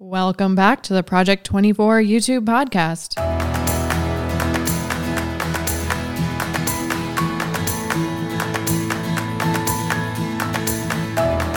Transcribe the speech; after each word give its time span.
Welcome 0.00 0.54
back 0.54 0.84
to 0.84 0.94
the 0.94 1.02
Project 1.02 1.44
24 1.44 2.00
YouTube 2.02 2.44
podcast. 2.44 3.16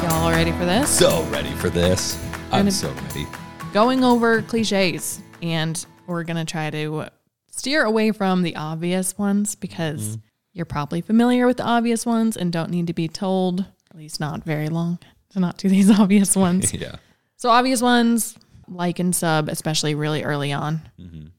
Y'all 0.01 0.31
ready 0.31 0.51
for 0.53 0.65
this? 0.65 0.89
So 0.89 1.23
ready 1.25 1.51
for 1.51 1.69
this. 1.69 2.17
I'm 2.45 2.61
Gonna- 2.61 2.71
so 2.71 2.91
ready. 2.91 3.27
Going 3.73 4.03
over 4.03 4.41
cliches, 4.41 5.21
and 5.43 5.85
we're 6.07 6.23
going 6.23 6.43
to 6.43 6.51
try 6.51 6.71
to 6.71 7.09
steer 7.51 7.83
away 7.83 8.11
from 8.11 8.41
the 8.41 8.55
obvious 8.55 9.19
ones 9.19 9.53
because 9.53 10.17
mm-hmm. 10.17 10.21
you're 10.53 10.65
probably 10.65 11.01
familiar 11.01 11.45
with 11.45 11.57
the 11.57 11.63
obvious 11.63 12.07
ones 12.07 12.35
and 12.35 12.51
don't 12.51 12.71
need 12.71 12.87
to 12.87 12.93
be 12.93 13.07
told, 13.07 13.67
at 13.91 13.95
least 13.95 14.19
not 14.19 14.43
very 14.43 14.67
long, 14.67 14.97
to 15.29 15.39
not 15.39 15.59
do 15.59 15.69
these 15.69 15.91
obvious 15.99 16.35
ones. 16.35 16.73
Yeah. 16.81 16.95
So 17.41 17.49
obvious 17.49 17.81
ones, 17.81 18.37
like 18.67 18.99
and 18.99 19.15
sub, 19.15 19.49
especially 19.49 19.95
really 19.95 20.21
early 20.23 20.51
on, 20.53 20.79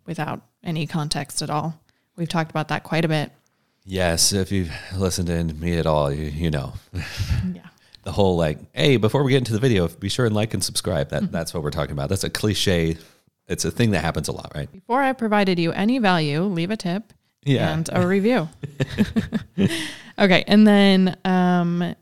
without 0.04 0.42
any 0.64 0.88
context 0.88 1.42
at 1.42 1.48
all. 1.48 1.80
We've 2.16 2.28
talked 2.28 2.50
about 2.50 2.66
that 2.68 2.82
quite 2.82 3.04
a 3.04 3.08
bit. 3.08 3.30
Yes, 3.84 4.32
if 4.32 4.50
you've 4.50 4.72
listened 4.96 5.28
to 5.28 5.44
me 5.44 5.78
at 5.78 5.86
all, 5.86 6.12
you, 6.12 6.24
you 6.24 6.50
know 6.50 6.72
Yeah. 6.92 7.68
the 8.02 8.10
whole 8.10 8.36
like, 8.36 8.58
hey, 8.72 8.96
before 8.96 9.22
we 9.22 9.30
get 9.30 9.38
into 9.38 9.52
the 9.52 9.60
video, 9.60 9.86
be 9.86 10.08
sure 10.08 10.26
and 10.26 10.34
like 10.34 10.52
and 10.54 10.64
subscribe. 10.64 11.10
That 11.10 11.30
that's 11.30 11.54
what 11.54 11.62
we're 11.62 11.70
talking 11.70 11.92
about. 11.92 12.08
That's 12.08 12.24
a 12.24 12.30
cliche. 12.30 12.96
It's 13.46 13.64
a 13.64 13.70
thing 13.70 13.92
that 13.92 14.00
happens 14.00 14.26
a 14.26 14.32
lot, 14.32 14.50
right? 14.56 14.70
Before 14.72 15.00
I 15.00 15.12
provided 15.12 15.60
you 15.60 15.70
any 15.70 16.00
value, 16.00 16.42
leave 16.42 16.72
a 16.72 16.76
tip 16.76 17.12
Yeah. 17.44 17.72
and 17.72 17.88
a 17.92 18.04
review. 18.04 18.48
okay, 20.18 20.42
and 20.48 20.66
then 20.66 21.16
um, 21.24 21.94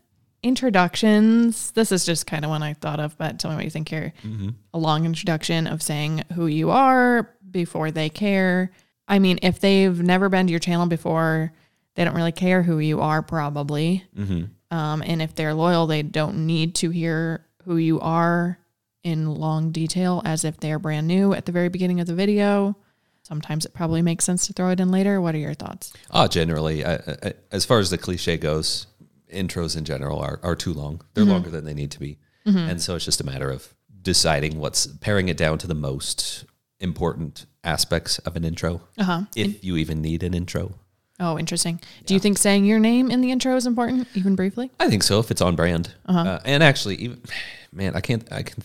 introductions. 0.43 1.71
This 1.73 1.93
is 1.93 2.05
just 2.07 2.27
kind 2.27 2.45
of 2.45 2.51
one 2.51 2.63
I 2.63 2.75
thought 2.75 3.01
of, 3.01 3.17
but 3.19 3.39
tell 3.39 3.51
me 3.51 3.57
what 3.57 3.65
you 3.65 3.71
think 3.71 3.89
here. 3.89 4.13
Mm-hmm. 4.25 4.51
A 4.75 4.79
long 4.79 5.05
introduction 5.05 5.67
of 5.67 5.83
saying 5.83 6.25
who 6.35 6.47
you 6.47 6.71
are 6.71 7.35
before 7.51 7.91
they 7.91 8.09
care. 8.09 8.71
I 9.09 9.19
mean, 9.19 9.39
if 9.43 9.61
they've 9.61 10.01
never 10.01 10.29
been 10.29 10.47
to 10.47 10.51
your 10.51 10.61
channel 10.61 10.87
before, 10.87 11.53
they 11.95 12.05
don't 12.05 12.15
really 12.15 12.33
care 12.33 12.63
who 12.63 12.79
you 12.79 13.01
are, 13.01 13.23
probably. 13.23 14.05
Mm-hmm. 14.17 14.45
Um, 14.75 15.03
and 15.05 15.21
if 15.21 15.35
they're 15.35 15.55
loyal, 15.55 15.87
they 15.87 16.03
don't 16.03 16.47
need 16.47 16.77
to 16.77 16.91
hear 16.91 17.45
who 17.65 17.77
you 17.77 18.01
are 18.01 18.59
in 19.03 19.35
long 19.35 19.73
detail 19.73 20.23
as 20.25 20.45
if 20.45 20.59
they're 20.61 20.79
brand 20.79 21.09
new 21.09 21.33
at 21.33 21.47
the 21.47 21.53
very 21.53 21.69
beginning 21.69 22.01
of 22.01 22.07
the 22.07 22.15
video. 22.15 22.77
Sometimes 23.23 23.65
it 23.65 23.75
probably 23.75 24.03
makes 24.03 24.25
sense 24.25 24.47
to 24.47 24.53
throw 24.53 24.71
it 24.71 24.81
in 24.81 24.91
later. 24.91 25.21
What 25.21 25.35
are 25.35 25.39
your 25.39 25.55
thoughts? 25.55 25.93
Oh, 26.11 26.27
generally, 26.27 26.85
I, 26.85 26.95
I, 26.95 27.33
as 27.53 27.65
far 27.65 27.79
as 27.79 27.91
the 27.91 27.99
cliche 27.99 28.37
goes, 28.37 28.87
intros 29.33 29.77
in 29.77 29.85
general 29.85 30.19
are, 30.19 30.41
are 30.43 30.57
too 30.57 30.73
long. 30.73 31.03
They're 31.15 31.25
longer 31.25 31.51
than 31.51 31.65
they 31.65 31.75
need 31.75 31.91
to 31.93 32.01
be. 32.01 32.19
And 32.45 32.83
so 32.83 32.97
it's 32.97 33.05
just 33.05 33.21
a 33.21 33.25
matter 33.25 33.51
of 33.51 33.75
deciding 34.03 34.59
what's 34.59 34.87
paring 34.87 35.29
it 35.29 35.37
down 35.37 35.59
to 35.59 35.67
the 35.67 35.75
most 35.75 36.45
important 36.81 37.47
aspects 37.63 38.19
of 38.21 38.35
an 38.37 38.45
intro. 38.45 38.81
Uh 38.99 39.05
huh. 39.05 39.21
If 39.37 39.63
you 39.63 39.77
even 39.77 40.01
need 40.03 40.23
an 40.23 40.35
intro. 40.35 40.73
Oh, 41.21 41.39
interesting. 41.39 41.81
Do 42.07 42.15
you 42.15 42.21
think 42.21 42.39
saying 42.39 42.65
your 42.65 42.79
name 42.79 43.11
in 43.11 43.21
the 43.21 43.31
intro 43.31 43.55
is 43.55 43.67
important, 43.67 44.09
even 44.15 44.35
briefly? 44.35 44.71
I 44.81 44.89
think 44.89 45.03
so 45.03 45.21
if 45.21 45.31
it's 45.31 45.43
on 45.43 45.55
brand. 45.55 45.95
uh 46.07 46.41
and 46.45 46.63
actually, 46.63 46.97
even 46.97 47.21
man, 47.73 47.95
I 47.95 48.01
can't. 48.01 48.31
I 48.33 48.43
can 48.43 48.63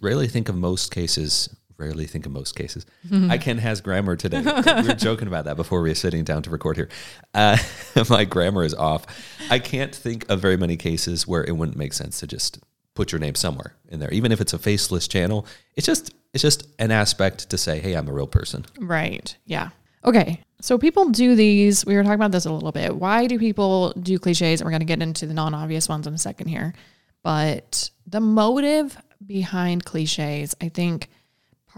rarely 0.00 0.28
think 0.28 0.48
of 0.48 0.54
most 0.54 0.90
cases. 0.92 1.48
Rarely 1.78 2.06
think 2.06 2.26
of 2.26 2.32
most 2.32 2.56
cases. 2.56 2.86
I 3.30 3.38
can 3.38 3.58
has 3.58 3.80
grammar 3.80 4.16
today. 4.16 4.40
we 4.82 4.88
were 4.88 4.94
joking 4.94 5.28
about 5.28 5.44
that 5.44 5.56
before 5.56 5.80
we 5.80 5.90
were 5.90 5.94
sitting 5.94 6.24
down 6.24 6.42
to 6.42 6.50
record 6.50 6.76
here. 6.76 6.88
Uh, 7.32 7.56
my 8.10 8.24
grammar 8.24 8.64
is 8.64 8.74
off. 8.74 9.06
I 9.48 9.60
can't 9.60 9.94
think 9.94 10.28
of 10.28 10.40
very 10.40 10.56
many 10.56 10.76
cases 10.76 11.28
where 11.28 11.44
it 11.44 11.52
wouldn't 11.52 11.78
make 11.78 11.92
sense 11.92 12.18
to 12.18 12.26
just 12.26 12.58
put 12.94 13.12
your 13.12 13.20
name 13.20 13.36
somewhere 13.36 13.76
in 13.88 14.00
there, 14.00 14.10
even 14.10 14.32
if 14.32 14.40
it's 14.40 14.52
a 14.52 14.58
faceless 14.58 15.06
channel. 15.06 15.46
It's 15.76 15.86
just 15.86 16.12
it's 16.34 16.42
just 16.42 16.66
an 16.80 16.90
aspect 16.90 17.48
to 17.50 17.56
say, 17.56 17.78
hey, 17.78 17.94
I'm 17.94 18.08
a 18.08 18.12
real 18.12 18.26
person. 18.26 18.66
Right. 18.80 19.36
Yeah. 19.46 19.70
Okay. 20.04 20.42
So 20.60 20.78
people 20.78 21.10
do 21.10 21.36
these. 21.36 21.86
We 21.86 21.94
were 21.94 22.02
talking 22.02 22.16
about 22.16 22.32
this 22.32 22.44
a 22.44 22.52
little 22.52 22.72
bit. 22.72 22.96
Why 22.96 23.28
do 23.28 23.38
people 23.38 23.92
do 23.92 24.18
cliches? 24.18 24.60
And 24.60 24.66
we're 24.66 24.72
going 24.72 24.80
to 24.80 24.86
get 24.86 25.00
into 25.00 25.26
the 25.26 25.34
non 25.34 25.54
obvious 25.54 25.88
ones 25.88 26.08
in 26.08 26.14
a 26.14 26.18
second 26.18 26.48
here. 26.48 26.74
But 27.22 27.90
the 28.06 28.20
motive 28.20 28.96
behind 29.24 29.84
cliches, 29.84 30.56
I 30.60 30.68
think 30.68 31.08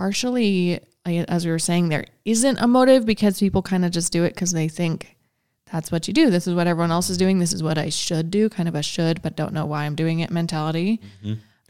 partially, 0.00 0.80
as 1.04 1.44
we 1.44 1.50
were 1.50 1.58
saying, 1.58 1.90
there 1.90 2.06
isn't 2.24 2.56
a 2.56 2.66
motive 2.66 3.04
because 3.04 3.38
people 3.38 3.60
kind 3.60 3.84
of 3.84 3.90
just 3.90 4.10
do 4.10 4.24
it 4.24 4.30
because 4.30 4.50
they 4.50 4.66
think 4.66 5.14
that's 5.70 5.92
what 5.92 6.08
you 6.08 6.14
do. 6.14 6.30
This 6.30 6.46
is 6.46 6.54
what 6.54 6.66
everyone 6.66 6.90
else 6.90 7.10
is 7.10 7.18
doing. 7.18 7.38
This 7.38 7.52
is 7.52 7.62
what 7.62 7.76
I 7.76 7.90
should 7.90 8.30
do. 8.30 8.48
Kind 8.48 8.66
of 8.66 8.74
a 8.74 8.82
should, 8.82 9.20
but 9.20 9.36
don't 9.36 9.52
know 9.52 9.66
why 9.66 9.84
I'm 9.84 9.94
doing 9.94 10.20
it 10.20 10.30
mentality. 10.30 11.02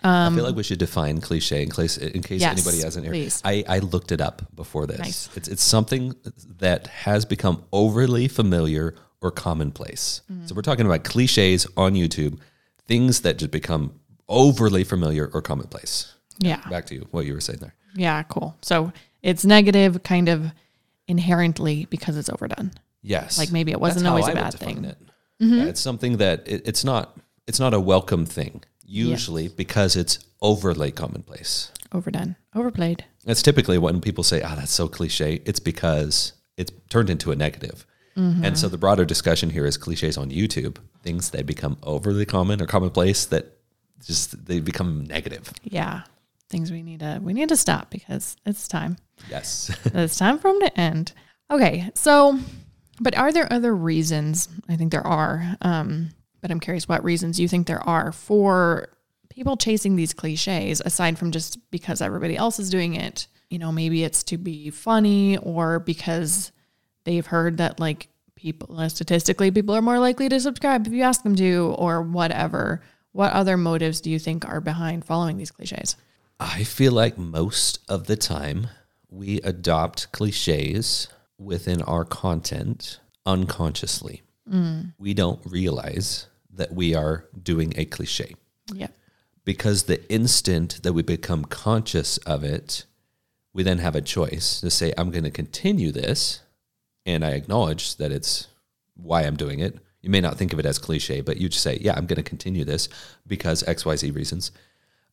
I 0.05 0.33
feel 0.33 0.45
like 0.45 0.55
we 0.55 0.63
should 0.63 0.79
define 0.79 1.21
cliche 1.21 1.61
in 1.61 1.71
case 1.71 1.97
in 1.97 2.23
case 2.23 2.41
Um, 2.41 2.51
Yes, 2.57 2.67
anybody 2.67 2.85
hasn't 2.85 3.05
heard. 3.05 3.33
I, 3.45 3.65
I 3.69 3.79
looked 3.81 4.13
it 4.13 4.21
up 4.21 4.43
before 4.55 4.87
this. 4.87 5.01
Nice. 5.01 5.29
It's 5.37 5.49
it's 5.49 5.65
something 5.65 6.15
that 6.59 6.87
has 6.87 7.25
become 7.25 7.65
overly 7.73 8.29
familiar 8.29 8.95
or 9.21 9.33
commonplace. 9.33 10.23
Mm-hmm. 10.33 10.47
So 10.47 10.55
we're 10.55 10.63
talking 10.63 10.87
about 10.87 11.03
cliches 11.03 11.67
on 11.77 11.95
YouTube, 11.95 12.39
things 12.87 13.23
that 13.23 13.39
just 13.39 13.51
become 13.51 13.99
overly 14.29 14.85
familiar 14.85 15.29
or 15.35 15.43
commonplace. 15.43 16.15
Yeah. 16.39 16.63
Back 16.71 16.87
to 16.87 16.95
you, 16.95 17.09
what 17.11 17.27
you 17.27 17.35
were 17.35 17.41
saying 17.41 17.59
there. 17.61 17.75
Yeah, 17.95 18.23
cool. 18.25 18.57
So 18.63 18.93
it's 19.23 19.45
negative 19.45 20.03
kind 20.03 20.29
of 20.29 20.53
inherently 21.09 21.87
because 21.91 22.17
it's 22.17 22.29
overdone. 22.29 22.73
Yes, 23.03 23.39
Like 23.39 23.51
maybe 23.51 23.73
it 23.73 23.81
wasn't 23.81 24.07
always 24.07 24.27
a 24.29 24.33
I 24.33 24.35
bad 24.35 24.53
define 24.53 24.75
thing. 24.75 24.85
It. 24.85 24.99
Yeah, 25.39 25.65
it's 25.65 25.81
something 25.81 26.19
that 26.19 26.47
it, 26.47 26.63
it's 26.67 26.85
not 26.85 27.17
it's 27.47 27.59
not 27.59 27.73
a 27.73 27.81
welcome 27.81 28.27
thing 28.27 28.63
usually 28.85 29.49
because 29.49 29.97
it's 29.97 30.19
overly 30.43 30.91
commonplace. 30.93 31.73
Overdone, 31.93 32.37
overplayed. 32.55 33.05
That's 33.25 33.43
typically 33.43 33.79
when 33.79 34.01
people 34.01 34.23
say, 34.23 34.43
"Ah, 34.43 34.55
that's 34.55 34.73
so 34.73 34.87
cliche." 34.87 35.41
It's 35.47 35.61
because 35.61 36.35
it's 36.59 36.73
turned 36.91 37.09
into 37.11 37.33
a 37.33 37.37
negative. 37.37 37.87
And 38.17 38.59
so 38.59 38.69
the 38.69 38.77
broader 38.77 39.07
discussion 39.07 39.49
here 39.49 39.65
is 39.65 39.79
cliches 39.79 40.19
on 40.19 40.31
YouTube, 40.31 40.77
things 41.03 41.31
that 41.31 41.47
become 41.47 41.79
overly 41.83 42.27
common 42.27 42.61
or 42.61 42.67
commonplace 42.67 43.25
that 43.27 43.57
just 44.05 44.45
they 44.45 44.61
become 44.61 45.07
negative. 45.07 45.51
Yeah. 45.65 46.03
Things 46.51 46.71
we 46.71 46.83
need 46.83 47.01
to 47.01 47.21
we 47.23 47.33
need 47.33 47.49
to 47.49 47.57
stop 47.57 47.91
because 47.91 48.37
it's 48.45 48.69
time. 48.69 48.97
Yes. 49.31 49.71
it's 49.87 50.19
time 50.19 50.39
for 50.39 50.53
them 50.53 50.61
to 50.61 50.81
end. 50.81 51.13
Okay, 51.51 51.91
so 51.95 52.39
but 53.01 53.17
are 53.17 53.33
there 53.33 53.51
other 53.53 53.75
reasons? 53.75 54.49
I 54.69 54.77
think 54.77 54.93
there 54.93 55.07
are. 55.07 55.57
Um, 55.63 56.11
but 56.41 56.51
I'm 56.51 56.61
curious 56.61 56.89
what 56.89 57.05
reasons 57.05 57.41
you 57.41 57.49
think 57.49 57.67
there 57.67 57.87
are 57.89 58.13
for 58.13 58.89
people 59.31 59.57
chasing 59.57 59.97
these 59.97 60.13
cliches 60.13 60.83
aside 60.85 61.19
from 61.19 61.31
just 61.31 61.59
because 61.71 62.03
everybody 62.03 62.37
else 62.37 62.59
is 62.59 62.71
doing 62.71 62.95
it. 62.95 63.27
You 63.49 63.59
know, 63.59 63.73
maybe 63.73 64.05
it's 64.05 64.23
to 64.25 64.39
be 64.39 64.71
funny 64.71 65.39
or 65.39 65.81
because 65.81 66.53
they've 67.05 67.27
heard 67.27 67.57
that 67.59 67.81
like 67.81 68.09
people 68.35 68.79
uh, 68.79 68.89
statistically 68.89 69.51
people 69.51 69.75
are 69.75 69.83
more 69.83 69.99
likely 69.99 70.29
to 70.29 70.41
subscribe 70.41 70.87
if 70.87 70.93
you 70.93 71.03
ask 71.03 71.23
them 71.23 71.37
to 71.37 71.75
or 71.79 72.03
whatever. 72.03 72.83
What 73.13 73.33
other 73.33 73.57
motives 73.57 74.01
do 74.01 74.11
you 74.11 74.19
think 74.19 74.47
are 74.47 74.61
behind 74.61 75.05
following 75.05 75.37
these 75.37 75.51
cliches? 75.51 75.97
I 76.41 76.65
feel 76.65 76.93
like 76.93 77.19
most 77.19 77.81
of 77.89 78.07
the 78.07 78.17
time 78.17 78.69
we 79.11 79.41
adopt 79.43 80.11
cliches 80.13 81.09
within 81.39 81.83
our 81.83 82.05
content 82.05 82.99
unconsciously. 83.27 84.23
Mm. 84.51 84.95
We 84.99 85.15
don't 85.15 85.41
realize 85.45 86.27
that 86.53 86.73
we 86.73 86.95
are 86.95 87.27
doing 87.41 87.75
a 87.77 87.85
cliche. 87.85 88.35
Yeah. 88.73 88.89
because 89.45 89.85
the 89.85 90.09
instant 90.13 90.81
that 90.85 90.93
we 90.93 91.03
become 91.03 91.45
conscious 91.45 92.19
of 92.19 92.45
it, 92.45 92.85
we 93.53 93.65
then 93.65 93.79
have 93.79 93.97
a 93.97 94.01
choice 94.01 94.61
to 94.61 94.71
say, 94.71 94.93
I'm 94.97 95.11
going 95.11 95.25
to 95.25 95.31
continue 95.31 95.91
this. 95.91 96.43
And 97.05 97.25
I 97.25 97.31
acknowledge 97.31 97.97
that 97.97 98.13
it's 98.13 98.47
why 98.95 99.23
I'm 99.23 99.37
doing 99.37 99.59
it. 99.59 99.79
You 100.03 100.11
may 100.11 100.21
not 100.21 100.37
think 100.37 100.53
of 100.53 100.61
it 100.61 100.67
as 100.67 100.79
cliche, 100.79 101.21
but 101.21 101.39
you 101.39 101.49
just 101.49 101.65
say, 101.65 101.79
Yeah, 101.81 101.95
I'm 101.97 102.07
going 102.07 102.17
to 102.19 102.23
continue 102.23 102.65
this 102.65 102.89
because 103.27 103.65
XYZ 103.65 104.15
reasons. 104.15 104.53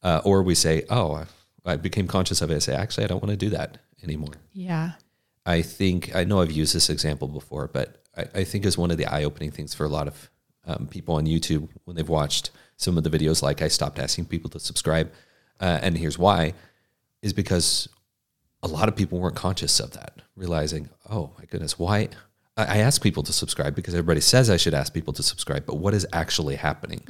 Uh, 0.08 0.22
or 0.24 0.42
we 0.42 0.56
say, 0.56 0.86
Oh, 0.90 1.26
I, 1.66 1.74
I 1.74 1.76
became 1.76 2.08
conscious 2.08 2.42
of 2.42 2.50
it. 2.50 2.56
I 2.56 2.60
say, 2.60 2.74
Actually, 2.74 3.04
I 3.04 3.08
don't 3.08 3.22
want 3.22 3.32
to 3.32 3.46
do 3.46 3.50
that 3.50 3.78
anymore. 4.02 4.36
Yeah. 4.54 4.92
I 5.46 5.62
think 5.62 6.16
I 6.16 6.24
know 6.24 6.42
I've 6.42 6.52
used 6.52 6.74
this 6.74 6.90
example 6.90 7.28
before, 7.28 7.68
but 7.68 8.04
I, 8.16 8.40
I 8.40 8.44
think 8.46 8.66
is 8.66 8.78
one 8.78 8.90
of 8.90 8.98
the 8.98 9.06
eye-opening 9.06 9.52
things 9.52 9.74
for 9.74 9.84
a 9.84 9.90
lot 9.90 10.08
of 10.08 10.30
um, 10.66 10.88
people 10.88 11.16
on 11.16 11.26
YouTube 11.26 11.68
when 11.84 11.98
they've 11.98 12.08
watched 12.08 12.52
some 12.78 12.98
of 12.98 13.04
the 13.04 13.10
videos. 13.10 13.42
Like 13.42 13.62
I 13.62 13.68
stopped 13.68 14.00
asking 14.00 14.26
people 14.26 14.50
to 14.52 14.60
subscribe, 14.60 15.12
uh, 15.60 15.80
and 15.82 15.98
here's 15.98 16.18
why: 16.18 16.54
is 17.22 17.34
because 17.34 17.90
a 18.64 18.68
lot 18.68 18.88
of 18.88 18.96
people 18.96 19.20
weren't 19.20 19.36
conscious 19.36 19.80
of 19.82 19.92
that, 19.92 20.22
realizing, 20.38 20.90
oh 21.10 21.32
my 21.38 21.46
goodness, 21.46 21.78
why? 21.78 22.10
I 22.56 22.64
I 22.66 22.78
ask 22.78 23.02
people 23.02 23.24
to 23.24 23.34
subscribe 23.34 23.76
because 23.76 23.94
everybody 23.94 24.22
says 24.22 24.50
I 24.50 24.58
should 24.58 24.74
ask 24.74 24.94
people 24.94 25.14
to 25.14 25.24
subscribe, 25.24 25.66
but 25.66 25.76
what 25.76 25.94
is 25.94 26.06
actually 26.12 26.56
happening 26.56 27.02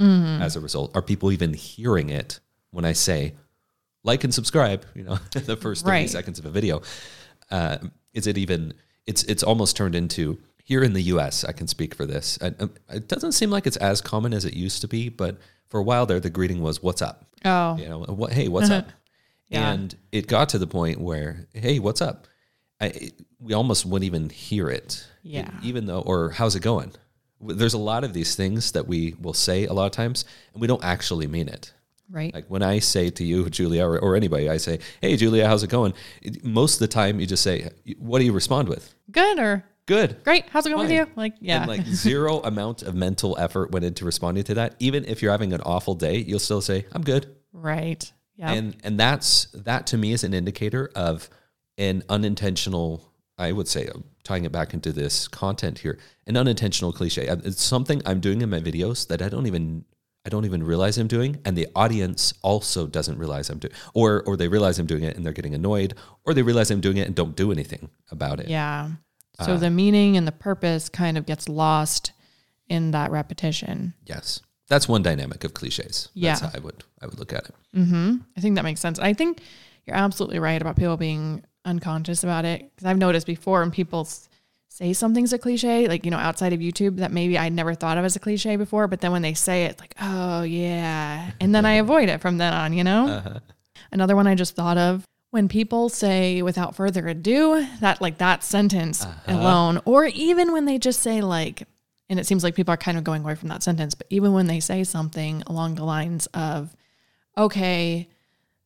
as 0.42 0.56
a 0.56 0.60
result? 0.60 0.96
Are 0.96 1.02
people 1.02 1.32
even 1.32 1.54
hearing 1.54 2.10
it 2.10 2.40
when 2.78 2.86
I 2.86 2.94
say 2.94 3.34
like 4.04 4.24
and 4.24 4.34
subscribe? 4.34 4.86
You 4.96 5.04
know, 5.04 5.16
the 5.34 5.58
first 5.58 5.84
thirty 5.84 5.92
Right. 5.92 6.10
seconds 6.10 6.38
of 6.40 6.46
a 6.46 6.50
video 6.52 6.82
uh, 7.52 7.78
is 8.14 8.28
it 8.28 8.38
even 8.38 8.74
it's 9.06 9.24
it's 9.24 9.44
almost 9.44 9.76
turned 9.76 9.96
into 9.96 10.38
here 10.64 10.84
in 10.84 10.94
the 10.94 11.02
US 11.14 11.44
I 11.44 11.52
can 11.54 11.68
speak 11.68 11.96
for 11.96 12.06
this 12.06 12.38
I, 12.42 12.48
um, 12.60 12.72
it 12.90 13.08
doesn't 13.08 13.32
seem 13.34 13.50
like 13.50 13.66
it's 13.68 13.78
as 13.78 14.02
common 14.02 14.34
as 14.34 14.44
it 14.46 14.54
used 14.54 14.82
to 14.82 14.88
be 14.88 15.10
but 15.10 15.38
for 15.70 15.80
a 15.80 15.84
while 15.84 16.06
there 16.06 16.20
the 16.20 16.30
greeting 16.30 16.62
was 16.62 16.84
what's 16.84 17.02
up 17.02 17.26
Oh. 17.46 17.78
you 17.78 17.88
know 17.90 18.00
what 18.22 18.34
hey 18.34 18.48
what's 18.50 18.70
up 18.70 18.88
Yeah. 19.50 19.72
And 19.72 19.96
it 20.12 20.28
got 20.28 20.50
to 20.50 20.58
the 20.58 20.68
point 20.68 21.00
where, 21.00 21.48
hey, 21.54 21.80
what's 21.80 22.02
up? 22.02 22.28
I, 22.82 23.12
we 23.40 23.54
almost 23.54 23.86
wouldn't 23.86 24.04
even 24.06 24.30
hear 24.30 24.70
it. 24.70 25.08
Yeah. 25.24 25.50
even 25.64 25.86
though, 25.86 26.02
or 26.02 26.32
how's 26.32 26.54
it 26.58 26.60
going? 26.64 26.92
There's 27.40 27.74
a 27.74 27.78
lot 27.78 28.04
of 28.04 28.12
these 28.12 28.36
things 28.36 28.74
that 28.74 28.88
we 28.90 29.16
will 29.22 29.34
say 29.34 29.66
a 29.66 29.72
lot 29.72 29.86
of 29.86 29.94
times, 29.94 30.26
and 30.52 30.60
we 30.62 30.68
don't 30.68 30.84
actually 30.84 31.28
mean 31.28 31.48
it. 31.48 31.72
Right. 32.10 32.34
Like 32.34 32.46
when 32.48 32.64
I 32.64 32.80
say 32.80 33.10
to 33.10 33.24
you, 33.24 33.50
Julia, 33.58 33.86
or, 33.86 34.00
or 34.00 34.16
anybody, 34.16 34.50
I 34.50 34.58
say, 34.58 34.80
"Hey, 35.02 35.18
Julia, 35.18 35.48
how's 35.48 35.64
it 35.64 35.70
going?" 35.70 35.94
It- 36.22 36.44
most 36.46 36.76
of 36.76 36.80
the 36.80 36.88
time, 36.88 37.20
you 37.20 37.26
just 37.28 37.44
say, 37.44 37.70
"What 38.00 38.20
do 38.20 38.26
you 38.26 38.32
respond 38.34 38.70
with?" 38.70 38.94
Good 39.12 39.40
or 39.40 39.64
Good. 39.88 40.24
great. 40.24 40.46
How's 40.50 40.66
it 40.66 40.70
going 40.72 40.82
with 40.84 40.92
you? 40.92 41.08
Like, 41.16 41.36
yeah. 41.40 41.60
And 41.60 41.68
like 41.68 41.86
zero 42.08 42.40
amount 42.42 42.84
of 42.84 42.94
mental 42.96 43.38
effort 43.40 43.72
went 43.72 43.86
into 43.86 44.04
responding 44.06 44.44
to 44.46 44.54
that. 44.56 44.76
Even 44.80 45.06
if 45.06 45.22
you're 45.22 45.32
having 45.32 45.54
an 45.54 45.62
awful 45.62 45.96
day, 45.96 46.18
you'll 46.18 46.40
still 46.40 46.62
say, 46.62 46.86
"I'm 46.94 47.04
good." 47.04 47.36
right. 47.54 48.12
Yeah. 48.36 48.52
And 48.54 48.76
and 48.84 49.00
that's 49.00 49.46
that 49.54 49.88
to 49.88 49.98
me 49.98 50.12
is 50.14 50.24
an 50.24 50.34
indicator 50.34 50.92
of 50.96 51.28
an 51.78 52.04
unintentional. 52.10 53.04
I 53.40 53.52
would 53.52 53.68
say, 53.68 53.88
uh, 53.88 54.00
tying 54.24 54.46
it 54.46 54.52
back 54.52 54.74
into 54.74 54.92
this 54.92 55.28
content 55.28 55.80
here, 55.80 56.00
an 56.26 56.36
unintentional 56.38 56.92
cliche. 56.92 57.28
Uh, 57.28 57.38
It's 57.44 57.62
something 57.62 58.02
I'm 58.06 58.20
doing 58.20 58.42
in 58.42 58.50
my 58.50 58.60
videos 58.60 59.08
that 59.08 59.22
I 59.22 59.30
don't 59.30 59.46
even 59.48 59.86
I 60.28 60.30
don't 60.30 60.44
even 60.44 60.62
realize 60.62 60.98
I'm 60.98 61.08
doing, 61.08 61.40
and 61.46 61.58
the 61.58 61.68
audience 61.74 62.34
also 62.42 62.86
doesn't 62.86 63.18
realize 63.18 63.50
I'm 63.50 63.60
doing, 63.60 63.74
or 63.94 64.24
or 64.28 64.36
they 64.36 64.50
realize 64.50 64.78
I'm 64.78 64.86
doing 64.86 65.04
it 65.04 65.16
and 65.16 65.26
they're 65.26 65.32
getting 65.32 65.56
annoyed, 65.56 65.94
or 66.26 66.34
they 66.34 66.44
realize 66.44 66.70
I'm 66.70 66.82
doing 66.82 66.98
it 66.98 67.08
and 67.08 67.16
don't 67.16 67.34
do 67.36 67.50
anything 67.52 67.90
about 68.12 68.42
it. 68.42 68.50
yeah. 68.50 68.90
So 69.46 69.54
Uh, 69.54 69.58
the 69.58 69.70
meaning 69.70 70.18
and 70.18 70.28
the 70.28 70.32
purpose 70.34 70.90
kind 70.90 71.18
of 71.18 71.26
gets 71.26 71.48
lost 71.48 72.12
in 72.68 72.92
that 72.92 73.10
repetition. 73.12 73.94
Yes, 74.06 74.42
that's 74.68 74.90
one 74.90 75.02
dynamic 75.02 75.44
of 75.46 75.54
cliches. 75.54 76.10
Yeah. 76.14 76.34
that's 76.34 76.42
how 76.42 76.52
I 76.54 76.60
would 76.60 76.84
I 77.02 77.06
would 77.06 77.20
look 77.20 77.32
at 77.32 77.46
it. 77.46 77.56
Mm-hmm. 77.76 78.16
I 78.36 78.42
think 78.42 78.56
that 78.56 78.64
makes 78.66 78.82
sense. 78.82 79.00
I 79.00 79.14
think 79.14 79.40
you're 79.86 79.96
absolutely 79.96 80.40
right 80.40 80.62
about 80.62 80.76
people 80.76 80.98
being 80.98 81.44
unconscious 81.64 82.24
about 82.24 82.44
it 82.44 82.70
because 82.76 82.86
I've 82.86 82.98
noticed 82.98 83.28
before 83.28 83.62
when 83.62 83.72
people 83.72 84.06
say 84.78 84.94
something's 84.94 85.34
a 85.34 85.40
cliche, 85.40 85.88
like 85.88 86.06
you 86.06 86.12
know, 86.12 86.18
outside 86.18 86.54
of 86.54 86.60
YouTube, 86.60 86.98
that 86.98 87.12
maybe 87.12 87.36
I'd 87.38 87.52
never 87.54 87.74
thought 87.74 87.98
of 87.98 88.06
as 88.06 88.16
a 88.16 88.20
cliche 88.20 88.56
before, 88.58 88.88
but 88.88 89.02
then 89.02 89.12
when 89.12 89.24
they 89.24 89.34
say 89.34 89.66
it, 89.66 89.80
like, 89.80 89.96
oh 90.00 90.44
yeah, 90.44 91.32
and 91.42 91.54
then 91.56 91.66
I 91.66 91.74
avoid 91.86 92.10
it 92.10 92.22
from 92.22 92.38
then 92.38 92.54
on. 92.54 92.74
You 92.74 92.84
know, 92.84 93.08
Uh-huh. 93.08 93.40
another 93.92 94.16
one 94.16 94.28
I 94.28 94.36
just 94.36 94.56
thought 94.56 94.78
of 94.78 95.04
when 95.32 95.48
people 95.50 95.90
say 95.90 96.42
without 96.44 96.76
further 96.76 97.08
ado, 97.08 97.66
that 97.82 98.02
like 98.02 98.20
that 98.20 98.44
sentence 98.44 99.04
Uh-huh. 99.04 99.34
alone, 99.36 99.82
or 99.86 100.06
even 100.06 100.52
when 100.54 100.66
they 100.66 100.78
just 100.78 101.02
say 101.02 101.22
like. 101.22 101.64
And 102.10 102.22
it 102.22 102.26
seems 102.26 102.42
like 102.42 102.56
people 102.56 102.74
are 102.74 102.78
kind 102.78 102.98
of 102.98 103.04
going 103.04 103.22
away 103.24 103.36
from 103.36 103.50
that 103.50 103.64
sentence, 103.64 103.94
but 103.94 104.08
even 104.10 104.32
when 104.32 104.48
they 104.48 104.62
say 104.62 104.86
something 104.86 105.44
along 105.46 105.76
the 105.76 105.84
lines 105.84 106.26
of, 106.28 106.74
okay, 107.38 108.08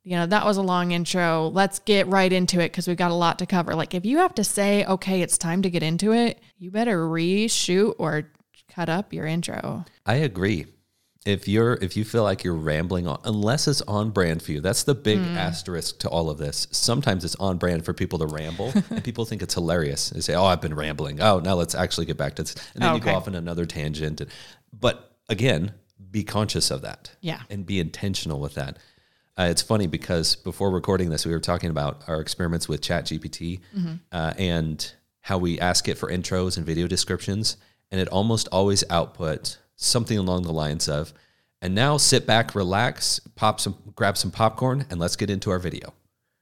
you 0.04 0.16
know, 0.16 0.26
that 0.26 0.46
was 0.46 0.58
a 0.58 0.62
long 0.62 0.92
intro. 0.92 1.48
Let's 1.50 1.80
get 1.80 2.08
right 2.08 2.32
into 2.32 2.60
it 2.60 2.72
because 2.72 2.88
we've 2.88 2.98
got 2.98 3.12
a 3.12 3.16
lot 3.16 3.40
to 3.40 3.46
cover. 3.46 3.76
Like, 3.76 3.94
if 3.94 4.06
you 4.06 4.18
have 4.18 4.34
to 4.36 4.44
say, 4.44 4.84
okay, 4.86 5.22
it's 5.22 5.38
time 5.38 5.62
to 5.62 5.70
get 5.70 5.84
into 5.84 6.12
it, 6.14 6.40
you 6.58 6.72
better 6.72 7.08
reshoot 7.08 7.94
or 8.00 8.32
cut 8.74 8.90
up 8.90 9.14
your 9.14 9.26
intro. 9.26 9.86
I 10.06 10.16
agree. 10.16 10.66
If 11.24 11.48
you're 11.48 11.74
if 11.84 11.96
you 11.96 12.04
feel 12.04 12.24
like 12.24 12.44
you're 12.44 12.56
rambling 12.56 13.06
on, 13.06 13.20
unless 13.26 13.68
it's 13.68 13.84
on 13.84 14.10
brand 14.10 14.42
for 14.42 14.54
you, 14.54 14.60
that's 14.60 14.82
the 14.82 14.96
big 14.96 15.20
Hmm. 15.20 15.38
asterisk 15.38 16.00
to 16.00 16.10
all 16.10 16.32
of 16.32 16.40
this. 16.40 16.66
Sometimes 16.72 17.24
it's 17.24 17.36
on 17.36 17.60
brand 17.60 17.86
for 17.86 17.94
people 17.94 18.18
to 18.18 18.26
ramble, 18.26 18.74
and 18.90 19.04
people 19.04 19.26
think 19.26 19.44
it's 19.44 19.54
hilarious. 19.54 20.10
They 20.10 20.22
say, 20.22 20.34
"Oh, 20.34 20.46
I've 20.46 20.62
been 20.62 20.74
rambling. 20.74 21.22
Oh, 21.22 21.38
now 21.40 21.54
let's 21.54 21.76
actually 21.76 22.08
get 22.08 22.18
back 22.18 22.38
to 22.38 22.42
this," 22.44 22.56
and 22.74 22.82
then 22.82 22.96
you 22.96 23.00
go 23.02 23.14
off 23.14 23.28
on 23.28 23.36
another 23.36 23.68
tangent. 23.68 24.20
But 24.74 25.12
again, 25.30 25.74
be 26.10 26.24
conscious 26.24 26.72
of 26.72 26.82
that. 26.82 27.12
Yeah. 27.22 27.42
and 27.52 27.68
be 27.68 27.80
intentional 27.80 28.40
with 28.40 28.56
that. 28.56 28.78
Uh, 29.38 29.44
it's 29.50 29.62
funny 29.62 29.88
because 29.88 30.36
before 30.36 30.70
recording 30.70 31.10
this, 31.10 31.26
we 31.26 31.32
were 31.32 31.40
talking 31.40 31.70
about 31.70 32.04
our 32.08 32.20
experiments 32.20 32.68
with 32.68 32.82
ChatGPT 32.82 33.60
uh, 34.12 34.34
and 34.38 34.94
how 35.22 35.38
we 35.38 35.60
ask 35.60 35.88
it 35.88 35.98
for 35.98 36.10
intros 36.10 36.58
and 36.58 36.66
video 36.66 36.88
descriptions, 36.88 37.58
and 37.92 38.02
it 38.02 38.08
almost 38.10 38.48
always 38.52 38.84
output 38.90 39.58
something 39.76 40.18
along 40.18 40.44
the 40.44 40.52
lines 40.54 40.90
of, 40.90 41.14
"And 41.62 41.74
now 41.74 41.98
sit 41.98 42.26
back, 42.28 42.56
relax, 42.56 43.20
pop 43.36 43.60
some, 43.60 43.78
grab 43.96 44.18
some 44.18 44.32
popcorn, 44.32 44.86
and 44.90 45.00
let's 45.00 45.16
get 45.16 45.30
into 45.30 45.50
our 45.50 45.60
video." 45.60 45.94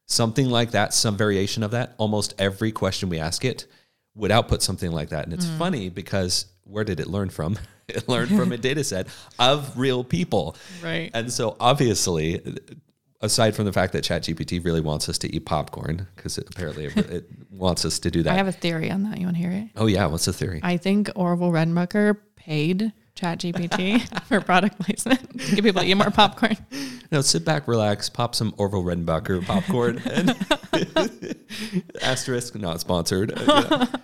Something 0.08 0.50
like 0.50 0.72
that, 0.72 0.94
some 0.94 1.16
variation 1.16 1.62
of 1.62 1.72
that. 1.72 1.94
Almost 1.98 2.34
every 2.40 2.72
question 2.72 3.10
we 3.10 3.20
ask 3.20 3.46
it 3.46 3.68
would 4.16 4.32
output 4.32 4.64
something 4.64 4.92
like 4.92 5.10
that, 5.10 5.26
and 5.26 5.34
it's 5.34 5.46
funny 5.58 5.90
because 5.90 6.48
where 6.64 6.84
did 6.84 7.00
it 7.00 7.08
learn 7.08 7.30
from? 7.30 7.58
Learned 8.08 8.30
from 8.30 8.52
a 8.52 8.58
data 8.70 8.84
set 8.84 9.08
of 9.38 9.78
real 9.78 10.04
people. 10.04 10.56
Right. 10.84 11.12
And 11.14 11.32
so 11.32 11.56
obviously, 11.60 12.42
aside 13.22 13.56
from 13.56 13.66
the 13.66 13.74
fact 13.74 13.94
that 13.94 14.04
ChatGPT 14.04 14.64
really 14.64 14.82
wants 14.82 15.10
us 15.10 15.18
to 15.20 15.36
eat 15.36 15.46
popcorn, 15.46 16.08
because 16.16 16.38
it, 16.38 16.48
apparently 16.50 16.86
it, 16.86 16.98
it 16.98 17.30
wants 17.52 17.86
us 17.86 18.00
to 18.00 18.12
do 18.12 18.24
that. 18.24 18.34
I 18.34 18.38
have 18.38 18.48
a 18.48 18.52
theory 18.52 18.92
on 18.92 19.04
that. 19.04 19.20
You 19.20 19.26
want 19.26 19.38
to 19.38 19.42
hear 19.42 19.52
it? 19.52 19.70
oh 19.76 19.88
yeah, 19.88 20.06
what's 20.06 20.26
the 20.26 20.34
theory? 20.34 20.60
I 20.64 20.78
think 20.78 21.10
Orville 21.16 21.52
Redenbacher 21.52 22.18
paid 22.36 22.94
ChatGPT 23.16 24.02
for 24.28 24.40
product 24.42 24.80
placement 24.80 25.40
to 25.40 25.56
get 25.56 25.64
people 25.64 25.82
to 25.82 25.88
eat 25.88 25.96
more 25.96 26.12
popcorn. 26.12 26.58
No, 27.12 27.22
sit 27.22 27.44
back, 27.44 27.68
relax, 27.68 28.08
pop 28.10 28.36
some 28.36 28.54
Orville 28.58 28.84
Redenbacher 28.84 29.46
popcorn, 29.46 30.02
and 30.06 30.36
asterisk 32.02 32.56
not 32.56 32.80
sponsored. 32.80 33.34
Uh, 33.36 33.88
yeah. 33.92 34.00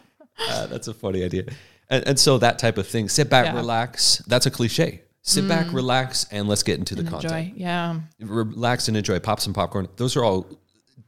Uh, 0.50 0.68
that's 0.68 0.88
a 0.88 0.94
funny 0.94 1.24
idea. 1.24 1.46
And, 1.90 2.08
and 2.08 2.20
so 2.20 2.38
that 2.40 2.58
type 2.60 2.78
of 2.78 2.88
thing, 2.88 3.10
sit 3.10 3.30
back, 3.30 3.46
Yeah. 3.46 3.54
Mm. 3.54 3.58
relax. 3.58 4.18
That's 4.28 4.46
a 4.46 4.52
cliche. 4.52 5.02
Sit 5.22 5.48
back, 5.48 5.74
relax, 5.74 6.28
and 6.32 6.48
let's 6.48 6.62
get 6.62 6.78
into 6.78 6.94
the 6.94 7.04
content. 7.04 7.34
Enjoy. 7.34 7.54
Yeah. 7.58 8.00
relax 8.20 8.88
and 8.88 8.96
enjoy. 8.96 9.18
Pop 9.20 9.40
some 9.40 9.54
popcorn. 9.54 9.88
Those 9.96 10.16
are 10.16 10.24
all 10.24 10.46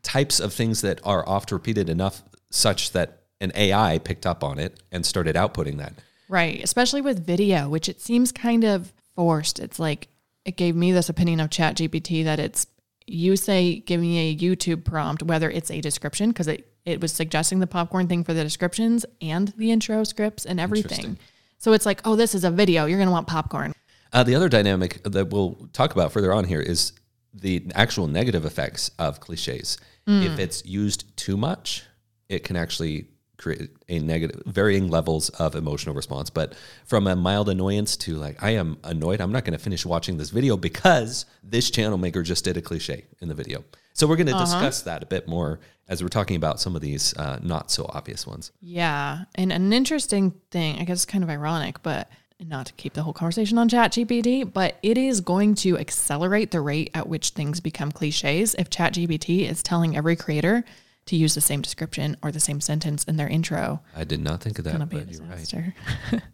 types 0.01 0.39
of 0.39 0.53
things 0.53 0.81
that 0.81 0.99
are 1.03 1.27
oft 1.29 1.51
repeated 1.51 1.87
enough 1.87 2.23
such 2.49 2.93
that 2.93 3.21
an 3.41 3.51
AI 3.53 3.99
picked 3.99 4.25
up 4.25 4.43
on 4.43 4.57
it 4.57 4.81
and 4.91 5.05
started 5.05 5.35
outputting 5.35 5.77
that. 5.77 5.93
Right. 6.29 6.63
Especially 6.63 7.01
with 7.01 7.23
video, 7.27 7.69
which 7.69 7.87
it 7.87 8.01
seems 8.01 8.31
kind 8.31 8.63
of 8.63 8.91
forced. 9.15 9.59
It's 9.59 9.77
like 9.77 10.07
it 10.45 10.57
gave 10.57 10.75
me 10.75 10.91
this 10.91 11.09
opinion 11.09 11.39
of 11.39 11.51
ChatGPT 11.51 12.23
that 12.23 12.39
it's 12.39 12.65
you 13.07 13.35
say 13.35 13.79
give 13.79 13.99
me 14.01 14.29
a 14.29 14.35
YouTube 14.35 14.83
prompt, 14.83 15.23
whether 15.23 15.49
it's 15.49 15.71
a 15.71 15.81
description, 15.81 16.29
because 16.29 16.47
it, 16.47 16.71
it 16.85 17.01
was 17.01 17.11
suggesting 17.13 17.59
the 17.59 17.67
popcorn 17.67 18.07
thing 18.07 18.23
for 18.23 18.33
the 18.33 18.43
descriptions 18.43 19.05
and 19.21 19.53
the 19.57 19.71
intro 19.71 20.03
scripts 20.03 20.45
and 20.45 20.59
everything. 20.59 21.17
So 21.57 21.73
it's 21.73 21.85
like, 21.85 22.01
oh, 22.05 22.15
this 22.15 22.35
is 22.35 22.43
a 22.43 22.51
video. 22.51 22.85
You're 22.85 22.99
gonna 22.99 23.11
want 23.11 23.27
popcorn. 23.27 23.73
Uh, 24.13 24.23
the 24.23 24.35
other 24.35 24.49
dynamic 24.49 25.01
that 25.03 25.29
we'll 25.29 25.69
talk 25.73 25.93
about 25.93 26.11
further 26.11 26.31
on 26.33 26.45
here 26.45 26.61
is 26.61 26.93
the 27.33 27.65
actual 27.75 28.07
negative 28.07 28.45
effects 28.45 28.91
of 28.99 29.19
cliches. 29.19 29.77
If 30.23 30.39
it's 30.39 30.65
used 30.65 31.17
too 31.17 31.35
much, 31.35 31.83
it 32.29 32.43
can 32.43 32.55
actually 32.55 33.07
create 33.37 33.69
a 33.87 33.99
negative, 33.99 34.41
varying 34.45 34.87
levels 34.87 35.29
of 35.29 35.55
emotional 35.55 35.95
response. 35.95 36.29
But 36.29 36.55
from 36.85 37.07
a 37.07 37.15
mild 37.15 37.49
annoyance 37.49 37.95
to 37.97 38.15
like, 38.15 38.41
I 38.41 38.51
am 38.51 38.77
annoyed, 38.83 39.21
I'm 39.21 39.31
not 39.31 39.45
going 39.45 39.57
to 39.57 39.63
finish 39.63 39.85
watching 39.85 40.17
this 40.17 40.29
video 40.29 40.57
because 40.57 41.25
this 41.43 41.69
channel 41.69 41.97
maker 41.97 42.23
just 42.23 42.43
did 42.43 42.57
a 42.57 42.61
cliche 42.61 43.05
in 43.21 43.27
the 43.27 43.35
video. 43.35 43.63
So 43.93 44.05
we're 44.05 44.15
going 44.15 44.27
to 44.27 44.33
discuss 44.33 44.83
that 44.83 45.01
a 45.01 45.07
bit 45.07 45.27
more 45.27 45.59
as 45.87 46.03
we're 46.03 46.09
talking 46.09 46.35
about 46.35 46.59
some 46.59 46.75
of 46.75 46.81
these 46.81 47.15
uh, 47.17 47.39
not 47.41 47.71
so 47.71 47.89
obvious 47.89 48.27
ones. 48.27 48.51
Yeah. 48.61 49.23
And 49.35 49.51
an 49.51 49.73
interesting 49.73 50.31
thing, 50.51 50.79
I 50.79 50.83
guess 50.83 50.97
it's 50.97 51.05
kind 51.05 51.23
of 51.23 51.29
ironic, 51.29 51.81
but 51.81 52.09
not 52.39 52.67
to 52.67 52.73
keep 52.73 52.93
the 52.93 53.01
whole 53.01 53.13
conversation 53.13 53.57
on 53.57 53.69
ChatGPT, 53.69 54.51
but 54.51 54.77
it 54.83 54.97
is 54.97 55.21
going 55.21 55.55
to 55.55 55.77
accelerate 55.77 56.51
the 56.51 56.61
rate 56.61 56.91
at 56.93 57.07
which 57.07 57.31
things 57.31 57.59
become 57.59 57.91
cliches 57.91 58.53
if 58.55 58.69
ChatGPT 58.69 59.49
is 59.49 59.63
telling 59.63 59.97
every 59.97 60.15
creator 60.15 60.63
to 61.07 61.15
use 61.15 61.35
the 61.35 61.41
same 61.41 61.61
description 61.61 62.15
or 62.21 62.31
the 62.31 62.39
same 62.39 62.61
sentence 62.61 63.03
in 63.05 63.17
their 63.17 63.27
intro. 63.27 63.81
I 63.95 64.03
did 64.03 64.21
not 64.21 64.41
think 64.41 64.59
of 64.59 64.65
that, 64.65 64.73
Gonna 64.73 64.85
be 64.85 64.97
a 64.99 65.05
but 65.05 65.51
you're 65.53 65.73
right. 66.13 66.21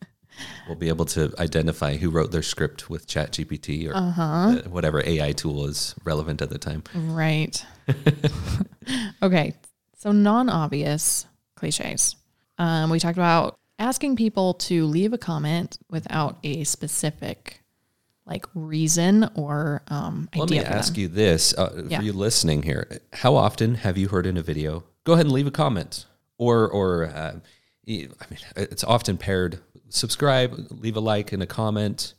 We'll 0.67 0.75
be 0.77 0.89
able 0.89 1.05
to 1.05 1.31
identify 1.37 1.95
who 1.97 2.09
wrote 2.09 2.31
their 2.31 2.41
script 2.41 2.89
with 2.89 3.05
ChatGPT 3.07 3.87
or 3.87 3.95
Uh-huh. 3.95 4.23
uh, 4.23 4.55
whatever 4.69 5.03
AI 5.05 5.31
tool 5.31 5.65
is 5.67 5.93
relevant 6.03 6.41
at 6.41 6.49
the 6.49 6.57
time. 6.57 6.83
Right. 6.95 7.63
okay. 9.21 9.53
So 9.97 10.11
non 10.11 10.49
obvious 10.49 11.25
cliches. 11.55 12.15
Um, 12.57 12.89
we 12.89 12.99
talked 12.99 13.17
about 13.17 13.57
asking 13.79 14.15
people 14.15 14.55
to 14.55 14.85
leave 14.85 15.13
a 15.13 15.17
comment 15.17 15.77
without 15.89 16.37
a 16.43 16.63
specific 16.63 17.62
like 18.25 18.45
reason 18.53 19.29
or 19.35 19.83
um, 19.87 20.29
Let 20.35 20.49
me 20.49 20.59
ask 20.59 20.93
them. 20.93 21.01
you 21.01 21.07
this 21.07 21.53
uh, 21.57 21.83
Yeah. 21.87 21.99
for 21.99 22.03
you 22.03 22.13
listening 22.13 22.63
here: 22.63 22.99
How 23.13 23.35
often 23.35 23.75
have 23.75 23.97
you 23.97 24.07
heard 24.07 24.25
in 24.25 24.37
a 24.37 24.41
video? 24.43 24.83
Go 25.03 25.13
ahead 25.13 25.25
and 25.25 25.33
leave 25.33 25.47
a 25.47 25.51
comment, 25.51 26.05
or 26.37 26.67
or 26.67 27.05
uh, 27.05 27.35
I 27.87 27.89
mean, 27.89 28.13
it's 28.55 28.83
often 28.83 29.17
paired. 29.17 29.59
Subscribe, 29.89 30.67
leave 30.71 30.95
a 30.95 31.01
like 31.01 31.31
and 31.33 31.43
a 31.43 31.47
comment. 31.47 32.13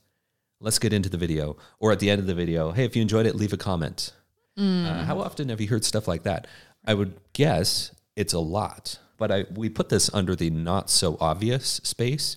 Let's 0.60 0.78
get 0.78 0.92
into 0.92 1.08
the 1.08 1.16
video, 1.16 1.56
or 1.78 1.90
at 1.92 1.98
the 2.00 2.08
end 2.10 2.20
of 2.20 2.26
the 2.26 2.34
video, 2.34 2.70
hey, 2.72 2.84
if 2.84 2.94
you 2.96 3.02
enjoyed 3.02 3.26
it, 3.26 3.34
leave 3.34 3.52
a 3.52 3.56
comment. 3.56 4.12
Mm. 4.58 4.86
Uh, 4.86 5.04
how 5.04 5.18
often 5.20 5.48
have 5.48 5.60
you 5.60 5.68
heard 5.68 5.84
stuff 5.84 6.06
like 6.06 6.22
that? 6.22 6.46
I 6.86 6.94
would 6.94 7.14
guess 7.32 7.90
it's 8.14 8.32
a 8.32 8.38
lot, 8.38 8.98
but 9.18 9.32
I 9.32 9.46
we 9.54 9.68
put 9.68 9.88
this 9.88 10.08
under 10.14 10.36
the 10.36 10.50
not 10.50 10.90
so 10.90 11.16
obvious 11.20 11.80
space 11.82 12.36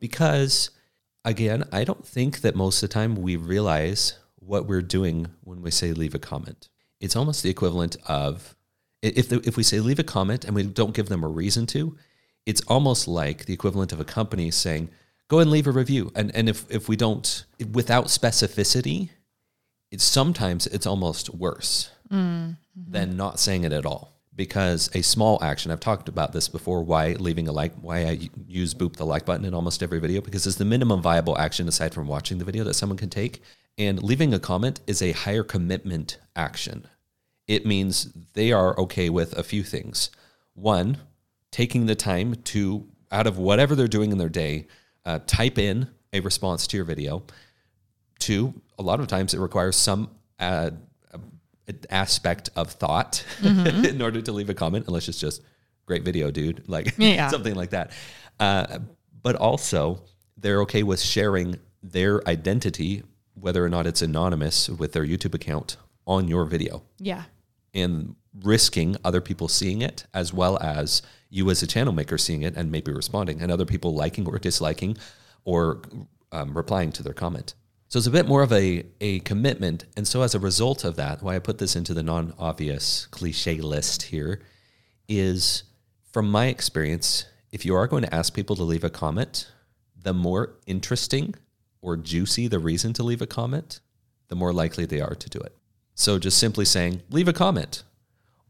because 0.00 0.70
again, 1.24 1.64
I 1.72 1.84
don't 1.84 2.06
think 2.06 2.40
that 2.40 2.54
most 2.54 2.82
of 2.82 2.88
the 2.88 2.94
time 2.94 3.16
we 3.16 3.36
realize 3.36 4.18
what 4.36 4.66
we're 4.66 4.82
doing 4.82 5.28
when 5.42 5.62
we 5.62 5.70
say 5.70 5.92
leave 5.92 6.14
a 6.14 6.18
comment. 6.18 6.68
it's 7.00 7.16
almost 7.16 7.42
the 7.42 7.50
equivalent 7.50 7.96
of 8.06 8.54
if 9.02 9.28
the, 9.28 9.40
if 9.44 9.56
we 9.56 9.64
say 9.64 9.80
leave 9.80 9.98
a 9.98 10.04
comment 10.04 10.44
and 10.44 10.54
we 10.54 10.62
don't 10.62 10.94
give 10.94 11.08
them 11.08 11.24
a 11.24 11.28
reason 11.28 11.66
to, 11.66 11.96
it's 12.46 12.60
almost 12.68 13.08
like 13.08 13.44
the 13.44 13.52
equivalent 13.52 13.92
of 13.92 14.00
a 14.00 14.04
company 14.04 14.50
saying 14.50 14.88
go 15.28 15.40
and 15.40 15.50
leave 15.50 15.66
a 15.66 15.72
review. 15.72 16.12
And 16.14 16.34
and 16.34 16.48
if 16.48 16.70
if 16.70 16.88
we 16.88 16.96
don't 16.96 17.44
without 17.72 18.06
specificity, 18.06 19.10
it's 19.90 20.04
sometimes 20.04 20.66
it's 20.68 20.86
almost 20.86 21.34
worse 21.34 21.90
mm-hmm. 22.10 22.52
than 22.76 23.16
not 23.16 23.40
saying 23.40 23.64
it 23.64 23.72
at 23.72 23.86
all. 23.86 24.12
Because 24.34 24.88
a 24.94 25.02
small 25.02 25.38
action, 25.42 25.70
I've 25.70 25.80
talked 25.80 26.08
about 26.08 26.32
this 26.32 26.48
before, 26.48 26.82
why 26.82 27.12
leaving 27.12 27.48
a 27.48 27.52
like, 27.52 27.74
why 27.74 28.06
I 28.06 28.30
use 28.46 28.72
boop 28.72 28.96
the 28.96 29.04
like 29.04 29.26
button 29.26 29.44
in 29.44 29.52
almost 29.52 29.82
every 29.82 29.98
video, 29.98 30.22
because 30.22 30.46
it's 30.46 30.56
the 30.56 30.64
minimum 30.64 31.02
viable 31.02 31.36
action 31.36 31.68
aside 31.68 31.92
from 31.92 32.08
watching 32.08 32.38
the 32.38 32.44
video 32.44 32.64
that 32.64 32.74
someone 32.74 32.96
can 32.96 33.10
take. 33.10 33.42
And 33.76 34.02
leaving 34.02 34.32
a 34.32 34.38
comment 34.38 34.80
is 34.86 35.02
a 35.02 35.12
higher 35.12 35.42
commitment 35.42 36.18
action. 36.34 36.86
It 37.46 37.66
means 37.66 38.12
they 38.32 38.52
are 38.52 38.78
okay 38.80 39.10
with 39.10 39.36
a 39.36 39.42
few 39.42 39.62
things. 39.62 40.10
One, 40.54 40.98
taking 41.50 41.86
the 41.86 41.94
time 41.94 42.34
to, 42.34 42.88
out 43.10 43.26
of 43.26 43.36
whatever 43.36 43.74
they're 43.74 43.88
doing 43.88 44.12
in 44.12 44.18
their 44.18 44.28
day, 44.28 44.66
uh, 45.04 45.18
type 45.26 45.58
in 45.58 45.88
a 46.12 46.20
response 46.20 46.66
to 46.68 46.76
your 46.76 46.86
video. 46.86 47.24
Two, 48.18 48.54
a 48.78 48.82
lot 48.82 49.00
of 49.00 49.08
times 49.08 49.34
it 49.34 49.40
requires 49.40 49.76
some 49.76 50.10
uh, 50.38 50.70
aspect 51.90 52.50
of 52.56 52.72
thought 52.72 53.24
mm-hmm. 53.40 53.84
in 53.84 54.02
order 54.02 54.20
to 54.22 54.32
leave 54.32 54.50
a 54.50 54.54
comment, 54.54 54.86
unless 54.86 55.08
it's 55.08 55.20
just 55.20 55.42
great 55.86 56.04
video, 56.04 56.30
dude, 56.30 56.68
like 56.68 56.94
yeah. 56.96 57.28
something 57.30 57.54
like 57.54 57.70
that. 57.70 57.92
Uh, 58.40 58.78
but 59.22 59.36
also, 59.36 60.02
they're 60.36 60.60
okay 60.62 60.82
with 60.82 61.00
sharing 61.00 61.56
their 61.82 62.26
identity, 62.28 63.02
whether 63.34 63.64
or 63.64 63.68
not 63.68 63.86
it's 63.86 64.02
anonymous 64.02 64.68
with 64.68 64.92
their 64.92 65.04
YouTube 65.04 65.34
account 65.34 65.76
on 66.06 66.28
your 66.28 66.44
video. 66.44 66.82
Yeah. 66.98 67.24
And 67.74 68.16
risking 68.42 68.96
other 69.04 69.20
people 69.20 69.48
seeing 69.48 69.82
it 69.82 70.06
as 70.14 70.32
well 70.32 70.58
as 70.58 71.02
you 71.28 71.50
as 71.50 71.62
a 71.62 71.66
channel 71.66 71.92
maker 71.92 72.18
seeing 72.18 72.42
it 72.42 72.56
and 72.56 72.70
maybe 72.70 72.92
responding 72.92 73.40
and 73.40 73.52
other 73.52 73.64
people 73.64 73.94
liking 73.94 74.26
or 74.26 74.38
disliking 74.38 74.96
or 75.44 75.82
um, 76.30 76.56
replying 76.56 76.92
to 76.92 77.02
their 77.02 77.12
comment. 77.12 77.54
So 77.92 77.98
it's 77.98 78.06
a 78.06 78.10
bit 78.10 78.26
more 78.26 78.40
of 78.40 78.54
a, 78.54 78.84
a 79.02 79.20
commitment. 79.20 79.84
And 79.98 80.08
so 80.08 80.22
as 80.22 80.34
a 80.34 80.38
result 80.38 80.82
of 80.82 80.96
that, 80.96 81.22
why 81.22 81.36
I 81.36 81.40
put 81.40 81.58
this 81.58 81.76
into 81.76 81.92
the 81.92 82.02
non 82.02 82.32
obvious 82.38 83.04
cliche 83.10 83.60
list 83.60 84.04
here 84.04 84.40
is 85.08 85.64
from 86.10 86.30
my 86.30 86.46
experience, 86.46 87.26
if 87.50 87.66
you 87.66 87.74
are 87.74 87.86
going 87.86 88.02
to 88.02 88.14
ask 88.14 88.32
people 88.32 88.56
to 88.56 88.62
leave 88.62 88.82
a 88.82 88.88
comment, 88.88 89.52
the 89.94 90.14
more 90.14 90.54
interesting 90.66 91.34
or 91.82 91.98
juicy 91.98 92.48
the 92.48 92.58
reason 92.58 92.94
to 92.94 93.02
leave 93.02 93.20
a 93.20 93.26
comment, 93.26 93.80
the 94.28 94.36
more 94.36 94.54
likely 94.54 94.86
they 94.86 95.02
are 95.02 95.14
to 95.14 95.28
do 95.28 95.40
it. 95.40 95.54
So 95.94 96.18
just 96.18 96.38
simply 96.38 96.64
saying, 96.64 97.02
leave 97.10 97.28
a 97.28 97.34
comment 97.34 97.82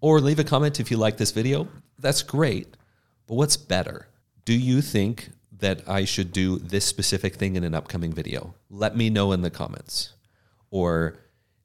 or 0.01 0.21
leave 0.21 0.39
a 0.39 0.45
comment 0.45 0.79
if 0.79 0.89
you 0.89 0.99
like 0.99 1.17
this 1.17 1.33
video. 1.33 1.67
That's 1.99 2.23
great. 2.23 2.77
But 3.27 3.35
what's 3.35 3.57
better? 3.57 4.07
Do 4.45 4.57
you 4.57 4.81
think 4.81 5.31
that 5.63 5.89
I 5.89 6.05
should 6.05 6.33
do 6.33 6.59
this 6.59 6.85
specific 6.85 7.37
thing 7.37 7.57
in 7.57 7.65
an 7.65 7.75
upcoming 7.75 8.13
video? 8.13 8.55
Let 8.69 8.97
me 8.97 9.11
know 9.11 9.33
in 9.33 9.43
the 9.43 9.51
comments. 9.51 10.13
Or 10.71 11.19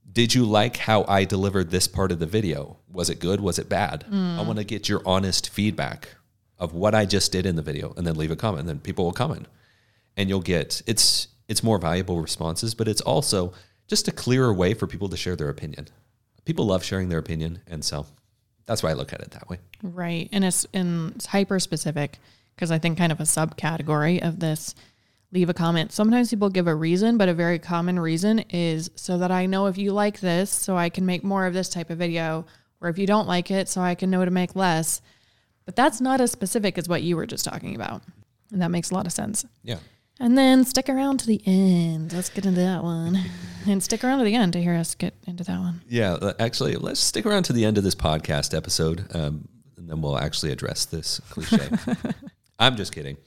did 0.10 0.34
you 0.34 0.46
like 0.46 0.78
how 0.78 1.04
I 1.08 1.26
delivered 1.26 1.70
this 1.70 1.88
part 1.88 2.12
of 2.12 2.20
the 2.20 2.26
video? 2.26 2.78
Was 2.90 3.10
it 3.10 3.20
good? 3.20 3.42
Was 3.42 3.60
it 3.60 3.68
bad? 3.68 4.06
Mm. 4.10 4.40
I 4.40 4.42
want 4.44 4.60
to 4.60 4.64
get 4.64 4.88
your 4.88 5.02
honest 5.06 5.50
feedback 5.50 6.10
of 6.58 6.74
what 6.74 6.96
I 6.96 7.06
just 7.06 7.32
did 7.32 7.46
in 7.46 7.56
the 7.56 7.62
video 7.62 7.94
and 7.98 8.08
then 8.08 8.16
leave 8.16 8.32
a 8.32 8.36
comment. 8.36 8.62
And 8.62 8.70
then 8.70 8.80
people 8.80 9.06
will 9.06 9.12
comment. 9.12 9.48
And 10.16 10.30
you'll 10.30 10.42
get 10.42 10.82
it's 10.88 11.28
it's 11.48 11.64
more 11.64 11.78
valuable 11.78 12.22
responses, 12.22 12.74
but 12.74 12.88
it's 12.88 13.02
also 13.02 13.54
just 13.88 14.08
a 14.08 14.12
clearer 14.12 14.54
way 14.54 14.74
for 14.74 14.88
people 14.88 15.10
to 15.10 15.18
share 15.18 15.36
their 15.36 15.50
opinion. 15.50 15.88
People 16.46 16.66
love 16.66 16.84
sharing 16.84 17.10
their 17.10 17.20
opinion, 17.20 17.62
and 17.68 17.84
so 17.84 18.06
that's 18.66 18.84
why 18.84 18.92
I 18.92 18.94
look 18.94 19.14
at 19.14 19.22
it 19.22 19.32
that 19.32 19.50
way. 19.50 19.60
Right. 19.82 20.30
And 20.32 20.44
it's, 20.44 20.66
and 20.74 21.16
it's 21.16 21.26
hyper 21.26 21.60
specific 21.60 22.20
because 22.58 22.72
I 22.72 22.80
think 22.80 22.98
kind 22.98 23.12
of 23.12 23.20
a 23.20 23.24
subcategory 23.24 24.28
of 24.28 24.40
this 24.40 24.74
leave 25.32 25.50
a 25.50 25.54
comment. 25.54 25.92
Sometimes 25.92 26.30
people 26.30 26.50
give 26.50 26.68
a 26.68 26.76
reason, 26.76 27.18
but 27.18 27.30
a 27.30 27.34
very 27.34 27.60
common 27.60 28.00
reason 28.00 28.40
is 28.50 28.90
so 28.96 29.20
that 29.20 29.32
I 29.32 29.46
know 29.46 29.68
if 29.68 29.78
you 29.78 29.92
like 29.92 30.20
this, 30.20 30.50
so 30.52 30.76
I 30.76 30.90
can 30.90 31.06
make 31.06 31.24
more 31.24 31.46
of 31.46 31.54
this 31.54 31.70
type 31.70 31.90
of 31.90 31.98
video, 31.98 32.46
or 32.82 32.90
if 32.90 32.98
you 32.98 33.06
don't 33.06 33.28
like 33.28 33.52
it, 33.52 33.70
so 33.70 33.82
I 33.82 33.96
can 33.96 34.10
know 34.10 34.26
to 34.26 34.32
make 34.32 34.56
less. 34.56 35.02
But 35.66 35.76
that's 35.76 36.02
not 36.02 36.22
as 36.22 36.32
specific 36.32 36.78
as 36.78 36.90
what 36.90 37.04
you 37.04 37.16
were 37.16 37.28
just 37.28 37.46
talking 37.46 37.76
about. 37.76 38.02
And 38.52 38.62
that 38.62 38.72
makes 38.72 38.90
a 38.90 38.94
lot 38.96 39.06
of 39.06 39.12
sense. 39.12 39.46
Yeah. 39.64 39.80
And 40.20 40.38
then 40.38 40.64
stick 40.64 40.90
around 40.90 41.20
to 41.20 41.28
the 41.28 41.42
end. 41.46 42.14
Let's 42.14 42.30
get 42.30 42.46
into 42.46 42.62
that 42.62 42.84
one. 42.84 43.20
and 43.68 43.84
stick 43.84 44.04
around 44.04 44.20
to 44.20 44.26
the 44.26 44.34
end 44.34 44.54
to 44.54 44.62
hear 44.62 44.74
us 44.74 44.96
get 44.96 45.14
into 45.28 45.44
that 45.44 45.60
one. 45.60 45.82
Yeah, 45.88 46.32
actually, 46.40 46.76
let's 46.76 47.00
stick 47.00 47.26
around 47.26 47.44
to 47.44 47.54
the 47.54 47.66
end 47.66 47.78
of 47.78 47.84
this 47.84 47.96
podcast 47.96 48.56
episode, 48.56 49.14
um, 49.14 49.48
and 49.76 49.90
then 49.90 50.02
we'll 50.02 50.18
actually 50.18 50.52
address 50.52 50.86
this 50.86 51.20
cliche. 51.30 51.70
I'm 52.60 52.76
just 52.76 52.94
kidding. 52.94 53.18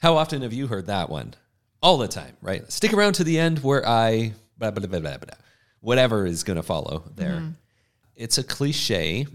How 0.00 0.16
often 0.16 0.42
have 0.42 0.52
you 0.52 0.66
heard 0.66 0.86
that 0.86 1.08
one? 1.08 1.34
All 1.82 1.98
the 1.98 2.08
time, 2.08 2.36
right? 2.42 2.70
Stick 2.70 2.92
around 2.92 3.14
to 3.14 3.24
the 3.24 3.38
end 3.38 3.58
where 3.60 3.86
I 3.86 4.32
blah, 4.58 4.70
blah, 4.70 4.86
blah, 4.86 5.00
blah, 5.00 5.18
blah, 5.18 5.34
whatever 5.80 6.26
is 6.26 6.44
going 6.44 6.56
to 6.56 6.62
follow 6.62 7.04
there. 7.14 7.36
Mm-hmm. 7.36 7.50
It's 8.16 8.38
a 8.38 8.44
cliche, 8.44 9.26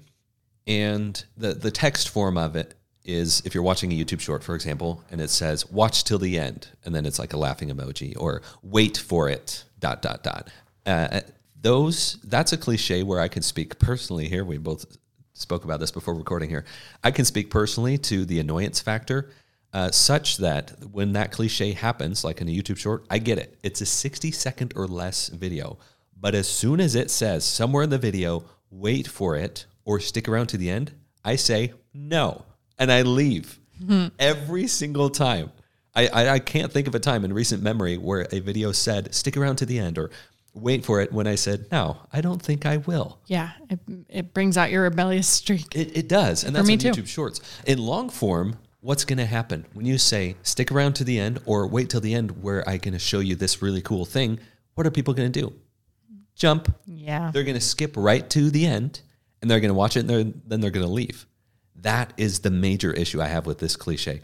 and 0.65 1.23
the 1.37 1.53
the 1.53 1.71
text 1.71 2.09
form 2.09 2.37
of 2.37 2.55
it 2.55 2.75
is 3.03 3.41
if 3.45 3.53
you're 3.53 3.63
watching 3.63 3.91
a 3.91 3.95
YouTube 3.95 4.19
short, 4.19 4.43
for 4.43 4.55
example, 4.55 5.03
and 5.11 5.19
it 5.21 5.29
says 5.29 5.69
"watch 5.69 6.03
till 6.03 6.19
the 6.19 6.39
end," 6.39 6.67
and 6.85 6.95
then 6.95 7.05
it's 7.05 7.19
like 7.19 7.33
a 7.33 7.37
laughing 7.37 7.69
emoji, 7.69 8.15
or 8.17 8.41
"wait 8.63 8.97
for 8.97 9.29
it." 9.29 9.63
Dot 9.79 10.01
dot 10.01 10.23
dot. 10.23 10.49
Uh, 10.85 11.21
those 11.61 12.17
that's 12.23 12.53
a 12.53 12.57
cliche 12.57 13.03
where 13.03 13.19
I 13.19 13.27
can 13.27 13.41
speak 13.41 13.79
personally. 13.79 14.27
Here, 14.27 14.43
we 14.45 14.57
both 14.57 14.97
spoke 15.39 15.63
about 15.63 15.79
this 15.79 15.91
before 15.91 16.13
recording. 16.13 16.49
Here, 16.49 16.65
I 17.03 17.11
can 17.11 17.25
speak 17.25 17.49
personally 17.49 17.97
to 17.99 18.25
the 18.25 18.39
annoyance 18.39 18.79
factor. 18.79 19.31
Uh, 19.71 19.91
such 19.91 20.37
that 20.37 20.71
when 20.91 21.13
that 21.13 21.31
cliche 21.31 21.73
happens, 21.73 22.23
like 22.23 22.41
in 22.41 22.49
a 22.49 22.51
YouTube 22.51 22.77
short, 22.77 23.05
I 23.09 23.19
get 23.19 23.37
it. 23.37 23.57
It's 23.61 23.81
a 23.81 23.85
60 23.85 24.31
second 24.31 24.73
or 24.75 24.87
less 24.87 25.29
video. 25.29 25.77
But 26.19 26.33
as 26.35 26.49
soon 26.49 26.79
as 26.79 26.95
it 26.95 27.11
says 27.11 27.45
somewhere 27.45 27.83
in 27.83 27.91
the 27.91 27.99
video, 27.99 28.45
wait 28.71 29.07
for 29.07 29.35
it 29.35 29.65
or 29.85 29.99
stick 29.99 30.27
around 30.27 30.47
to 30.47 30.57
the 30.57 30.69
end, 30.69 30.91
I 31.23 31.35
say 31.35 31.73
no 31.93 32.45
and 32.79 32.91
I 32.91 33.03
leave 33.03 33.59
mm-hmm. 33.81 34.07
every 34.19 34.65
single 34.67 35.09
time. 35.09 35.51
I, 35.95 36.07
I, 36.07 36.29
I 36.29 36.39
can't 36.39 36.71
think 36.71 36.87
of 36.87 36.95
a 36.95 36.99
time 36.99 37.23
in 37.23 37.33
recent 37.33 37.61
memory 37.61 37.97
where 37.97 38.27
a 38.31 38.39
video 38.39 38.71
said 38.71 39.13
stick 39.13 39.37
around 39.37 39.57
to 39.57 39.65
the 39.65 39.79
end 39.79 39.97
or 39.97 40.09
wait 40.61 40.85
for 40.85 41.01
it 41.01 41.11
when 41.11 41.27
I 41.27 41.35
said 41.35 41.67
no. 41.71 41.97
I 42.11 42.21
don't 42.21 42.41
think 42.41 42.65
I 42.65 42.77
will. 42.77 43.19
Yeah, 43.27 43.51
it, 43.69 43.79
it 44.09 44.33
brings 44.33 44.57
out 44.57 44.71
your 44.71 44.83
rebellious 44.83 45.27
streak. 45.27 45.75
It, 45.75 45.97
it 45.97 46.07
does, 46.07 46.43
and 46.43 46.55
that's 46.55 46.69
on 46.69 46.77
too. 46.77 46.91
YouTube 46.91 47.07
Shorts. 47.07 47.41
In 47.65 47.79
long 47.79 48.09
form, 48.09 48.57
what's 48.81 49.05
going 49.05 49.17
to 49.17 49.25
happen 49.25 49.65
when 49.73 49.85
you 49.85 49.97
say 49.97 50.35
stick 50.43 50.71
around 50.71 50.93
to 50.93 51.03
the 51.03 51.19
end 51.19 51.39
or 51.45 51.67
wait 51.67 51.89
till 51.89 52.01
the 52.01 52.13
end 52.13 52.41
where 52.41 52.67
I'm 52.67 52.79
going 52.79 52.93
to 52.93 52.99
show 52.99 53.19
you 53.19 53.35
this 53.35 53.61
really 53.61 53.81
cool 53.81 54.05
thing? 54.05 54.39
What 54.75 54.87
are 54.87 54.91
people 54.91 55.13
going 55.13 55.31
to 55.31 55.41
do? 55.41 55.53
Jump. 56.35 56.73
Yeah. 56.85 57.31
They're 57.33 57.43
going 57.43 57.55
to 57.55 57.61
skip 57.61 57.95
right 57.97 58.29
to 58.29 58.49
the 58.49 58.65
end 58.65 59.01
and 59.41 59.51
they're 59.51 59.59
going 59.59 59.69
to 59.69 59.75
watch 59.75 59.97
it 59.97 60.01
and 60.01 60.09
they're, 60.09 60.23
then 60.45 60.61
they're 60.61 60.71
going 60.71 60.85
to 60.85 60.91
leave. 60.91 61.25
That 61.75 62.13
is 62.17 62.39
the 62.39 62.49
major 62.49 62.93
issue 62.93 63.21
I 63.21 63.27
have 63.27 63.45
with 63.45 63.59
this 63.59 63.75
cliche. 63.75 64.21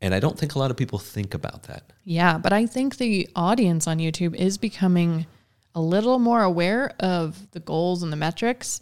And 0.00 0.14
I 0.14 0.20
don't 0.20 0.38
think 0.38 0.54
a 0.54 0.58
lot 0.58 0.70
of 0.70 0.76
people 0.76 0.98
think 0.98 1.32
about 1.32 1.64
that. 1.64 1.92
Yeah, 2.04 2.36
but 2.36 2.52
I 2.52 2.66
think 2.66 2.98
the 2.98 3.28
audience 3.34 3.86
on 3.86 3.98
YouTube 3.98 4.34
is 4.34 4.58
becoming 4.58 5.26
a 5.74 5.80
little 5.80 6.18
more 6.18 6.42
aware 6.42 6.94
of 7.00 7.50
the 7.52 7.60
goals 7.60 8.02
and 8.02 8.12
the 8.12 8.16
metrics. 8.16 8.80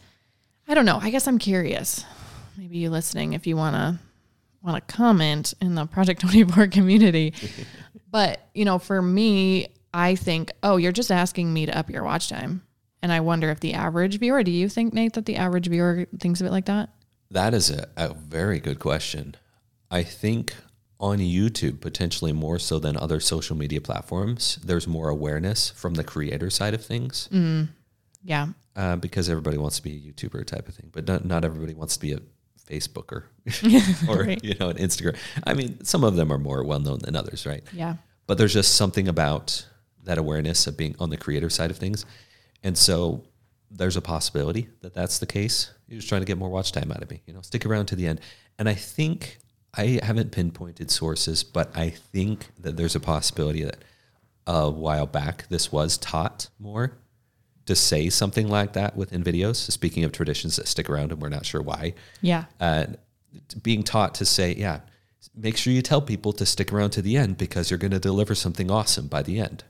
I 0.69 0.75
don't 0.75 0.85
know. 0.85 0.99
I 1.01 1.11
guess 1.11 1.27
I'm 1.27 1.39
curious. 1.39 2.05
Maybe 2.57 2.79
you 2.79 2.91
listening 2.91 3.33
if 3.33 3.47
you 3.47 3.57
want 3.57 3.77
to 3.77 3.99
want 4.63 4.87
to 4.87 4.95
comment 4.95 5.55
in 5.61 5.75
the 5.75 5.87
Project 5.87 6.21
24 6.23 6.69
community. 6.69 7.35
but, 8.11 8.49
you 8.55 8.65
know, 8.65 8.79
for 8.79 9.01
me, 9.03 9.69
I 9.93 10.15
think, 10.15 10.53
oh, 10.63 10.77
you're 10.77 10.93
just 10.93 11.11
asking 11.11 11.53
me 11.53 11.67
to 11.67 11.77
up 11.77 11.91
your 11.91 12.05
watch 12.05 12.29
time. 12.29 12.63
And 13.03 13.13
I 13.13 13.21
wonder 13.21 13.51
if 13.51 13.61
the 13.61 13.75
average 13.75 14.19
viewer, 14.21 14.45
do 14.45 14.53
you 14.53 14.69
think, 14.69 14.95
Nate, 14.95 15.15
that 15.15 15.27
the 15.27 15.37
average 15.37 15.67
viewer 15.67 16.07
thinks 16.21 16.41
of 16.41 16.47
it 16.47 16.53
like 16.53 16.67
that? 16.67 16.91
That 17.31 17.53
is 17.53 17.71
a, 17.71 17.89
a 17.97 18.15
very 18.15 18.61
good 18.61 18.79
question. 18.79 19.35
I 19.91 20.05
think 20.05 20.55
on 21.03 21.19
YouTube, 21.19 21.81
potentially 21.81 22.33
more 22.33 22.61
so 22.61 22.79
than 22.79 22.97
other 22.97 23.19
social 23.19 23.57
media 23.57 23.81
platforms, 23.81 24.59
there's 24.65 24.87
more 24.87 25.09
awareness 25.09 25.71
from 25.71 25.95
the 25.95 26.05
creator 26.05 26.49
side 26.49 26.75
of 26.75 26.85
things. 26.85 27.29
Mm, 27.33 27.69
yeah. 28.23 28.47
Uh, 28.77 28.95
because 28.97 29.29
everybody 29.29 29.59
wants 29.59 29.77
to 29.77 29.83
be 29.83 29.91
a 29.97 30.13
YouTuber 30.13 30.47
type 30.47 30.69
of 30.69 30.75
thing, 30.77 30.89
but 30.93 31.07
not, 31.07 31.25
not 31.25 31.45
everybody 31.45 31.75
wants 31.75 31.97
to 31.97 32.01
be 32.01 32.13
a 32.13 32.21
Facebooker 32.71 33.25
or, 34.09 34.23
right. 34.23 34.43
you 34.45 34.55
know, 34.61 34.71
an 34.71 34.77
Instagram. 34.77 35.17
I 35.45 35.55
mean, 35.55 35.85
some 35.85 36.05
of 36.05 36.15
them 36.15 36.33
are 36.33 36.39
more 36.39 36.63
well 36.63 36.79
known 36.79 37.01
than 37.01 37.17
others, 37.17 37.45
right? 37.47 37.65
Yeah. 37.73 37.97
But 38.29 38.39
there's 38.39 38.55
just 38.55 38.77
something 38.77 39.09
about 39.09 39.67
that 40.05 40.19
awareness 40.19 40.69
of 40.69 40.77
being 40.77 40.95
on 41.01 41.11
the 41.11 41.17
creator 41.17 41.51
side 41.51 41.73
of 41.73 41.77
things. 41.79 42.07
And 42.63 42.79
so 42.79 43.25
there's 43.73 43.97
a 43.97 44.01
possibility 44.01 44.69
that 44.83 44.95
that's 44.95 45.19
the 45.19 45.27
case. 45.27 45.73
You're 45.89 45.99
just 45.99 46.09
trying 46.09 46.21
to 46.21 46.27
get 46.27 46.39
more 46.39 46.49
watch 46.49 46.71
time 46.71 46.93
out 46.93 47.03
of 47.03 47.11
me. 47.11 47.23
You 47.27 47.35
know, 47.35 47.43
stick 47.43 47.67
around 47.67 47.87
to 47.87 47.97
the 47.97 48.07
end. 48.07 48.21
And 48.59 48.69
I 48.69 48.75
think 48.75 49.39
I 49.75 50.01
haven't 50.03 50.33
pinpointed 50.33 50.91
sources, 50.91 51.43
but 51.43 51.75
I 51.77 51.91
think 51.91 52.49
that 52.59 52.77
there's 52.77 52.95
a 52.95 53.01
possibility 53.01 53.65
that 53.65 53.79
a 54.47 54.71
while 54.71 55.07
back 55.07 55.47
this 55.49 55.73
was 55.73 55.97
taught 55.97 56.49
more 56.59 56.93
to 57.65 57.75
say 57.77 58.11
something 58.11 58.49
like 58.49 58.73
that 58.75 58.97
within 58.97 59.23
videos. 59.23 59.57
Speaking 59.71 60.05
of 60.05 60.13
traditions 60.13 60.57
that 60.57 60.69
stick 60.69 60.91
around 60.91 61.13
and 61.13 61.23
we're 61.23 61.29
not 61.29 61.47
sure 61.47 61.63
why, 61.63 61.95
Yeah. 62.21 62.45
uh, 62.61 62.87
being 63.63 63.83
taught 63.83 64.15
to 64.17 64.27
say, 64.27 64.55
yeah, 64.55 64.81
make 65.35 65.57
sure 65.57 65.73
you 65.73 65.81
tell 65.81 66.03
people 66.03 66.33
to 66.35 66.45
stick 66.45 66.73
around 66.73 66.91
to 66.91 67.01
the 67.03 67.17
end 67.17 67.39
because 67.39 67.71
you're 67.71 67.79
going 67.79 67.93
to 67.93 68.01
deliver 68.01 68.35
something 68.35 68.71
awesome 68.71 69.07
by 69.07 69.23
the 69.23 69.39
end. 69.39 69.65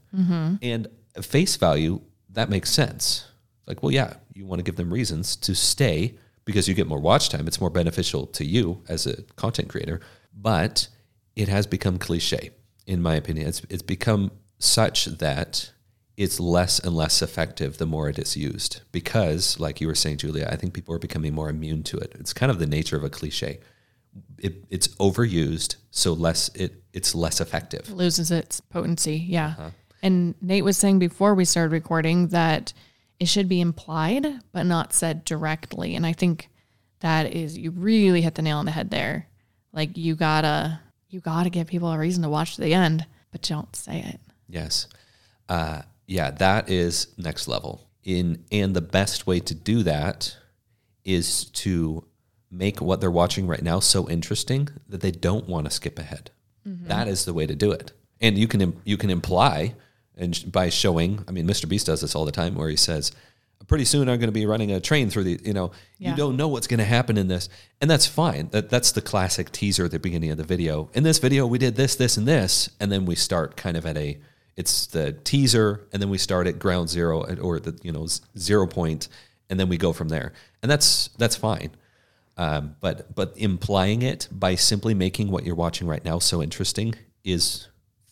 And 0.62 0.88
face 1.20 1.56
value, 1.56 2.00
that 2.30 2.48
makes 2.50 2.70
sense. 2.70 3.26
Like, 3.66 3.82
well, 3.82 3.92
yeah, 3.92 4.14
you 4.34 4.46
want 4.46 4.58
to 4.58 4.64
give 4.64 4.76
them 4.76 4.92
reasons 4.92 5.36
to 5.36 5.54
stay 5.54 6.14
because 6.44 6.68
you 6.68 6.74
get 6.74 6.86
more 6.86 7.00
watch 7.00 7.28
time. 7.28 7.46
It's 7.46 7.60
more 7.60 7.70
beneficial 7.70 8.26
to 8.28 8.44
you 8.44 8.82
as 8.88 9.06
a 9.06 9.22
content 9.36 9.68
creator. 9.68 10.00
But 10.34 10.88
it 11.36 11.48
has 11.48 11.66
become 11.66 11.98
cliche, 11.98 12.50
in 12.86 13.02
my 13.02 13.14
opinion. 13.14 13.48
It's, 13.48 13.62
it's 13.68 13.82
become 13.82 14.32
such 14.58 15.06
that 15.06 15.70
it's 16.16 16.38
less 16.38 16.78
and 16.78 16.94
less 16.94 17.22
effective 17.22 17.78
the 17.78 17.86
more 17.86 18.08
it 18.08 18.18
is 18.18 18.36
used 18.36 18.82
because, 18.92 19.58
like 19.58 19.80
you 19.80 19.86
were 19.86 19.94
saying, 19.94 20.18
Julia, 20.18 20.48
I 20.50 20.56
think 20.56 20.74
people 20.74 20.94
are 20.94 20.98
becoming 20.98 21.34
more 21.34 21.48
immune 21.48 21.82
to 21.84 21.96
it. 21.98 22.14
It's 22.18 22.32
kind 22.32 22.50
of 22.50 22.58
the 22.58 22.66
nature 22.66 22.96
of 22.96 23.04
a 23.04 23.10
cliche. 23.10 23.60
It, 24.38 24.64
it's 24.68 24.88
overused, 24.88 25.76
so 25.90 26.12
less 26.12 26.50
it 26.54 26.82
it's 26.92 27.14
less 27.14 27.40
effective. 27.40 27.90
loses 27.90 28.30
its 28.30 28.60
potency. 28.60 29.16
Yeah. 29.16 29.54
Uh-huh. 29.58 29.70
And 30.02 30.34
Nate 30.42 30.64
was 30.64 30.76
saying 30.76 30.98
before 30.98 31.34
we 31.34 31.44
started 31.44 31.72
recording 31.72 32.28
that 32.28 32.72
it 33.22 33.28
should 33.28 33.48
be 33.48 33.60
implied 33.60 34.26
but 34.50 34.66
not 34.66 34.92
said 34.92 35.24
directly. 35.24 35.94
And 35.94 36.04
I 36.04 36.12
think 36.12 36.48
that 36.98 37.32
is 37.32 37.56
you 37.56 37.70
really 37.70 38.20
hit 38.20 38.34
the 38.34 38.42
nail 38.42 38.58
on 38.58 38.64
the 38.64 38.72
head 38.72 38.90
there. 38.90 39.28
Like 39.72 39.96
you 39.96 40.16
gotta 40.16 40.80
you 41.08 41.20
gotta 41.20 41.48
give 41.48 41.68
people 41.68 41.92
a 41.92 41.96
reason 41.96 42.24
to 42.24 42.28
watch 42.28 42.56
to 42.56 42.62
the 42.62 42.74
end, 42.74 43.06
but 43.30 43.42
don't 43.42 43.76
say 43.76 44.00
it. 44.00 44.20
Yes. 44.48 44.88
Uh, 45.48 45.82
yeah, 46.08 46.32
that 46.32 46.68
is 46.68 47.14
next 47.16 47.46
level. 47.46 47.86
In 48.02 48.44
and 48.50 48.74
the 48.74 48.80
best 48.80 49.24
way 49.24 49.38
to 49.38 49.54
do 49.54 49.84
that 49.84 50.36
is 51.04 51.44
to 51.50 52.04
make 52.50 52.80
what 52.80 53.00
they're 53.00 53.08
watching 53.08 53.46
right 53.46 53.62
now 53.62 53.78
so 53.78 54.10
interesting 54.10 54.68
that 54.88 55.00
they 55.00 55.12
don't 55.12 55.48
want 55.48 55.66
to 55.66 55.70
skip 55.70 55.96
ahead. 55.96 56.32
That 56.64 57.06
is 57.06 57.24
the 57.24 57.34
way 57.34 57.46
to 57.46 57.54
do 57.54 57.70
it. 57.70 57.92
And 58.20 58.36
you 58.36 58.48
can 58.48 58.80
you 58.82 58.96
can 58.96 59.10
imply 59.10 59.76
and 60.16 60.44
by 60.50 60.68
showing, 60.68 61.24
I 61.26 61.32
mean 61.32 61.46
Mr. 61.46 61.68
Beast 61.68 61.86
does 61.86 62.00
this 62.00 62.14
all 62.14 62.24
the 62.24 62.32
time 62.32 62.54
where 62.54 62.68
he 62.68 62.76
says 62.76 63.12
pretty 63.68 63.84
soon 63.84 64.08
I'm 64.08 64.18
going 64.18 64.28
to 64.28 64.32
be 64.32 64.44
running 64.44 64.72
a 64.72 64.80
train 64.80 65.08
through 65.08 65.24
the, 65.24 65.40
you 65.44 65.52
know, 65.52 65.70
Yeah. 65.98 66.10
you 66.10 66.16
don't 66.16 66.36
know 66.36 66.48
what's 66.48 66.66
going 66.66 66.78
to 66.78 66.84
happen 66.84 67.16
in 67.16 67.28
this. 67.28 67.48
And 67.80 67.88
that's 67.90 68.06
fine. 68.06 68.48
That 68.50 68.68
that's 68.68 68.92
the 68.92 69.00
classic 69.00 69.52
teaser 69.52 69.84
at 69.86 69.90
the 69.92 69.98
beginning 69.98 70.30
of 70.30 70.36
the 70.36 70.44
video. 70.44 70.90
In 70.94 71.04
this 71.04 71.18
video 71.18 71.46
we 71.46 71.58
did 71.58 71.76
this 71.76 71.94
this 71.96 72.16
and 72.16 72.26
this 72.26 72.68
and 72.80 72.90
then 72.92 73.06
we 73.06 73.14
start 73.14 73.56
kind 73.56 73.76
of 73.76 73.86
at 73.86 73.96
a 73.96 74.18
it's 74.56 74.86
the 74.86 75.12
teaser 75.12 75.86
and 75.92 76.02
then 76.02 76.10
we 76.10 76.18
start 76.18 76.46
at 76.46 76.58
ground 76.58 76.90
zero 76.90 77.24
at- 77.26 77.40
or 77.40 77.58
the, 77.60 77.78
you 77.82 77.92
know, 77.92 78.06
zero 78.36 78.66
point 78.66 79.08
and 79.48 79.58
then 79.58 79.68
we 79.68 79.78
go 79.78 79.92
from 79.92 80.08
there. 80.08 80.32
And 80.62 80.70
that's 80.70 81.08
that's 81.18 81.36
fine. 81.36 81.70
Um, 82.36 82.76
but 82.80 83.14
but 83.14 83.32
implying 83.36 84.02
it 84.02 84.28
by 84.30 84.56
simply 84.56 84.92
making 84.94 85.30
what 85.30 85.44
you're 85.46 85.54
watching 85.54 85.86
right 85.86 86.04
now 86.04 86.18
so 86.18 86.42
interesting 86.42 86.94
is 87.24 87.68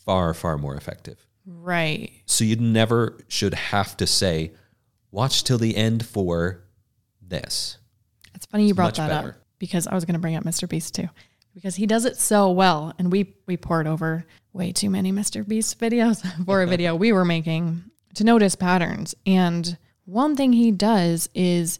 far 0.06 0.32
far 0.32 0.56
more 0.58 0.76
effective. 0.76 1.26
Right. 1.46 2.12
So 2.26 2.44
you 2.44 2.56
never 2.56 3.18
should 3.28 3.54
have 3.54 3.96
to 3.98 4.06
say, 4.06 4.52
watch 5.10 5.44
till 5.44 5.58
the 5.58 5.76
end 5.76 6.06
for 6.06 6.62
this. 7.20 7.78
It's 8.34 8.46
funny 8.46 8.66
you 8.66 8.74
brought 8.74 8.94
that 8.94 9.08
better. 9.08 9.28
up 9.30 9.34
because 9.58 9.86
I 9.86 9.94
was 9.94 10.04
going 10.04 10.14
to 10.14 10.20
bring 10.20 10.36
up 10.36 10.44
Mr. 10.44 10.68
Beast 10.68 10.94
too, 10.94 11.08
because 11.54 11.76
he 11.76 11.86
does 11.86 12.04
it 12.04 12.16
so 12.16 12.50
well, 12.50 12.94
and 12.98 13.10
we 13.10 13.34
we 13.46 13.56
poured 13.56 13.86
over 13.86 14.24
way 14.52 14.72
too 14.72 14.90
many 14.90 15.12
Mr. 15.12 15.46
Beast 15.46 15.78
videos 15.78 16.24
for 16.44 16.62
a 16.62 16.66
video 16.66 16.94
we 16.94 17.12
were 17.12 17.24
making 17.24 17.84
to 18.14 18.24
notice 18.24 18.54
patterns. 18.54 19.14
And 19.26 19.76
one 20.04 20.36
thing 20.36 20.52
he 20.52 20.70
does 20.70 21.28
is 21.34 21.78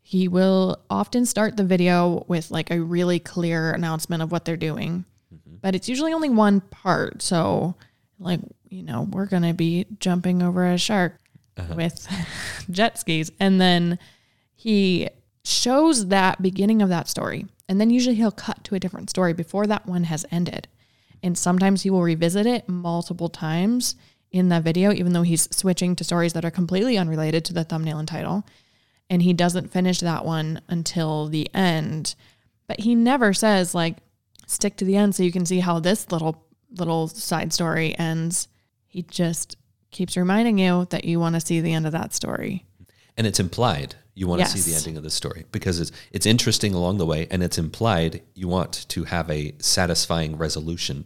he 0.00 0.28
will 0.28 0.78
often 0.88 1.26
start 1.26 1.56
the 1.56 1.64
video 1.64 2.24
with 2.28 2.50
like 2.50 2.70
a 2.70 2.80
really 2.80 3.18
clear 3.18 3.72
announcement 3.72 4.22
of 4.22 4.32
what 4.32 4.44
they're 4.44 4.56
doing, 4.56 5.04
mm-hmm. 5.34 5.56
but 5.60 5.74
it's 5.74 5.88
usually 5.88 6.12
only 6.12 6.30
one 6.30 6.60
part. 6.60 7.20
So, 7.20 7.74
like 8.18 8.40
you 8.68 8.82
know, 8.82 9.08
we're 9.10 9.26
gonna 9.26 9.54
be 9.54 9.86
jumping 9.98 10.42
over 10.42 10.66
a 10.66 10.78
shark 10.78 11.18
uh-huh. 11.56 11.74
with 11.76 12.08
jet 12.70 12.98
skis, 12.98 13.30
and 13.40 13.60
then 13.60 13.98
he 14.54 15.08
shows 15.44 16.08
that 16.08 16.42
beginning 16.42 16.82
of 16.82 16.88
that 16.88 17.08
story. 17.08 17.46
And 17.68 17.80
then 17.80 17.90
usually 17.90 18.16
he'll 18.16 18.30
cut 18.30 18.64
to 18.64 18.74
a 18.74 18.80
different 18.80 19.10
story 19.10 19.32
before 19.32 19.66
that 19.66 19.86
one 19.86 20.04
has 20.04 20.26
ended. 20.30 20.68
And 21.22 21.36
sometimes 21.36 21.82
he 21.82 21.90
will 21.90 22.02
revisit 22.02 22.46
it 22.46 22.68
multiple 22.68 23.28
times 23.28 23.96
in 24.30 24.50
that 24.50 24.62
video 24.62 24.92
even 24.92 25.14
though 25.14 25.22
he's 25.22 25.48
switching 25.54 25.96
to 25.96 26.04
stories 26.04 26.34
that 26.34 26.44
are 26.44 26.50
completely 26.50 26.98
unrelated 26.98 27.44
to 27.46 27.54
the 27.54 27.64
thumbnail 27.64 27.98
and 27.98 28.08
title. 28.08 28.44
And 29.10 29.22
he 29.22 29.32
doesn't 29.32 29.72
finish 29.72 30.00
that 30.00 30.24
one 30.24 30.60
until 30.68 31.28
the 31.28 31.52
end. 31.54 32.14
But 32.66 32.80
he 32.80 32.94
never 32.94 33.32
says 33.32 33.74
like 33.74 33.96
stick 34.46 34.76
to 34.76 34.84
the 34.84 34.96
end 34.96 35.14
so 35.14 35.22
you 35.22 35.32
can 35.32 35.46
see 35.46 35.60
how 35.60 35.78
this 35.80 36.10
little 36.12 36.44
little 36.70 37.08
side 37.08 37.52
story 37.52 37.98
ends 37.98 38.48
he 38.88 39.02
just 39.02 39.56
keeps 39.90 40.16
reminding 40.16 40.58
you 40.58 40.86
that 40.90 41.04
you 41.04 41.20
want 41.20 41.34
to 41.34 41.40
see 41.40 41.60
the 41.60 41.72
end 41.72 41.86
of 41.86 41.92
that 41.92 42.12
story 42.12 42.64
And 43.16 43.26
it's 43.26 43.40
implied 43.40 43.94
you 44.14 44.26
want 44.26 44.40
to 44.42 44.48
see 44.48 44.68
the 44.68 44.76
ending 44.76 44.96
of 44.96 45.04
the 45.04 45.10
story 45.10 45.44
because 45.52 45.78
it's 45.80 45.92
it's 46.10 46.26
interesting 46.26 46.74
along 46.74 46.98
the 46.98 47.06
way 47.06 47.28
and 47.30 47.42
it's 47.42 47.56
implied 47.58 48.20
you 48.34 48.48
want 48.48 48.84
to 48.88 49.04
have 49.04 49.30
a 49.30 49.54
satisfying 49.60 50.36
resolution 50.36 51.04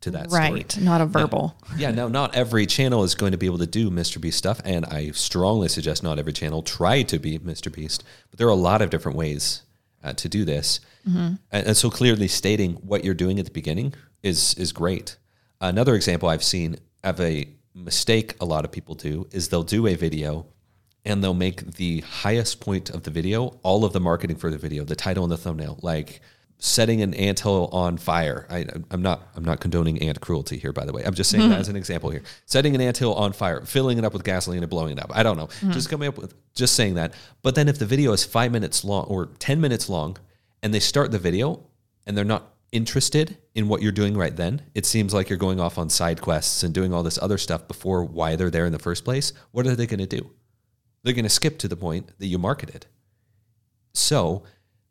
to 0.00 0.10
that 0.10 0.30
story. 0.30 0.50
right 0.50 0.78
not 0.80 1.00
a 1.02 1.06
verbal 1.06 1.56
Yeah, 1.76 1.90
now 1.90 2.08
not 2.08 2.34
every 2.34 2.66
channel 2.66 3.04
is 3.04 3.14
going 3.14 3.32
to 3.32 3.38
be 3.38 3.46
able 3.46 3.58
to 3.58 3.66
do 3.66 3.90
Mr. 3.90 4.20
Beast 4.20 4.38
stuff, 4.38 4.60
and 4.64 4.84
I 4.86 5.10
strongly 5.12 5.68
suggest 5.68 6.02
not 6.02 6.18
every 6.18 6.32
channel 6.32 6.62
try 6.62 7.02
to 7.02 7.18
be 7.18 7.38
Mr. 7.38 7.70
Beast. 7.72 8.04
But 8.30 8.38
there 8.38 8.46
are 8.46 8.50
a 8.50 8.66
lot 8.70 8.82
of 8.82 8.90
different 8.90 9.16
ways 9.18 9.62
uh, 10.02 10.12
to 10.14 10.28
do 10.28 10.44
this, 10.44 10.80
and, 11.06 11.38
and 11.50 11.76
so 11.76 11.88
clearly 11.90 12.28
stating 12.28 12.74
what 12.76 13.02
you're 13.04 13.14
doing 13.14 13.38
at 13.38 13.46
the 13.46 13.50
beginning 13.50 13.94
is 14.22 14.54
is 14.54 14.72
great. 14.72 15.16
Another 15.60 15.94
example 15.94 16.28
I've 16.28 16.44
seen 16.44 16.76
of 17.04 17.20
a 17.20 17.48
mistake 17.74 18.34
a 18.40 18.44
lot 18.44 18.64
of 18.64 18.72
people 18.72 18.94
do 18.94 19.26
is 19.32 19.48
they'll 19.48 19.62
do 19.62 19.86
a 19.86 19.94
video 19.94 20.46
and 21.04 21.22
they'll 21.22 21.34
make 21.34 21.74
the 21.74 22.00
highest 22.00 22.60
point 22.60 22.90
of 22.90 23.02
the 23.02 23.10
video 23.10 23.58
all 23.62 23.84
of 23.84 23.92
the 23.92 24.00
marketing 24.00 24.36
for 24.36 24.50
the 24.50 24.58
video, 24.58 24.84
the 24.84 24.96
title 24.96 25.24
and 25.24 25.32
the 25.32 25.36
thumbnail, 25.36 25.78
like 25.82 26.20
setting 26.58 27.02
an 27.02 27.12
anthill 27.14 27.68
on 27.72 27.98
fire. 27.98 28.46
I, 28.48 28.64
I'm 28.90 29.02
not 29.02 29.28
I'm 29.36 29.44
not 29.44 29.60
condoning 29.60 30.00
ant 30.00 30.20
cruelty 30.20 30.56
here, 30.56 30.72
by 30.72 30.86
the 30.86 30.92
way. 30.92 31.02
I'm 31.04 31.14
just 31.14 31.30
saying 31.30 31.50
that 31.50 31.58
as 31.58 31.68
an 31.68 31.76
example 31.76 32.10
here. 32.10 32.22
Setting 32.46 32.74
an 32.74 32.80
anthill 32.80 33.14
on 33.14 33.32
fire, 33.32 33.64
filling 33.66 33.98
it 33.98 34.04
up 34.04 34.12
with 34.14 34.24
gasoline 34.24 34.62
and 34.62 34.70
blowing 34.70 34.92
it 34.92 35.02
up. 35.02 35.10
I 35.14 35.22
don't 35.22 35.36
know. 35.36 35.48
Mm-hmm. 35.48 35.72
Just 35.72 35.90
coming 35.90 36.08
up 36.08 36.16
with 36.16 36.34
just 36.54 36.74
saying 36.74 36.94
that. 36.94 37.12
But 37.42 37.54
then 37.54 37.68
if 37.68 37.78
the 37.78 37.86
video 37.86 38.12
is 38.12 38.24
five 38.24 38.50
minutes 38.50 38.84
long 38.84 39.04
or 39.06 39.26
ten 39.38 39.60
minutes 39.60 39.88
long, 39.88 40.16
and 40.62 40.72
they 40.72 40.80
start 40.80 41.10
the 41.10 41.18
video 41.18 41.60
and 42.06 42.16
they're 42.16 42.24
not 42.24 42.53
interested 42.74 43.38
in 43.54 43.68
what 43.68 43.80
you're 43.80 43.92
doing 43.92 44.16
right 44.16 44.34
then, 44.34 44.62
it 44.74 44.84
seems 44.84 45.14
like 45.14 45.30
you're 45.30 45.38
going 45.38 45.60
off 45.60 45.78
on 45.78 45.88
side 45.88 46.20
quests 46.20 46.62
and 46.62 46.74
doing 46.74 46.92
all 46.92 47.04
this 47.04 47.18
other 47.22 47.38
stuff 47.38 47.66
before 47.68 48.04
why 48.04 48.36
they're 48.36 48.50
there 48.50 48.66
in 48.66 48.72
the 48.72 48.78
first 48.78 49.04
place. 49.04 49.32
What 49.52 49.66
are 49.66 49.76
they 49.76 49.86
going 49.86 50.00
to 50.00 50.06
do? 50.06 50.30
They're 51.02 51.14
going 51.14 51.24
to 51.24 51.30
skip 51.30 51.58
to 51.58 51.68
the 51.68 51.76
point 51.76 52.10
that 52.18 52.26
you 52.26 52.38
marketed. 52.38 52.86
So, 53.94 54.42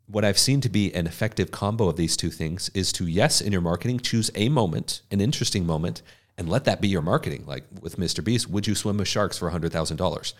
what 0.06 0.24
I've 0.24 0.38
seen 0.38 0.60
to 0.62 0.68
be 0.68 0.92
an 0.94 1.06
effective 1.06 1.50
combo 1.50 1.88
of 1.88 1.96
these 1.96 2.16
two 2.16 2.30
things 2.30 2.70
is 2.74 2.92
to, 2.94 3.06
yes, 3.06 3.40
in 3.40 3.52
your 3.52 3.60
marketing, 3.60 4.00
choose 4.00 4.30
a 4.34 4.48
moment, 4.48 5.02
an 5.10 5.20
interesting 5.20 5.66
moment, 5.66 6.02
and 6.36 6.48
let 6.48 6.64
that 6.64 6.80
be 6.80 6.88
your 6.88 7.02
marketing. 7.02 7.44
Like 7.46 7.64
with 7.80 7.96
Mr. 7.96 8.24
Beast, 8.24 8.48
would 8.48 8.66
you 8.66 8.74
swim 8.74 8.96
with 8.98 9.08
sharks 9.08 9.38
for 9.38 9.50
$100,000? 9.50 10.34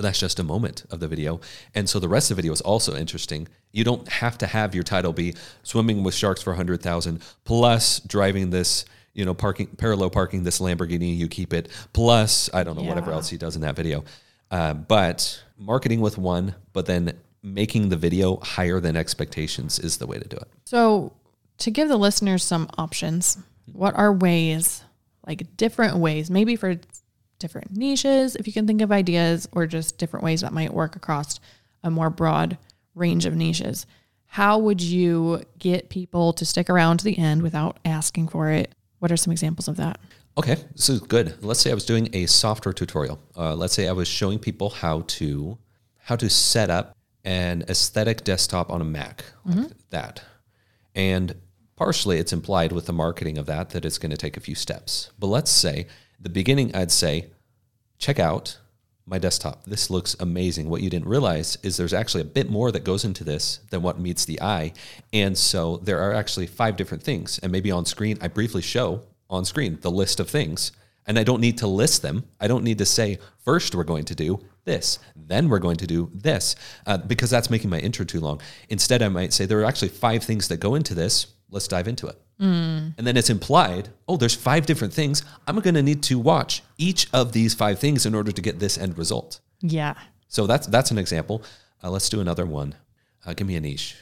But 0.00 0.06
that's 0.06 0.18
just 0.18 0.38
a 0.38 0.42
moment 0.42 0.86
of 0.90 0.98
the 1.00 1.08
video. 1.08 1.42
And 1.74 1.86
so 1.86 2.00
the 2.00 2.08
rest 2.08 2.30
of 2.30 2.36
the 2.38 2.40
video 2.40 2.54
is 2.54 2.62
also 2.62 2.96
interesting. 2.96 3.46
You 3.70 3.84
don't 3.84 4.08
have 4.08 4.38
to 4.38 4.46
have 4.46 4.74
your 4.74 4.82
title 4.82 5.12
be 5.12 5.34
swimming 5.62 6.02
with 6.02 6.14
sharks 6.14 6.40
for 6.40 6.52
100,000 6.52 7.20
plus 7.44 8.00
driving 8.00 8.48
this, 8.48 8.86
you 9.12 9.26
know, 9.26 9.34
parking 9.34 9.66
parallel 9.66 10.08
parking 10.08 10.42
this 10.42 10.58
Lamborghini, 10.58 11.14
you 11.14 11.28
keep 11.28 11.52
it 11.52 11.68
plus 11.92 12.48
I 12.54 12.64
don't 12.64 12.76
know 12.76 12.82
whatever 12.82 13.12
else 13.12 13.28
he 13.28 13.36
does 13.36 13.56
in 13.56 13.60
that 13.60 13.76
video. 13.76 14.04
Uh, 14.50 14.72
but 14.72 15.44
marketing 15.58 16.00
with 16.00 16.16
one, 16.16 16.54
but 16.72 16.86
then 16.86 17.12
making 17.42 17.90
the 17.90 17.96
video 17.98 18.38
higher 18.38 18.80
than 18.80 18.96
expectations 18.96 19.78
is 19.78 19.98
the 19.98 20.06
way 20.06 20.18
to 20.18 20.26
do 20.26 20.38
it. 20.38 20.48
So, 20.64 21.12
to 21.58 21.70
give 21.70 21.88
the 21.88 21.98
listeners 21.98 22.42
some 22.42 22.70
options, 22.78 23.36
what 23.70 23.94
are 23.96 24.14
ways, 24.14 24.82
like 25.26 25.58
different 25.58 25.98
ways, 25.98 26.30
maybe 26.30 26.56
for 26.56 26.76
different 27.40 27.76
niches, 27.76 28.36
if 28.36 28.46
you 28.46 28.52
can 28.52 28.66
think 28.66 28.80
of 28.80 28.92
ideas, 28.92 29.48
or 29.52 29.66
just 29.66 29.98
different 29.98 30.22
ways 30.24 30.42
that 30.42 30.52
might 30.52 30.72
work 30.72 30.94
across 30.94 31.40
a 31.82 31.90
more 31.90 32.10
broad 32.10 32.56
range 32.94 33.26
of 33.26 33.34
niches? 33.34 33.86
How 34.26 34.58
would 34.58 34.80
you 34.80 35.42
get 35.58 35.88
people 35.88 36.32
to 36.34 36.44
stick 36.44 36.70
around 36.70 36.98
to 36.98 37.04
the 37.04 37.18
end 37.18 37.42
without 37.42 37.78
asking 37.84 38.28
for 38.28 38.50
it? 38.50 38.72
What 39.00 39.10
are 39.10 39.16
some 39.16 39.32
examples 39.32 39.66
of 39.66 39.76
that? 39.78 39.98
Okay, 40.38 40.56
this 40.76 40.88
is 40.88 41.00
good. 41.00 41.42
Let's 41.42 41.60
say 41.60 41.70
I 41.70 41.74
was 41.74 41.84
doing 41.84 42.08
a 42.12 42.26
software 42.26 42.72
tutorial. 42.72 43.18
Uh, 43.36 43.54
let's 43.54 43.74
say 43.74 43.88
I 43.88 43.92
was 43.92 44.06
showing 44.06 44.38
people 44.38 44.70
how 44.70 45.02
to 45.08 45.58
how 45.96 46.16
to 46.16 46.30
set 46.30 46.70
up 46.70 46.96
an 47.24 47.64
aesthetic 47.68 48.24
desktop 48.24 48.70
on 48.70 48.80
a 48.80 48.84
Mac, 48.84 49.24
like 49.44 49.70
that. 49.90 50.22
And 50.94 51.34
partially, 51.76 52.18
it's 52.18 52.32
implied 52.32 52.72
with 52.72 52.86
the 52.86 52.92
marketing 52.92 53.38
of 53.38 53.46
that 53.46 53.70
that 53.70 53.84
it's 53.84 53.98
going 53.98 54.10
to 54.10 54.16
take 54.16 54.36
a 54.36 54.40
few 54.40 54.54
steps. 54.54 55.10
But 55.18 55.26
let's 55.26 55.50
say 55.50 55.86
the 56.20 56.28
beginning, 56.28 56.74
I'd 56.74 56.90
say, 56.92 57.30
check 57.98 58.18
out 58.18 58.58
my 59.06 59.18
desktop. 59.18 59.64
This 59.64 59.90
looks 59.90 60.14
amazing. 60.20 60.68
What 60.68 60.82
you 60.82 60.90
didn't 60.90 61.08
realize 61.08 61.58
is 61.62 61.76
there's 61.76 61.94
actually 61.94 62.20
a 62.20 62.26
bit 62.26 62.48
more 62.48 62.70
that 62.70 62.84
goes 62.84 63.04
into 63.04 63.24
this 63.24 63.60
than 63.70 63.82
what 63.82 63.98
meets 63.98 64.24
the 64.24 64.40
eye. 64.40 64.72
And 65.12 65.36
so 65.36 65.78
there 65.78 66.00
are 66.00 66.14
actually 66.14 66.46
five 66.46 66.76
different 66.76 67.02
things. 67.02 67.38
And 67.42 67.50
maybe 67.50 67.70
on 67.70 67.86
screen, 67.86 68.18
I 68.20 68.28
briefly 68.28 68.62
show 68.62 69.02
on 69.28 69.44
screen 69.44 69.78
the 69.80 69.90
list 69.90 70.20
of 70.20 70.30
things. 70.30 70.72
And 71.06 71.18
I 71.18 71.24
don't 71.24 71.40
need 71.40 71.58
to 71.58 71.66
list 71.66 72.02
them. 72.02 72.24
I 72.40 72.46
don't 72.46 72.62
need 72.62 72.78
to 72.78 72.86
say, 72.86 73.18
first 73.44 73.74
we're 73.74 73.84
going 73.84 74.04
to 74.04 74.14
do 74.14 74.40
this, 74.64 74.98
then 75.16 75.48
we're 75.48 75.58
going 75.58 75.78
to 75.78 75.86
do 75.86 76.10
this, 76.14 76.54
uh, 76.86 76.98
because 76.98 77.30
that's 77.30 77.50
making 77.50 77.70
my 77.70 77.78
intro 77.78 78.04
too 78.04 78.20
long. 78.20 78.40
Instead, 78.68 79.02
I 79.02 79.08
might 79.08 79.32
say, 79.32 79.46
there 79.46 79.58
are 79.60 79.64
actually 79.64 79.88
five 79.88 80.22
things 80.22 80.48
that 80.48 80.58
go 80.58 80.74
into 80.74 80.94
this. 80.94 81.28
Let's 81.50 81.66
dive 81.66 81.88
into 81.88 82.06
it. 82.06 82.20
And 82.40 83.06
then 83.06 83.16
it's 83.16 83.28
implied, 83.28 83.90
oh, 84.08 84.16
there's 84.16 84.34
five 84.34 84.64
different 84.64 84.94
things. 84.94 85.22
I'm 85.46 85.60
going 85.60 85.74
to 85.74 85.82
need 85.82 86.02
to 86.04 86.18
watch 86.18 86.62
each 86.78 87.06
of 87.12 87.32
these 87.32 87.52
five 87.54 87.78
things 87.78 88.06
in 88.06 88.14
order 88.14 88.32
to 88.32 88.40
get 88.40 88.58
this 88.58 88.78
end 88.78 88.96
result. 88.96 89.40
Yeah. 89.60 89.94
So 90.28 90.46
that's 90.46 90.66
that's 90.66 90.90
an 90.90 90.98
example. 90.98 91.42
Uh, 91.82 91.90
let's 91.90 92.08
do 92.08 92.20
another 92.20 92.46
one. 92.46 92.74
Uh, 93.26 93.34
give 93.34 93.46
me 93.46 93.56
a 93.56 93.60
niche. 93.60 93.96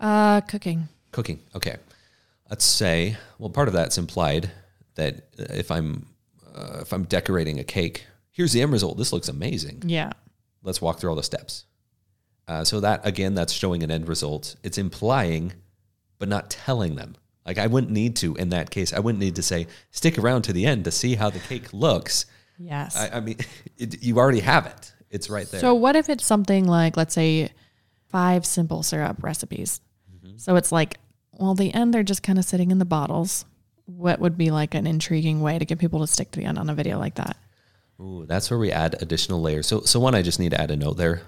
Uh, 0.00 0.40
cooking. 0.42 0.88
Cooking. 1.12 1.40
Okay. 1.54 1.76
Let's 2.48 2.64
say, 2.64 3.16
well, 3.38 3.50
part 3.50 3.68
of 3.68 3.74
that's 3.74 3.98
implied 3.98 4.50
that 4.94 5.28
if 5.36 5.70
I'm 5.70 6.06
uh, 6.54 6.78
if 6.80 6.92
I'm 6.92 7.04
decorating 7.04 7.58
a 7.58 7.64
cake, 7.64 8.06
here's 8.30 8.52
the 8.52 8.62
end 8.62 8.72
result. 8.72 8.96
This 8.96 9.12
looks 9.12 9.28
amazing. 9.28 9.82
Yeah. 9.86 10.12
Let's 10.62 10.80
walk 10.80 11.00
through 11.00 11.10
all 11.10 11.16
the 11.16 11.22
steps. 11.22 11.64
Uh, 12.46 12.64
so 12.64 12.80
that 12.80 13.06
again, 13.06 13.34
that's 13.34 13.52
showing 13.52 13.82
an 13.82 13.90
end 13.90 14.08
result. 14.08 14.56
It's 14.62 14.78
implying, 14.78 15.52
but 16.18 16.28
not 16.28 16.50
telling 16.50 16.94
them. 16.94 17.16
Like 17.46 17.58
I 17.58 17.66
wouldn't 17.66 17.92
need 17.92 18.16
to 18.16 18.34
in 18.36 18.50
that 18.50 18.70
case. 18.70 18.92
I 18.92 19.00
wouldn't 19.00 19.20
need 19.20 19.36
to 19.36 19.42
say 19.42 19.66
stick 19.90 20.18
around 20.18 20.42
to 20.42 20.52
the 20.52 20.66
end 20.66 20.84
to 20.84 20.90
see 20.90 21.14
how 21.14 21.30
the 21.30 21.40
cake 21.40 21.72
looks. 21.72 22.26
Yes. 22.58 22.96
I, 22.96 23.16
I 23.16 23.20
mean, 23.20 23.36
it, 23.78 24.02
you 24.02 24.18
already 24.18 24.40
have 24.40 24.66
it. 24.66 24.92
It's 25.10 25.30
right 25.30 25.48
there. 25.50 25.60
So 25.60 25.74
what 25.74 25.96
if 25.96 26.08
it's 26.08 26.24
something 26.24 26.66
like, 26.66 26.96
let's 26.96 27.14
say, 27.14 27.50
five 28.08 28.44
simple 28.44 28.82
syrup 28.82 29.22
recipes? 29.22 29.80
Mm-hmm. 30.12 30.38
So 30.38 30.56
it's 30.56 30.72
like, 30.72 30.98
well, 31.32 31.54
the 31.54 31.72
end 31.74 31.92
they're 31.94 32.02
just 32.02 32.22
kind 32.22 32.38
of 32.38 32.44
sitting 32.44 32.70
in 32.70 32.78
the 32.78 32.84
bottles. 32.84 33.44
What 33.86 34.18
would 34.20 34.38
be 34.38 34.50
like 34.50 34.74
an 34.74 34.86
intriguing 34.86 35.40
way 35.40 35.58
to 35.58 35.64
get 35.64 35.78
people 35.78 36.00
to 36.00 36.06
stick 36.06 36.30
to 36.32 36.40
the 36.40 36.46
end 36.46 36.58
on 36.58 36.70
a 36.70 36.74
video 36.74 36.98
like 36.98 37.16
that? 37.16 37.36
Ooh, 38.00 38.24
that's 38.26 38.50
where 38.50 38.58
we 38.58 38.72
add 38.72 39.00
additional 39.00 39.40
layers. 39.40 39.66
So, 39.66 39.82
so 39.82 40.00
one, 40.00 40.14
I 40.14 40.22
just 40.22 40.40
need 40.40 40.50
to 40.50 40.60
add 40.60 40.70
a 40.70 40.76
note 40.76 40.96
there. 40.96 41.22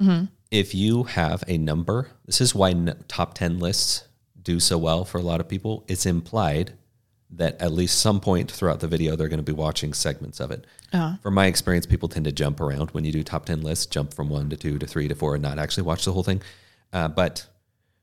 If 0.51 0.75
you 0.75 1.05
have 1.05 1.45
a 1.47 1.59
number, 1.59 2.09
this 2.25 2.41
is 2.41 2.55
why 2.55 2.71
n- 2.71 3.05
top 3.09 3.35
10 3.35 3.59
lists 3.59 4.05
do 4.47 4.61
so 4.61 4.79
well 4.79 5.05
for 5.05 5.19
a 5.19 5.23
lot 5.23 5.41
of 5.41 5.49
people. 5.49 5.85
It's 5.89 6.07
implied 6.07 6.73
that 7.31 7.61
at 7.61 7.73
least 7.73 7.99
some 7.99 8.21
point 8.21 8.49
throughout 8.51 8.79
the 8.79 8.87
video, 8.87 9.17
they're 9.17 9.29
going 9.29 9.41
to 9.45 9.53
be 9.53 9.53
watching 9.53 9.93
segments 9.93 10.39
of 10.39 10.53
it. 10.53 10.65
Uh, 10.93 11.17
From 11.17 11.35
my 11.35 11.47
experience, 11.47 11.85
people 11.85 12.09
tend 12.09 12.25
to 12.27 12.33
jump 12.33 12.61
around 12.61 12.93
when 12.93 13.05
you 13.05 13.11
do 13.11 13.25
top 13.25 13.45
10 13.47 13.63
lists, 13.63 13.87
jump 13.87 14.15
from 14.15 14.29
one 14.31 14.49
to 14.51 14.57
two 14.57 14.79
to 14.79 14.87
three 14.87 15.09
to 15.09 15.15
four 15.17 15.35
and 15.35 15.43
not 15.43 15.59
actually 15.59 15.83
watch 15.83 16.05
the 16.05 16.13
whole 16.13 16.23
thing. 16.23 16.41
Uh, 16.93 17.09
but, 17.09 17.45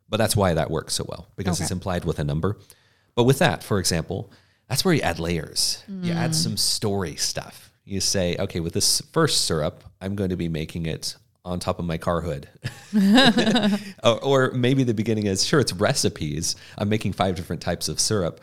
but 0.10 0.18
that's 0.18 0.36
why 0.36 0.54
that 0.54 0.70
works 0.70 0.94
so 0.96 1.06
well 1.08 1.30
because 1.38 1.58
Okay. 1.58 1.64
it's 1.64 1.72
implied 1.72 2.04
with 2.04 2.20
a 2.20 2.24
number. 2.26 2.58
But 3.16 3.24
with 3.24 3.40
that, 3.40 3.64
for 3.64 3.80
example, 3.80 4.30
that's 4.68 4.84
where 4.84 4.94
you 4.94 5.02
add 5.02 5.20
layers. 5.20 5.82
You 6.02 6.12
add 6.12 6.36
some 6.36 6.58
story 6.58 7.16
stuff. 7.16 7.72
You 7.86 8.02
say, 8.02 8.36
okay, 8.38 8.60
with 8.60 8.74
this 8.74 9.02
first 9.14 9.46
syrup, 9.46 9.86
I'm 10.02 10.16
going 10.16 10.30
to 10.32 10.36
be 10.38 10.50
making 10.50 10.86
it 10.86 11.16
on 11.46 11.60
top 11.60 11.80
of 11.80 11.86
my 11.86 11.98
car 11.98 12.22
hood. 12.22 12.48
or, 14.04 14.24
or 14.24 14.52
maybe 14.52 14.84
the 14.84 14.94
beginning 14.94 15.26
is 15.26 15.46
sure, 15.46 15.60
it's 15.60 15.74
recipes. 15.74 16.56
I'm 16.78 16.90
making 16.90 17.14
five 17.14 17.36
different 17.36 17.62
types 17.62 17.90
of 17.90 18.00
syrup, 18.00 18.42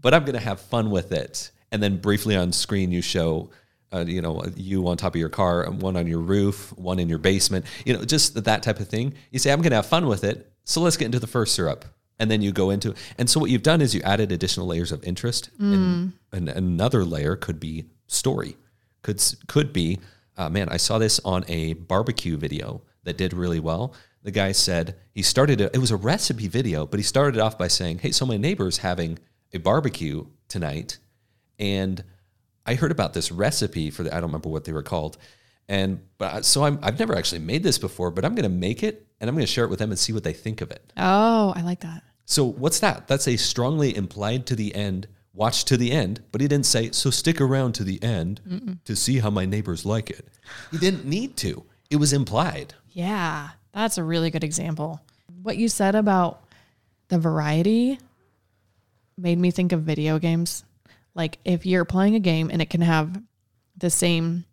but 0.00 0.14
I'm 0.14 0.24
going 0.24 0.34
to 0.34 0.40
have 0.40 0.60
fun 0.60 0.90
with 0.90 1.12
it. 1.12 1.50
And 1.72 1.82
then 1.82 1.98
briefly 1.98 2.36
on 2.36 2.52
screen, 2.52 2.92
you 2.92 3.02
show. 3.02 3.50
Uh, 3.90 4.04
you 4.06 4.20
know, 4.20 4.44
you 4.54 4.86
on 4.86 4.98
top 4.98 5.14
of 5.14 5.18
your 5.18 5.30
car, 5.30 5.64
one 5.70 5.96
on 5.96 6.06
your 6.06 6.18
roof, 6.18 6.76
one 6.76 6.98
in 6.98 7.08
your 7.08 7.16
basement, 7.16 7.64
you 7.86 7.94
know, 7.94 8.04
just 8.04 8.34
that 8.44 8.62
type 8.62 8.80
of 8.80 8.88
thing. 8.88 9.14
You 9.30 9.38
say, 9.38 9.50
I'm 9.50 9.62
going 9.62 9.70
to 9.70 9.76
have 9.76 9.86
fun 9.86 10.06
with 10.06 10.24
it. 10.24 10.52
So 10.64 10.82
let's 10.82 10.98
get 10.98 11.06
into 11.06 11.18
the 11.18 11.26
first 11.26 11.54
syrup 11.54 11.86
and 12.18 12.30
then 12.30 12.42
you 12.42 12.52
go 12.52 12.70
into 12.70 12.94
and 13.16 13.28
so 13.30 13.40
what 13.40 13.50
you've 13.50 13.62
done 13.62 13.80
is 13.80 13.94
you 13.94 14.02
added 14.02 14.32
additional 14.32 14.66
layers 14.66 14.92
of 14.92 15.02
interest 15.04 15.50
and, 15.58 16.12
and 16.32 16.48
another 16.48 17.04
layer 17.04 17.36
could 17.36 17.60
be 17.60 17.86
story 18.06 18.56
could 19.02 19.22
could 19.46 19.72
be 19.72 19.98
uh, 20.38 20.48
man 20.48 20.68
i 20.70 20.76
saw 20.78 20.96
this 20.98 21.20
on 21.24 21.44
a 21.48 21.74
barbecue 21.74 22.36
video 22.36 22.80
that 23.04 23.18
did 23.18 23.32
really 23.34 23.60
well 23.60 23.92
the 24.22 24.30
guy 24.30 24.52
said 24.52 24.96
he 25.12 25.22
started 25.22 25.60
it 25.60 25.70
it 25.74 25.78
was 25.78 25.90
a 25.90 25.96
recipe 25.96 26.48
video 26.48 26.86
but 26.86 26.98
he 26.98 27.04
started 27.04 27.38
off 27.40 27.58
by 27.58 27.68
saying 27.68 27.98
hey 27.98 28.10
so 28.10 28.24
my 28.24 28.36
neighbor's 28.36 28.78
having 28.78 29.18
a 29.52 29.58
barbecue 29.58 30.24
tonight 30.48 30.98
and 31.58 32.02
I 32.66 32.74
heard 32.74 32.90
about 32.92 33.14
this 33.14 33.32
recipe 33.32 33.90
for 33.90 34.02
the 34.02 34.10
I 34.10 34.16
don't 34.20 34.24
remember 34.28 34.50
what 34.50 34.64
they 34.64 34.72
were 34.72 34.82
called, 34.82 35.16
and 35.68 36.00
but 36.18 36.34
I- 36.34 36.40
so 36.42 36.64
I'm 36.64 36.78
I've 36.82 36.98
never 36.98 37.16
actually 37.16 37.38
made 37.40 37.62
this 37.62 37.78
before, 37.78 38.10
but 38.10 38.26
I'm 38.26 38.34
going 38.34 38.42
to 38.42 38.50
make 38.50 38.82
it 38.82 39.06
and 39.20 39.28
I'm 39.30 39.34
going 39.34 39.46
to 39.46 39.50
share 39.50 39.64
it 39.64 39.70
with 39.70 39.78
them 39.78 39.88
and 39.90 39.98
see 39.98 40.12
what 40.12 40.22
they 40.22 40.34
think 40.34 40.60
of 40.60 40.70
it. 40.70 40.92
oh, 40.98 41.54
I 41.56 41.62
like 41.62 41.80
that. 41.80 42.02
So 42.26 42.44
what's 42.44 42.80
that? 42.80 43.08
That's 43.08 43.26
a 43.26 43.36
strongly 43.38 43.96
implied 43.96 44.44
to 44.48 44.54
the 44.54 44.74
end. 44.74 45.08
Watch 45.38 45.64
to 45.66 45.76
the 45.76 45.92
end, 45.92 46.20
but 46.32 46.40
he 46.40 46.48
didn't 46.48 46.66
say 46.66 46.90
so. 46.90 47.10
Stick 47.10 47.40
around 47.40 47.74
to 47.74 47.84
the 47.84 48.02
end 48.02 48.80
to 48.84 48.96
see 48.96 49.20
how 49.20 49.30
my 49.30 49.46
neighbors 49.46 49.86
like 49.86 50.10
it. 50.10 50.26
He 50.72 50.78
didn't 50.78 51.04
need 51.04 51.36
to. 51.36 51.64
It 51.90 51.96
was 51.96 52.12
implied. 52.12 52.74
Yeah, 52.90 53.50
that's 53.72 53.98
a 53.98 54.02
really 54.02 54.30
good 54.30 54.42
example. 54.42 55.00
What 55.42 55.56
you 55.56 55.68
said 55.68 55.94
about 55.94 56.42
the 57.06 57.20
variety 57.20 58.00
made 59.16 59.38
me 59.38 59.52
think 59.52 59.70
of 59.70 59.82
video 59.82 60.18
games. 60.18 60.64
Like 61.14 61.38
if 61.44 61.64
you're 61.64 61.84
playing 61.84 62.16
a 62.16 62.20
game 62.20 62.50
and 62.52 62.60
it 62.60 62.68
can 62.68 62.80
have 62.80 63.22
the 63.76 63.90
same, 63.90 64.44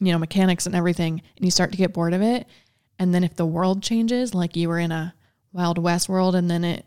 you 0.00 0.12
know, 0.12 0.18
mechanics 0.18 0.66
and 0.66 0.74
everything, 0.74 1.22
and 1.36 1.44
you 1.46 1.50
start 1.50 1.72
to 1.72 1.78
get 1.78 1.94
bored 1.94 2.12
of 2.12 2.20
it, 2.20 2.46
and 2.98 3.14
then 3.14 3.24
if 3.24 3.36
the 3.36 3.46
world 3.46 3.82
changes, 3.82 4.34
like 4.34 4.54
you 4.54 4.68
were 4.68 4.78
in 4.78 4.92
a 4.92 5.14
Wild 5.54 5.78
West 5.78 6.10
world 6.10 6.34
and 6.34 6.50
then 6.50 6.62
it 6.62 6.84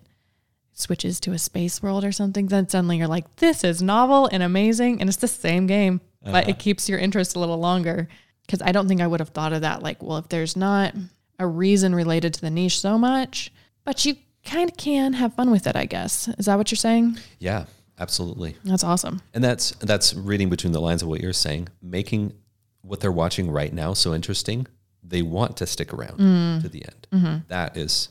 switches 0.77 1.19
to 1.21 1.31
a 1.31 1.37
space 1.37 1.81
world 1.81 2.05
or 2.05 2.11
something, 2.11 2.47
then 2.47 2.69
suddenly 2.69 2.97
you're 2.97 3.07
like, 3.07 3.37
this 3.37 3.63
is 3.63 3.81
novel 3.81 4.27
and 4.31 4.43
amazing, 4.43 5.01
and 5.01 5.09
it's 5.09 5.17
the 5.17 5.27
same 5.27 5.67
game, 5.67 6.01
but 6.23 6.43
uh-huh. 6.43 6.51
it 6.51 6.59
keeps 6.59 6.87
your 6.87 6.99
interest 6.99 7.35
a 7.35 7.39
little 7.39 7.57
longer. 7.57 8.07
Because 8.45 8.61
I 8.61 8.71
don't 8.71 8.87
think 8.87 9.01
I 9.01 9.07
would 9.07 9.19
have 9.19 9.29
thought 9.29 9.51
of 9.51 9.61
that. 9.61 9.83
Like, 9.83 10.01
well, 10.01 10.17
if 10.19 10.29
there's 10.29 10.55
not 10.55 10.95
a 11.37 11.45
reason 11.45 11.93
related 11.93 12.33
to 12.35 12.41
the 12.41 12.49
niche 12.49 12.79
so 12.79 12.97
much, 12.97 13.51
but 13.83 14.05
you 14.05 14.15
kind 14.45 14.69
of 14.69 14.77
can 14.77 15.13
have 15.13 15.33
fun 15.33 15.51
with 15.51 15.67
it, 15.67 15.75
I 15.75 15.85
guess. 15.85 16.29
Is 16.29 16.45
that 16.45 16.57
what 16.57 16.71
you're 16.71 16.77
saying? 16.77 17.17
Yeah, 17.39 17.65
absolutely. 17.99 18.55
That's 18.63 18.85
awesome. 18.85 19.21
And 19.33 19.43
that's 19.43 19.71
that's 19.71 20.13
reading 20.13 20.49
between 20.49 20.71
the 20.71 20.79
lines 20.79 21.01
of 21.01 21.09
what 21.09 21.19
you're 21.19 21.33
saying, 21.33 21.67
making 21.81 22.33
what 22.81 23.01
they're 23.01 23.11
watching 23.11 23.51
right 23.51 23.73
now 23.73 23.93
so 23.93 24.13
interesting. 24.13 24.65
They 25.03 25.21
want 25.21 25.57
to 25.57 25.67
stick 25.67 25.93
around 25.93 26.19
mm. 26.19 26.61
to 26.61 26.69
the 26.69 26.85
end. 26.85 27.07
Mm-hmm. 27.11 27.37
That 27.49 27.75
is 27.75 28.09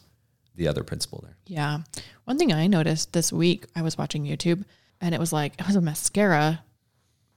the 0.56 0.68
other 0.68 0.82
principle 0.82 1.20
there. 1.22 1.36
Yeah. 1.46 1.78
One 2.24 2.38
thing 2.38 2.52
I 2.52 2.66
noticed 2.66 3.12
this 3.12 3.32
week, 3.32 3.66
I 3.76 3.82
was 3.82 3.96
watching 3.96 4.24
YouTube 4.24 4.64
and 5.00 5.14
it 5.14 5.20
was 5.20 5.32
like, 5.32 5.54
it 5.60 5.66
was 5.66 5.76
a 5.76 5.80
mascara 5.80 6.62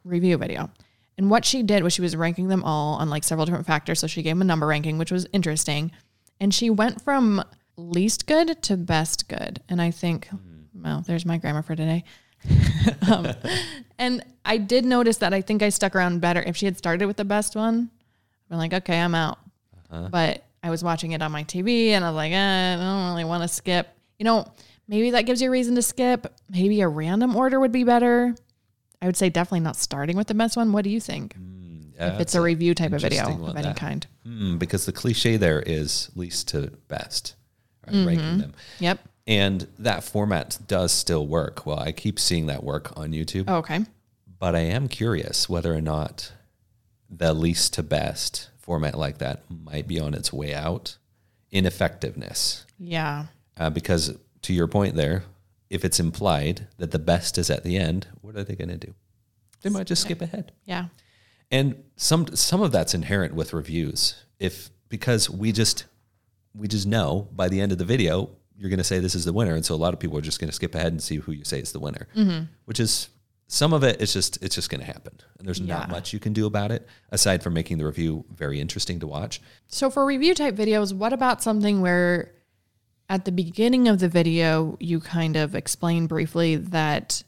review 0.03 0.37
video. 0.37 0.71
And 1.17 1.29
what 1.29 1.43
she 1.43 1.63
did 1.63 1.83
was 1.83 1.93
she 1.93 2.01
was 2.01 2.15
ranking 2.15 2.47
them 2.47 2.63
all 2.63 2.95
on 2.95 3.09
like 3.09 3.23
several 3.23 3.45
different 3.45 3.67
factors. 3.67 3.99
So 3.99 4.07
she 4.07 4.23
gave 4.23 4.31
them 4.31 4.41
a 4.41 4.45
number 4.45 4.65
ranking, 4.65 4.97
which 4.97 5.11
was 5.11 5.27
interesting. 5.33 5.91
And 6.39 6.53
she 6.53 6.69
went 6.69 7.01
from 7.01 7.43
least 7.75 8.25
good 8.25 8.61
to 8.63 8.77
best 8.77 9.27
good. 9.27 9.61
And 9.67 9.81
I 9.81 9.91
think, 9.91 10.29
well, 10.73 11.03
there's 11.05 11.25
my 11.25 11.37
grammar 11.37 11.61
for 11.61 11.75
today. 11.75 12.05
um, 13.11 13.27
and 13.97 14.23
I 14.45 14.57
did 14.57 14.85
notice 14.85 15.17
that 15.17 15.33
I 15.33 15.41
think 15.41 15.61
I 15.61 15.69
stuck 15.69 15.93
around 15.93 16.21
better. 16.21 16.41
If 16.41 16.55
she 16.55 16.65
had 16.65 16.77
started 16.77 17.05
with 17.05 17.17
the 17.17 17.25
best 17.25 17.55
one, 17.55 17.89
I'm 18.49 18.57
like, 18.57 18.73
okay, 18.73 18.99
I'm 18.99 19.13
out. 19.13 19.39
But 19.89 20.45
I 20.63 20.69
was 20.69 20.83
watching 20.83 21.11
it 21.13 21.21
on 21.21 21.31
my 21.31 21.43
TV 21.43 21.89
and 21.89 22.03
I 22.03 22.09
was 22.09 22.15
like, 22.15 22.31
eh, 22.31 22.73
I 22.73 22.75
don't 22.77 23.09
really 23.11 23.23
want 23.25 23.43
to 23.43 23.47
skip. 23.47 23.87
You 24.17 24.25
know, 24.25 24.45
maybe 24.87 25.11
that 25.11 25.21
gives 25.25 25.41
you 25.41 25.47
a 25.47 25.51
reason 25.51 25.75
to 25.75 25.81
skip. 25.81 26.33
Maybe 26.49 26.81
a 26.81 26.87
random 26.87 27.35
order 27.35 27.59
would 27.59 27.71
be 27.71 27.83
better. 27.83 28.35
I 29.01 29.05
would 29.05 29.15
say 29.15 29.29
definitely 29.29 29.61
not 29.61 29.77
starting 29.77 30.17
with 30.17 30.27
the 30.27 30.33
best 30.33 30.57
one. 30.57 30.73
What 30.73 30.83
do 30.83 30.89
you 30.89 30.99
think? 30.99 31.35
Yeah, 31.95 32.15
if 32.15 32.21
it's 32.21 32.35
a 32.35 32.41
review 32.41 32.73
type 32.75 32.91
of 32.93 33.01
video 33.01 33.45
of 33.45 33.55
any 33.55 33.67
that. 33.67 33.75
kind. 33.77 34.05
Hmm, 34.25 34.57
because 34.57 34.85
the 34.85 34.91
cliche 34.91 35.37
there 35.37 35.61
is 35.61 36.09
least 36.15 36.49
to 36.49 36.71
best, 36.87 37.35
right? 37.87 38.05
ranking 38.05 38.37
them. 38.39 38.53
Yep. 38.79 38.99
And 39.27 39.67
that 39.79 40.03
format 40.03 40.57
does 40.67 40.91
still 40.91 41.27
work. 41.27 41.65
Well, 41.65 41.79
I 41.79 41.91
keep 41.91 42.19
seeing 42.19 42.47
that 42.47 42.63
work 42.63 42.97
on 42.97 43.11
YouTube, 43.11 43.45
Oh, 43.47 43.57
okay. 43.57 43.79
but 44.39 44.55
I 44.55 44.59
am 44.61 44.87
curious 44.87 45.47
whether 45.47 45.73
or 45.73 45.81
not 45.81 46.31
the 47.09 47.33
least 47.33 47.73
to 47.73 47.83
best 47.83 48.49
format 48.69 48.95
like 48.95 49.17
that 49.17 49.41
might 49.49 49.87
be 49.87 49.99
on 49.99 50.13
its 50.13 50.31
way 50.31 50.53
out 50.53 50.95
in 51.49 51.65
effectiveness. 51.65 52.67
Yeah. 52.77 53.25
Uh, 53.57 53.71
because 53.71 54.15
to 54.43 54.53
your 54.53 54.67
point 54.67 54.93
there, 54.95 55.23
if 55.71 55.83
it's 55.83 55.99
implied 55.99 56.67
that 56.77 56.91
the 56.91 56.99
best 56.99 57.39
is 57.39 57.49
at 57.49 57.63
the 57.63 57.77
end, 57.77 58.05
what 58.21 58.35
are 58.35 58.43
they 58.43 58.55
going 58.55 58.69
to 58.69 58.77
do? 58.77 58.93
They 59.63 59.71
might 59.71 59.87
just 59.87 60.03
skip 60.03 60.21
ahead. 60.21 60.51
Yeah. 60.65 60.85
And 61.49 61.83
some 61.95 62.27
some 62.35 62.61
of 62.61 62.71
that's 62.71 62.93
inherent 62.93 63.33
with 63.33 63.53
reviews. 63.53 64.23
If 64.37 64.69
because 64.87 65.31
we 65.31 65.51
just 65.51 65.85
we 66.55 66.67
just 66.67 66.85
know 66.85 67.27
by 67.31 67.49
the 67.49 67.59
end 67.61 67.71
of 67.71 67.79
the 67.79 67.85
video 67.85 68.29
you're 68.55 68.69
going 68.69 68.77
to 68.77 68.83
say 68.83 68.99
this 68.99 69.15
is 69.15 69.25
the 69.25 69.33
winner, 69.33 69.55
and 69.55 69.65
so 69.65 69.73
a 69.73 69.81
lot 69.83 69.95
of 69.95 69.99
people 69.99 70.15
are 70.15 70.21
just 70.21 70.39
going 70.39 70.49
to 70.49 70.55
skip 70.55 70.75
ahead 70.75 70.91
and 70.91 71.01
see 71.01 71.15
who 71.15 71.31
you 71.31 71.43
say 71.43 71.59
is 71.59 71.71
the 71.71 71.79
winner, 71.79 72.07
which 72.65 72.79
is 72.79 73.09
some 73.51 73.73
of 73.73 73.83
it 73.83 73.99
is 73.99 74.13
just 74.13 74.41
it's 74.43 74.53
just 74.53 74.69
going 74.69 74.79
to 74.79 74.85
happen, 74.85 75.13
and 75.39 75.47
there's 75.47 75.59
not 75.59 75.89
much 75.89 76.13
you 76.13 76.19
can 76.19 76.33
do 76.33 76.45
about 76.45 76.71
it 76.71 76.87
aside 77.09 77.41
from 77.41 77.55
making 77.55 77.79
the 77.79 77.85
review 77.85 78.23
very 78.31 78.59
interesting 78.59 78.99
to 78.99 79.07
watch. 79.07 79.41
So 79.67 79.89
for 79.89 80.05
review 80.05 80.35
type 80.35 80.55
videos, 80.55 80.93
what 80.93 81.13
about 81.13 81.41
something 81.41 81.81
where 81.81 82.31
at 83.09 83.25
the 83.25 83.31
beginning 83.31 83.87
of 83.87 83.97
the 83.97 84.07
video 84.07 84.77
you 84.79 84.99
kind 84.99 85.35
of 85.35 85.55
explain 85.55 86.05
briefly 86.05 86.57
that 86.57 87.23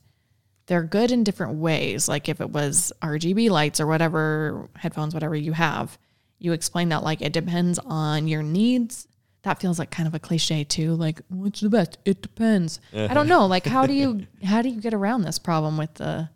they're 0.68 0.84
good 0.84 1.12
in 1.12 1.24
different 1.24 1.56
ways, 1.56 2.08
like 2.08 2.30
if 2.30 2.40
it 2.40 2.52
was 2.52 2.94
RGB 3.02 3.50
lights 3.50 3.80
or 3.80 3.88
whatever 3.88 4.70
headphones 4.76 5.16
whatever 5.16 5.36
you 5.36 5.54
have, 5.54 5.98
you 6.38 6.54
explain 6.54 6.90
that 6.90 7.04
like 7.04 7.22
it 7.24 7.34
depends 7.34 7.80
on 7.80 8.28
your 8.28 8.44
needs. 8.44 9.08
That 9.44 9.60
feels 9.60 9.80
like 9.80 9.90
kind 9.90 10.08
of 10.08 10.14
a 10.14 10.20
cliche 10.20 10.64
too, 10.64 10.94
like 10.94 11.20
what's 11.30 11.62
the 11.62 11.70
best? 11.70 11.98
It 12.06 12.22
depends. 12.22 12.80
I 12.94 13.14
don't 13.14 13.28
know, 13.28 13.48
like 13.48 13.66
how 13.66 13.88
do 13.88 13.94
you 13.94 14.28
how 14.44 14.62
do 14.62 14.70
you 14.70 14.80
get 14.80 14.94
around 14.94 15.24
this 15.24 15.40
problem 15.40 15.78
with 15.78 15.94
the 15.96 16.30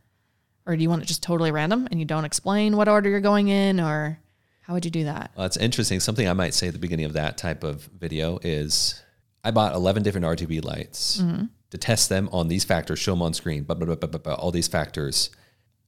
or 0.66 0.76
do 0.76 0.82
you 0.82 0.90
want 0.90 1.04
it 1.04 1.06
just 1.06 1.22
totally 1.22 1.52
random 1.52 1.88
and 1.92 2.00
you 2.00 2.06
don't 2.06 2.26
explain 2.26 2.76
what 2.76 2.88
order 2.88 3.10
you're 3.10 3.22
going 3.22 3.48
in 3.50 3.80
or 3.80 4.20
how 4.62 4.74
would 4.74 4.84
you 4.84 4.92
do 4.92 5.04
that? 5.04 5.32
Well, 5.38 5.46
it's 5.46 5.58
interesting. 5.58 6.00
Something 6.00 6.28
I 6.28 6.34
might 6.34 6.56
say 6.56 6.68
at 6.68 6.74
the 6.74 6.80
beginning 6.80 7.06
of 7.06 7.14
that 7.14 7.38
type 7.38 7.64
of 7.64 7.84
video 7.84 8.40
is 8.42 9.00
I 9.44 9.52
bought 9.52 9.76
11 9.76 10.02
different 10.02 10.26
RGB 10.26 10.66
lights 10.66 11.22
mm-hmm. 11.22 11.46
to 11.70 11.78
test 11.78 12.10
them 12.10 12.30
on 12.32 12.48
these 12.48 12.64
factors, 12.64 12.98
show 12.98 13.12
them 13.12 13.22
on 13.22 13.36
screen, 13.36 13.64
but, 13.64 13.78
but, 13.78 13.88
but, 14.00 14.12
but, 14.12 14.24
but 14.24 14.40
all 14.40 14.52
these 14.52 14.68
factors. 14.68 15.30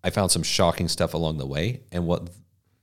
I 0.03 0.11
found 0.11 0.31
some 0.31 0.43
shocking 0.43 0.87
stuff 0.87 1.15
along 1.15 1.39
the 1.39 1.47
way, 1.47 1.81
and 1.91 2.05
what, 2.05 2.29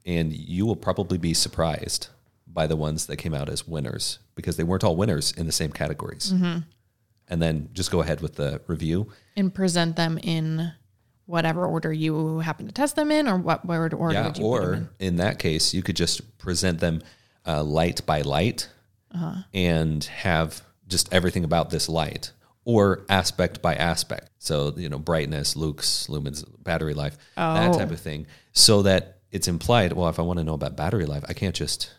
and 0.05 0.33
you 0.33 0.67
will 0.67 0.77
probably 0.77 1.17
be 1.17 1.33
surprised 1.33 2.09
by 2.55 2.67
the 2.69 2.77
ones 2.77 3.07
that 3.07 3.17
came 3.17 3.35
out 3.35 3.49
as 3.49 3.67
winners 3.67 4.21
because 4.37 4.57
they 4.57 4.63
weren't 4.65 4.85
all 4.85 4.97
winners 4.97 5.33
in 5.33 5.47
the 5.47 5.53
same 5.53 5.73
categories. 5.73 6.33
And 7.29 7.41
then 7.43 7.71
just 7.73 7.91
go 7.91 8.01
ahead 8.01 8.21
with 8.21 8.37
the 8.37 8.61
review. 8.67 9.09
and 9.37 9.53
present 9.53 9.97
them 9.97 10.19
in 10.23 10.73
whatever 11.27 11.67
order 11.67 11.91
you 11.93 12.39
happen 12.41 12.67
to 12.67 12.73
test 12.73 12.97
them 12.97 13.11
in, 13.11 13.27
or 13.27 13.39
what 13.39 13.65
word 13.67 13.95
order 13.95 14.15
Yeah, 14.15 14.27
would 14.27 14.39
you 14.39 14.45
or 14.45 14.75
in? 14.75 14.89
in 14.99 15.17
that 15.17 15.39
case, 15.39 15.73
you 15.75 15.83
could 15.83 15.97
just 15.97 16.37
present 16.39 16.81
them 16.81 17.03
uh, 17.47 17.63
light 17.65 18.05
by 18.07 18.21
light 18.21 18.69
Uh-huh. 19.15 19.43
and 19.55 20.05
have 20.05 20.63
just 20.87 21.13
everything 21.15 21.43
about 21.45 21.71
this 21.71 21.89
light, 21.89 22.33
or 22.67 23.07
aspect 23.09 23.63
by 23.63 23.75
aspect. 23.75 24.29
So 24.39 24.75
you 24.77 24.91
know, 24.91 24.99
brightness, 24.99 25.57
lux, 25.57 26.07
lumens, 26.09 26.45
battery 26.63 26.93
life, 26.95 27.17
that 27.37 27.71
Oh. 27.75 27.79
type 27.79 27.91
of 27.91 28.01
thing, 28.01 28.27
so 28.53 28.83
that 28.83 29.19
it's 29.31 29.49
implied. 29.49 29.95
Well, 29.95 30.09
if 30.11 30.19
I 30.19 30.23
want 30.23 30.39
to 30.41 30.45
know 30.45 30.55
about 30.55 30.77
battery 30.77 31.07
life, 31.07 31.25
I 31.27 31.33
can't 31.33 31.55
just 31.55 31.91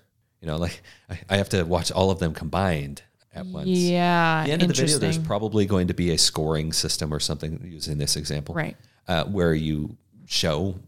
you 0.41 0.47
know 0.47 0.57
like 0.57 0.81
I, 1.09 1.19
I 1.29 1.37
have 1.37 1.49
to 1.49 1.63
watch 1.63 1.91
all 1.91 2.11
of 2.11 2.19
them 2.19 2.33
combined 2.33 3.01
at 3.33 3.45
once. 3.45 3.67
Yeah, 3.67 4.41
At 4.41 4.45
the 4.45 4.51
end 4.53 4.61
of 4.61 4.67
the 4.69 4.73
video, 4.73 4.97
there's 4.97 5.17
probably 5.17 5.65
going 5.65 5.87
to 5.87 5.93
be 5.93 6.11
a 6.11 6.17
scoring 6.17 6.71
system 6.71 7.13
or 7.13 7.19
something 7.19 7.59
using 7.65 7.97
this 7.97 8.15
example 8.15 8.55
right. 8.55 8.77
uh, 9.07 9.25
where 9.25 9.53
you 9.53 9.97
show 10.25 10.79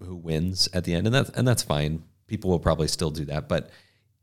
who 0.00 0.16
wins 0.16 0.68
at 0.72 0.84
the 0.84 0.94
end, 0.94 1.06
and 1.06 1.14
that's 1.14 1.30
and 1.30 1.46
that's 1.46 1.62
fine. 1.62 2.02
People 2.26 2.50
will 2.50 2.58
probably 2.58 2.88
still 2.88 3.10
do 3.10 3.24
that, 3.26 3.48
but 3.48 3.70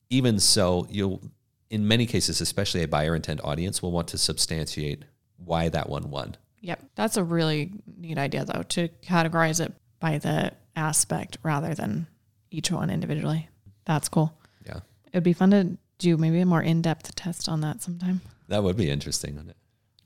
even 0.10 0.40
so, 0.40 0.88
you'll 0.90 1.22
in 1.70 1.88
many 1.88 2.06
cases, 2.06 2.42
especially 2.42 2.84
a 2.84 2.88
buyer 2.88 3.16
intent 3.16 3.42
audience, 3.44 3.82
will 3.82 3.92
want 3.92 4.08
to 4.10 4.18
substantiate 4.18 5.04
why 5.38 5.70
that 5.70 5.88
one 5.88 6.10
won. 6.10 6.36
Yep, 6.62 6.84
that's 6.96 7.18
a 7.18 7.24
really 7.24 7.72
neat 7.98 8.18
idea 8.18 8.44
though 8.46 8.64
to 8.64 8.90
categorize 9.02 9.64
it 9.64 9.74
by 10.00 10.18
the 10.18 10.52
aspect 10.76 11.38
rather 11.44 11.74
than 11.74 12.08
each 12.52 12.72
one 12.72 12.90
individually. 12.90 13.48
That's 13.86 14.10
cool. 14.10 14.34
Yeah, 15.12 15.18
It'd 15.18 15.24
be 15.24 15.34
fun 15.34 15.52
to 15.52 15.78
do 15.98 16.18
maybe 16.18 16.40
a 16.40 16.46
more 16.46 16.62
in-depth 16.62 17.16
test 17.16 17.50
on 17.50 17.62
that 17.62 17.82
sometime. 17.82 18.22
that 18.48 18.64
would 18.64 18.78
be 18.78 18.90
interesting. 18.90 19.36
Wouldn't 19.36 19.52
it? 19.52 19.58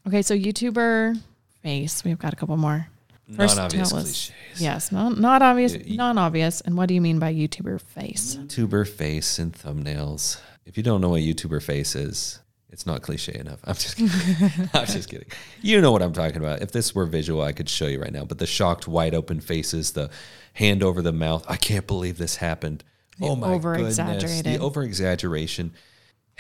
Okay, 0.08 0.22
so 0.22 0.36
YouTuber 0.36 1.20
face. 1.62 2.04
We've 2.04 2.18
got 2.20 2.34
a 2.34 2.36
couple 2.36 2.58
more. 2.58 2.88
First, 3.36 3.56
Non-obvious 3.56 3.92
cliches. 3.92 4.32
Yes, 4.58 4.92
not 4.92 5.18
not 5.18 5.42
obvious, 5.42 5.74
Yeah, 5.74 5.84
y- 5.88 5.96
non-obvious. 5.96 6.60
And 6.62 6.76
what 6.76 6.88
do 6.90 6.94
you 6.94 7.00
mean 7.02 7.20
by 7.20 7.34
YouTuber 7.34 7.80
face? 7.82 8.36
YouTuber 8.36 8.88
face 8.90 9.40
and 9.40 9.54
thumbnails. 9.54 10.40
If 10.66 10.76
you 10.78 10.84
don't 10.84 11.00
know 11.00 11.10
what 11.10 11.22
YouTuber 11.22 11.64
face 11.64 11.96
is, 11.96 12.40
it's 12.70 12.86
not 12.86 13.02
cliche 13.02 13.34
enough. 13.40 13.60
I'm 13.64 13.76
just 13.76 13.96
kidding. 13.96 14.70
I'm 14.74 14.86
just 14.88 15.08
kidding. 15.10 15.28
You 15.62 15.80
know 15.80 15.92
what 15.94 16.02
I'm 16.02 16.12
talking 16.12 16.38
about. 16.38 16.62
If 16.62 16.72
this 16.74 16.94
were 16.94 17.06
visual, 17.06 17.42
I 17.42 17.54
could 17.54 17.70
show 17.70 17.88
you 17.88 18.02
right 18.02 18.12
now. 18.12 18.26
But 18.26 18.40
the 18.40 18.46
shocked, 18.46 18.88
wide 18.90 19.16
open 19.16 19.40
faces, 19.40 19.92
the 19.94 20.10
hand 20.54 20.84
over 20.84 21.02
the 21.02 21.14
mouth. 21.14 21.46
I 21.48 21.56
can't 21.56 21.88
believe 21.88 22.18
this 22.18 22.38
happened. 22.38 22.84
The 23.20 23.28
oh 23.28 23.36
my 23.36 23.58
goodness. 23.58 23.98
The 23.98 24.58
over 24.60 24.84
exaggeration. 24.84 25.74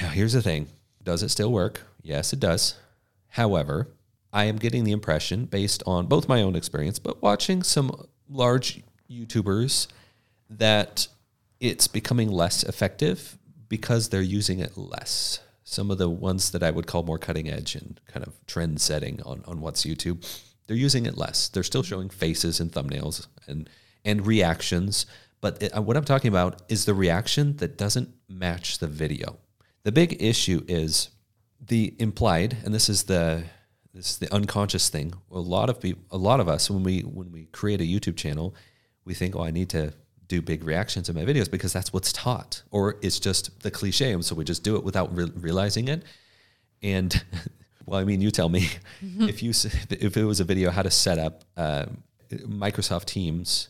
Now, 0.02 0.10
here's 0.10 0.34
the 0.34 0.42
thing. 0.42 0.68
Does 1.04 1.24
it 1.24 1.30
still 1.30 1.52
work? 1.52 1.82
Yes, 2.02 2.34
it 2.34 2.40
does. 2.40 2.76
However, 3.28 3.88
I 4.32 4.46
am 4.46 4.58
getting 4.58 4.84
the 4.84 4.92
impression, 4.92 5.46
based 5.46 5.84
on 5.86 6.08
both 6.08 6.28
my 6.28 6.42
own 6.42 6.56
experience, 6.56 7.00
but 7.00 7.22
watching 7.22 7.62
some 7.62 8.08
large 8.30 8.82
YouTubers, 9.10 9.88
that 10.50 11.08
it's 11.60 11.88
becoming 11.88 12.30
less 12.30 12.64
effective 12.64 13.38
because 13.70 14.10
they're 14.10 14.22
using 14.22 14.60
it 14.60 14.78
less. 14.78 15.40
Some 15.64 15.92
of 15.92 15.98
the 15.98 16.10
ones 16.10 16.52
that 16.52 16.64
I 16.64 16.72
would 16.72 16.88
call 16.88 17.04
more 17.04 17.18
cutting 17.18 17.50
edge 17.50 17.76
and 17.76 18.00
kind 18.08 18.26
of 18.26 18.34
trend 18.46 18.82
setting 18.82 19.22
on, 19.24 19.44
on 19.48 19.62
what's 19.62 19.86
YouTube, 19.86 20.26
they're 20.68 20.76
using 20.76 21.06
it 21.06 21.18
less. 21.18 21.50
They're 21.50 21.64
still 21.64 21.84
showing 21.84 22.10
faces 22.10 22.60
and 22.60 22.72
thumbnails 22.72 23.28
and 23.48 23.70
and 24.06 24.28
reactions, 24.28 25.06
but 25.43 25.62
it, 25.62 25.77
uh, 25.77 25.82
what 25.82 25.97
I'm 25.97 26.06
talking 26.06 26.29
about 26.29 26.62
is 26.69 26.86
the 26.86 26.93
reaction 26.93 27.58
that 27.58 27.77
doesn't 27.77 28.10
match 28.29 28.79
the 28.79 28.88
video. 28.88 29.39
The 29.84 29.91
big 29.91 30.23
issue 30.23 30.63
is 30.69 31.10
the 31.60 31.93
implied, 31.99 32.56
and 32.63 32.73
this 32.73 32.88
is 32.88 33.03
the 33.03 33.43
this 33.93 34.12
is 34.12 34.17
the 34.19 34.34
unconscious 34.34 34.88
thing. 34.89 35.13
A 35.29 35.39
lot 35.39 35.69
of 35.69 35.82
people, 35.82 36.01
a 36.12 36.17
lot 36.17 36.39
of 36.39 36.47
us, 36.47 36.69
when 36.71 36.82
we 36.82 37.01
when 37.01 37.29
we 37.34 37.47
create 37.47 37.82
a 37.82 37.84
YouTube 37.84 38.15
channel, 38.15 38.56
we 39.03 39.13
think, 39.13 39.36
oh, 39.36 39.43
I 39.43 39.51
need 39.51 39.69
to 39.71 39.93
do 40.29 40.41
big 40.41 40.63
reactions 40.63 41.10
in 41.10 41.15
my 41.15 41.25
videos 41.25 41.51
because 41.51 41.73
that's 41.73 41.91
what's 41.91 42.13
taught, 42.13 42.63
or 42.71 42.95
it's 43.01 43.19
just 43.19 43.63
the 43.63 43.69
cliche, 43.69 44.13
and 44.13 44.23
so 44.23 44.36
we 44.36 44.45
just 44.45 44.63
do 44.63 44.77
it 44.77 44.84
without 44.86 45.13
re- 45.13 45.34
realizing 45.36 45.89
it. 45.89 46.03
And 46.82 47.21
well, 47.86 47.99
I 47.99 48.06
mean, 48.06 48.21
you 48.21 48.32
tell 48.32 48.47
me 48.47 48.69
if 49.01 49.43
you 49.43 49.49
if 49.89 50.15
it 50.15 50.23
was 50.23 50.39
a 50.39 50.45
video 50.45 50.71
how 50.71 50.84
to 50.84 50.91
set 50.91 51.19
up 51.19 51.43
um, 51.58 52.01
Microsoft 52.32 53.06
Teams 53.06 53.67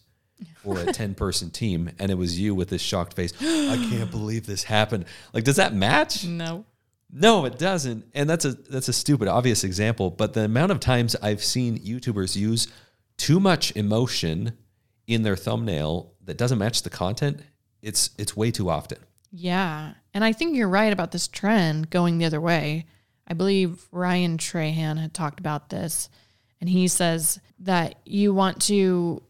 or 0.64 0.80
a 0.80 0.92
10 0.92 1.16
person 1.16 1.50
team 1.50 1.90
and 2.00 2.12
it 2.12 2.16
was 2.18 2.40
you 2.40 2.54
with 2.56 2.70
this 2.70 2.82
shocked 2.82 3.14
face 3.14 3.34
i 3.42 3.78
can't 3.90 4.12
believe 4.12 4.46
this 4.46 4.64
happened 4.64 5.06
like 5.34 5.44
does 5.44 5.58
that 5.58 5.74
match 5.74 6.26
No. 6.26 6.66
no, 7.12 7.46
it 7.46 7.60
doesn't. 7.60 8.06
And 8.16 8.28
that's 8.30 8.44
a 8.46 8.54
that's 8.54 8.88
a 8.88 8.94
stupid 8.94 9.28
obvious 9.28 9.64
example, 9.64 10.10
but 10.10 10.34
the 10.34 10.46
amount 10.46 10.72
of 10.72 10.80
times 10.80 11.16
I've 11.22 11.44
seen 11.44 11.78
YouTubers 11.78 12.36
use 12.36 12.68
too 13.18 13.40
much 13.40 13.76
emotion 13.76 14.58
in 15.06 15.22
their 15.22 15.36
thumbnail 15.36 16.14
that 16.26 16.38
doesn't 16.38 16.58
match 16.58 16.82
the 16.82 16.90
content, 16.90 17.42
it's 17.84 18.10
it's 18.18 18.36
way 18.36 18.50
too 18.50 18.68
often. 18.70 18.98
Yeah. 19.32 19.94
And 20.14 20.24
I 20.24 20.32
think 20.34 20.56
you're 20.56 20.68
right 20.70 20.92
about 20.92 21.12
this 21.12 21.28
trend 21.28 21.90
going 21.92 22.18
the 22.18 22.26
other 22.26 22.42
way. 22.42 22.86
I 23.28 23.34
believe 23.36 23.86
Ryan 23.92 24.38
Trahan 24.40 24.98
had 25.00 25.14
talked 25.14 25.40
about 25.40 25.70
this, 25.70 26.10
and 26.60 26.68
he 26.70 26.88
says 26.88 27.40
that 27.60 27.96
you 28.06 28.34
want 28.34 28.60
to 28.64 29.22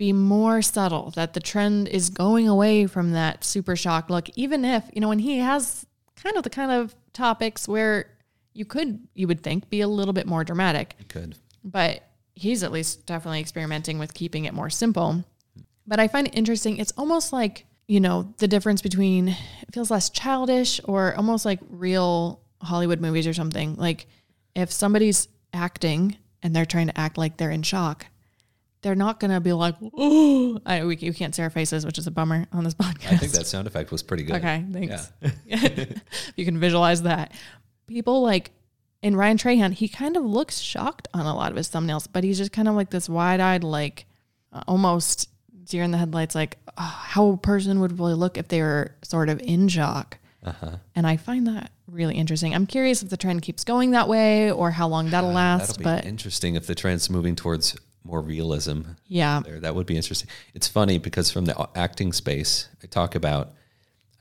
be 0.00 0.14
more 0.14 0.62
subtle, 0.62 1.10
that 1.10 1.34
the 1.34 1.40
trend 1.40 1.86
is 1.86 2.08
going 2.08 2.48
away 2.48 2.86
from 2.86 3.12
that 3.12 3.44
super 3.44 3.76
shock 3.76 4.08
look, 4.08 4.30
even 4.34 4.64
if, 4.64 4.82
you 4.94 5.00
know, 5.00 5.10
and 5.10 5.20
he 5.20 5.36
has 5.38 5.86
kind 6.16 6.38
of 6.38 6.42
the 6.42 6.48
kind 6.48 6.72
of 6.72 6.94
topics 7.12 7.68
where 7.68 8.06
you 8.54 8.64
could, 8.64 9.06
you 9.14 9.28
would 9.28 9.42
think, 9.42 9.68
be 9.68 9.82
a 9.82 9.86
little 9.86 10.14
bit 10.14 10.26
more 10.26 10.42
dramatic 10.42 10.96
You 10.98 11.04
could. 11.04 11.36
but 11.62 12.02
he's 12.34 12.62
at 12.62 12.72
least 12.72 13.04
definitely 13.04 13.40
experimenting 13.40 13.98
with 13.98 14.14
keeping 14.14 14.46
it 14.46 14.54
more 14.54 14.70
simple. 14.70 15.22
But 15.86 16.00
I 16.00 16.08
find 16.08 16.26
it 16.26 16.34
interesting. 16.34 16.78
It's 16.78 16.92
almost 16.96 17.30
like, 17.30 17.66
you 17.86 18.00
know, 18.00 18.32
the 18.38 18.48
difference 18.48 18.80
between 18.80 19.28
it 19.28 19.74
feels 19.74 19.90
less 19.90 20.08
childish 20.08 20.80
or 20.84 21.14
almost 21.16 21.44
like 21.44 21.60
real 21.68 22.40
Hollywood 22.62 23.00
movies 23.00 23.26
or 23.26 23.34
something. 23.34 23.76
Like 23.76 24.06
if 24.54 24.72
somebody's 24.72 25.28
acting 25.52 26.16
and 26.42 26.56
they're 26.56 26.64
trying 26.64 26.86
to 26.86 26.98
act 26.98 27.18
like 27.18 27.36
they're 27.36 27.50
in 27.50 27.62
shock, 27.62 28.06
they're 28.82 28.94
not 28.94 29.20
going 29.20 29.30
to 29.30 29.40
be 29.40 29.52
like, 29.52 29.74
oh, 29.96 30.58
I, 30.66 30.84
we, 30.84 30.96
you 30.96 31.12
can't 31.12 31.34
see 31.34 31.42
our 31.42 31.50
faces, 31.50 31.84
which 31.84 31.98
is 31.98 32.06
a 32.06 32.10
bummer 32.10 32.46
on 32.52 32.64
this 32.64 32.74
podcast. 32.74 33.12
I 33.12 33.16
think 33.16 33.32
that 33.32 33.46
sound 33.46 33.66
effect 33.66 33.90
was 33.90 34.02
pretty 34.02 34.24
good. 34.24 34.36
Okay, 34.36 34.64
thanks. 34.72 35.12
you 36.36 36.44
can 36.44 36.58
visualize 36.58 37.02
that. 37.02 37.32
People 37.86 38.22
like 38.22 38.52
in 39.02 39.16
Ryan 39.16 39.36
Trahan, 39.36 39.72
he 39.72 39.88
kind 39.88 40.16
of 40.16 40.24
looks 40.24 40.58
shocked 40.58 41.08
on 41.14 41.26
a 41.26 41.34
lot 41.34 41.50
of 41.50 41.56
his 41.56 41.68
thumbnails, 41.68 42.06
but 42.10 42.24
he's 42.24 42.38
just 42.38 42.52
kind 42.52 42.68
of 42.68 42.74
like 42.74 42.90
this 42.90 43.08
wide-eyed, 43.08 43.64
like 43.64 44.06
uh, 44.52 44.62
almost 44.66 45.28
deer 45.64 45.82
in 45.82 45.90
the 45.90 45.98
headlights, 45.98 46.34
like 46.34 46.58
uh, 46.76 46.82
how 46.82 47.30
a 47.30 47.36
person 47.36 47.80
would 47.80 47.98
really 47.98 48.14
look 48.14 48.36
if 48.36 48.48
they 48.48 48.60
were 48.60 48.94
sort 49.02 49.28
of 49.28 49.40
in 49.40 49.68
shock. 49.68 50.18
Uh-huh. 50.44 50.76
And 50.94 51.06
I 51.06 51.16
find 51.16 51.46
that 51.46 51.70
really 51.86 52.14
interesting. 52.14 52.54
I'm 52.54 52.66
curious 52.66 53.02
if 53.02 53.10
the 53.10 53.16
trend 53.16 53.42
keeps 53.42 53.64
going 53.64 53.90
that 53.90 54.08
way 54.08 54.50
or 54.50 54.70
how 54.70 54.88
long 54.88 55.10
that'll 55.10 55.32
last. 55.32 55.76
That'll 55.76 55.78
be 55.78 55.84
but 55.84 56.06
interesting 56.06 56.54
if 56.54 56.66
the 56.66 56.74
trend's 56.74 57.10
moving 57.10 57.36
towards 57.36 57.76
more 58.10 58.20
realism 58.20 58.82
yeah, 59.06 59.40
there. 59.44 59.60
That 59.60 59.74
would 59.74 59.86
be 59.86 59.96
interesting. 59.96 60.28
It's 60.54 60.68
funny 60.68 60.98
because 60.98 61.30
from 61.30 61.44
the 61.46 61.68
acting 61.74 62.12
space, 62.12 62.68
I 62.82 62.86
talk 62.86 63.14
about 63.14 63.52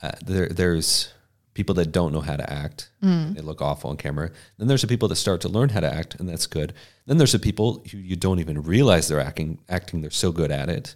uh, 0.02 0.12
there. 0.25 0.47
There's 0.47 1.12
people 1.54 1.75
that 1.75 1.91
don't 1.91 2.13
know 2.13 2.21
how 2.21 2.38
to 2.38 2.49
act. 2.49 2.89
They 3.02 3.41
look 3.41 3.62
awful 3.62 3.89
on 3.89 3.97
camera. 3.97 4.32
Then 4.58 4.67
there's 4.67 4.82
the 4.84 4.88
people 4.88 5.08
that 5.10 5.15
start 5.15 5.41
to 5.41 5.49
learn 5.49 5.69
how 5.69 5.80
to 5.82 5.93
act, 5.93 6.15
and 6.15 6.30
that's 6.30 6.45
good. 6.47 6.73
Then 7.06 7.17
there's 7.17 7.32
the 7.34 7.39
people 7.39 7.84
who 7.91 7.97
you 7.97 8.15
don't 8.15 8.39
even 8.39 8.62
realize 8.62 9.08
they're 9.08 9.19
acting. 9.19 9.60
Acting, 9.67 10.02
they're 10.02 10.12
so 10.12 10.32
good 10.32 10.52
at 10.52 10.69
it. 10.69 10.95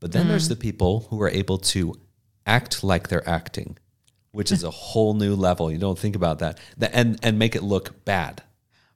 But 0.00 0.12
then 0.12 0.28
there's 0.28 0.48
the 0.48 0.56
people 0.56 1.06
who 1.08 1.22
are 1.22 1.30
able 1.30 1.58
to 1.58 1.94
act 2.46 2.84
like 2.84 3.08
they're 3.08 3.28
acting, 3.28 3.78
which 4.32 4.52
is 4.52 4.64
a 4.64 4.70
whole 4.90 5.14
new 5.14 5.34
level. 5.34 5.70
You 5.72 5.78
don't 5.78 5.98
think 5.98 6.16
about 6.16 6.40
that, 6.40 6.58
and 6.92 7.18
and 7.22 7.38
make 7.38 7.54
it 7.56 7.62
look 7.62 8.04
bad 8.04 8.42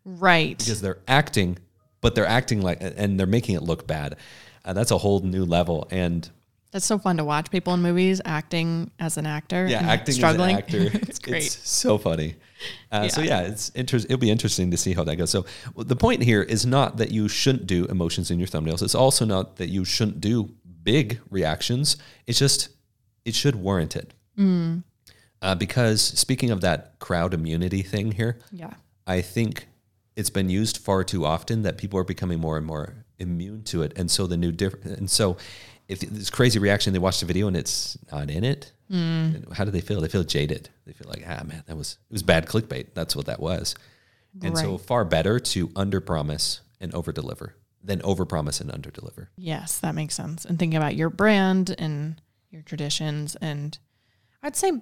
Right. 0.04 0.58
because 0.58 0.80
they're 0.80 0.98
acting, 1.06 1.58
but 2.00 2.14
they're 2.14 2.26
acting 2.26 2.60
like, 2.62 2.78
and 2.80 3.18
they're 3.18 3.26
making 3.26 3.54
it 3.56 3.62
look 3.62 3.86
bad. 3.86 4.16
Uh, 4.64 4.72
that's 4.72 4.90
a 4.90 4.98
whole 4.98 5.20
new 5.20 5.44
level. 5.44 5.86
And 5.90 6.28
That's 6.70 6.86
so 6.86 6.98
fun 6.98 7.16
to 7.16 7.24
watch 7.24 7.50
people 7.50 7.74
in 7.74 7.80
movies 7.82 8.20
acting 8.24 8.90
as 8.98 9.16
an 9.16 9.26
actor. 9.26 9.66
yeah, 9.66 9.80
acting 9.80 10.14
struggling. 10.14 10.56
as 10.56 10.74
an 10.74 10.86
actor, 10.86 10.98
it's 11.08 11.18
great. 11.18 11.46
It's 11.46 11.68
so 11.68 11.98
funny. 11.98 12.36
Uh, 12.92 13.08
So 13.08 13.22
Yeah. 13.22 13.42
yeah, 13.42 13.48
it's 13.48 13.70
inter- 13.70 13.96
It'll 13.98 14.18
be 14.18 14.30
interesting 14.30 14.70
to 14.70 14.76
see 14.76 14.92
how 14.92 15.02
that 15.04 15.16
goes. 15.16 15.30
So 15.30 15.46
the 15.76 15.96
point 15.96 16.22
here 16.22 16.42
is 16.42 16.64
not 16.66 16.98
that 16.98 17.10
you 17.10 17.28
shouldn't 17.28 17.66
do 17.66 17.86
emotions 17.86 18.30
in 18.30 18.38
your 18.38 18.48
thumbnails. 18.48 18.82
It's 18.82 18.94
also 18.94 19.24
not 19.24 19.56
that 19.56 19.68
you 19.70 19.84
shouldn't 19.84 20.20
do 20.20 20.50
big 20.82 21.20
reactions. 21.30 21.96
It's 22.26 22.38
just 22.38 22.68
it 23.24 23.34
should 23.34 23.56
warrant 23.56 23.96
it. 23.96 24.14
Mm. 24.38 24.84
Uh, 25.42 25.54
because 25.54 26.02
speaking 26.02 26.50
of 26.50 26.60
that 26.60 26.98
crowd 26.98 27.32
immunity 27.34 27.82
thing 27.82 28.12
here, 28.12 28.38
yeah. 28.52 28.74
I 29.06 29.22
think 29.22 29.66
it's 30.16 30.30
been 30.30 30.48
used 30.48 30.78
far 30.78 31.04
too 31.04 31.24
often 31.24 31.62
that 31.62 31.78
people 31.78 31.98
are 31.98 32.04
becoming 32.04 32.40
more 32.40 32.56
and 32.56 32.66
more 32.66 33.04
immune 33.18 33.62
to 33.64 33.82
it. 33.82 33.92
And 33.96 34.10
so 34.10 34.26
the 34.26 34.36
new 34.36 34.52
different, 34.52 34.98
and 34.98 35.10
so 35.10 35.36
if 35.88 36.00
this 36.00 36.30
crazy 36.30 36.58
reaction, 36.58 36.92
they 36.92 36.98
watch 36.98 37.20
the 37.20 37.26
video 37.26 37.48
and 37.48 37.56
it's 37.56 37.98
not 38.12 38.30
in 38.30 38.44
it, 38.44 38.72
how 39.52 39.64
do 39.64 39.70
they 39.70 39.80
feel? 39.80 40.00
They 40.00 40.08
feel 40.08 40.24
jaded. 40.24 40.68
They 40.86 40.92
feel 40.92 41.08
like, 41.08 41.24
ah, 41.26 41.42
man, 41.44 41.62
that 41.66 41.76
was, 41.76 41.98
it 42.10 42.12
was 42.12 42.22
bad 42.22 42.46
clickbait. 42.46 42.88
That's 42.94 43.14
what 43.14 43.26
that 43.26 43.40
was. 43.40 43.74
And 44.42 44.56
so 44.56 44.78
far 44.78 45.04
better 45.04 45.40
to 45.40 45.70
under 45.74 46.00
promise 46.00 46.60
and 46.80 46.94
over 46.94 47.12
deliver 47.12 47.56
than 47.82 48.02
over 48.02 48.24
promise 48.24 48.60
and 48.60 48.70
under 48.70 48.90
deliver. 48.90 49.30
Yes, 49.36 49.78
that 49.78 49.94
makes 49.94 50.14
sense. 50.14 50.44
And 50.44 50.58
thinking 50.58 50.76
about 50.76 50.94
your 50.94 51.10
brand 51.10 51.74
and 51.78 52.20
your 52.50 52.62
traditions 52.62 53.36
and 53.36 53.78
I'd 54.42 54.56
say 54.56 54.72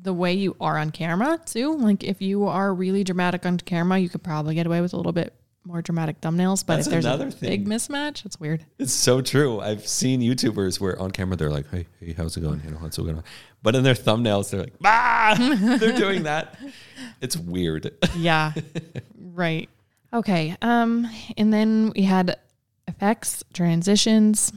the 0.00 0.12
way 0.12 0.32
you 0.32 0.56
are 0.60 0.78
on 0.78 0.90
camera 0.90 1.38
too. 1.44 1.76
Like 1.76 2.02
if 2.04 2.20
you 2.22 2.46
are 2.46 2.72
really 2.74 3.04
dramatic 3.04 3.46
on 3.46 3.58
camera, 3.58 3.98
you 3.98 4.08
could 4.08 4.22
probably 4.22 4.54
get 4.54 4.66
away 4.66 4.80
with 4.80 4.92
a 4.92 4.96
little 4.96 5.12
bit 5.12 5.32
more 5.64 5.80
dramatic 5.80 6.20
thumbnails. 6.20 6.66
But 6.66 6.76
That's 6.76 6.88
if 6.88 6.90
there's 6.92 7.04
another 7.04 7.28
a 7.28 7.30
thing. 7.30 7.48
big 7.50 7.66
mismatch, 7.68 8.24
it's 8.26 8.40
weird. 8.40 8.64
It's 8.78 8.92
so 8.92 9.20
true. 9.20 9.60
I've 9.60 9.86
seen 9.86 10.20
YouTubers 10.20 10.80
where 10.80 10.98
on 11.00 11.12
camera 11.12 11.36
they're 11.36 11.50
like, 11.50 11.70
"Hey, 11.70 11.86
hey, 12.00 12.14
how's 12.14 12.36
it 12.36 12.40
going? 12.40 12.60
You 12.64 12.72
know, 12.72 12.78
what's 12.78 12.96
going 12.96 13.16
on?" 13.16 13.22
But 13.62 13.76
in 13.76 13.84
their 13.84 13.94
thumbnails, 13.94 14.50
they're 14.50 14.62
like, 14.62 14.74
"Ah!" 14.84 15.36
they're 15.78 15.96
doing 15.96 16.24
that. 16.24 16.58
It's 17.20 17.36
weird. 17.36 17.92
Yeah. 18.16 18.52
right. 19.20 19.68
Okay. 20.12 20.56
Um, 20.62 21.08
and 21.36 21.52
then 21.54 21.92
we 21.94 22.02
had 22.02 22.38
effects, 22.88 23.44
transitions. 23.54 24.52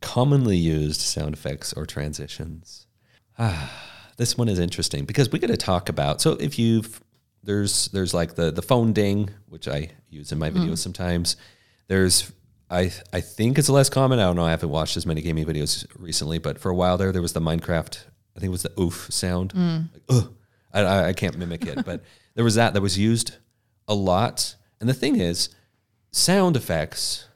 commonly 0.00 0.56
used 0.56 1.00
sound 1.02 1.34
effects 1.34 1.74
or 1.74 1.84
transitions. 1.84 2.86
Ah, 3.38 3.89
this 4.20 4.36
one 4.36 4.50
is 4.50 4.58
interesting 4.58 5.06
because 5.06 5.32
we 5.32 5.38
got 5.38 5.46
to 5.46 5.56
talk 5.56 5.88
about. 5.88 6.20
So 6.20 6.32
if 6.32 6.58
you've 6.58 7.00
there's 7.42 7.88
there's 7.88 8.12
like 8.12 8.34
the 8.34 8.50
the 8.50 8.60
phone 8.60 8.92
ding, 8.92 9.30
which 9.48 9.66
I 9.66 9.92
use 10.10 10.30
in 10.30 10.38
my 10.38 10.50
videos 10.50 10.64
mm-hmm. 10.64 10.74
sometimes. 10.74 11.36
There's 11.88 12.30
I 12.68 12.92
I 13.14 13.22
think 13.22 13.58
it's 13.58 13.70
less 13.70 13.88
common. 13.88 14.18
I 14.18 14.24
don't 14.24 14.36
know. 14.36 14.44
I 14.44 14.50
haven't 14.50 14.68
watched 14.68 14.98
as 14.98 15.06
many 15.06 15.22
gaming 15.22 15.46
videos 15.46 15.86
recently, 15.98 16.38
but 16.38 16.58
for 16.58 16.70
a 16.70 16.74
while 16.74 16.98
there, 16.98 17.12
there 17.12 17.22
was 17.22 17.32
the 17.32 17.40
Minecraft. 17.40 18.04
I 18.36 18.40
think 18.40 18.48
it 18.48 18.52
was 18.52 18.62
the 18.62 18.78
oof 18.78 19.06
sound. 19.08 19.54
Mm. 19.54 19.88
Like, 20.06 20.24
I, 20.74 20.82
I 20.82 21.06
I 21.08 21.12
can't 21.14 21.38
mimic 21.38 21.64
it, 21.64 21.82
but 21.86 22.02
there 22.34 22.44
was 22.44 22.56
that 22.56 22.74
that 22.74 22.82
was 22.82 22.98
used 22.98 23.36
a 23.88 23.94
lot. 23.94 24.54
And 24.80 24.88
the 24.88 24.94
thing 24.94 25.16
is, 25.16 25.48
sound 26.12 26.56
effects. 26.56 27.26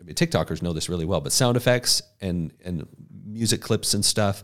I 0.00 0.04
mean, 0.04 0.14
TikTokers 0.14 0.62
know 0.62 0.72
this 0.72 0.88
really 0.88 1.04
well, 1.04 1.20
but 1.20 1.32
sound 1.32 1.58
effects 1.58 2.00
and 2.22 2.50
and 2.64 2.88
music 3.26 3.60
clips 3.60 3.92
and 3.92 4.02
stuff 4.02 4.42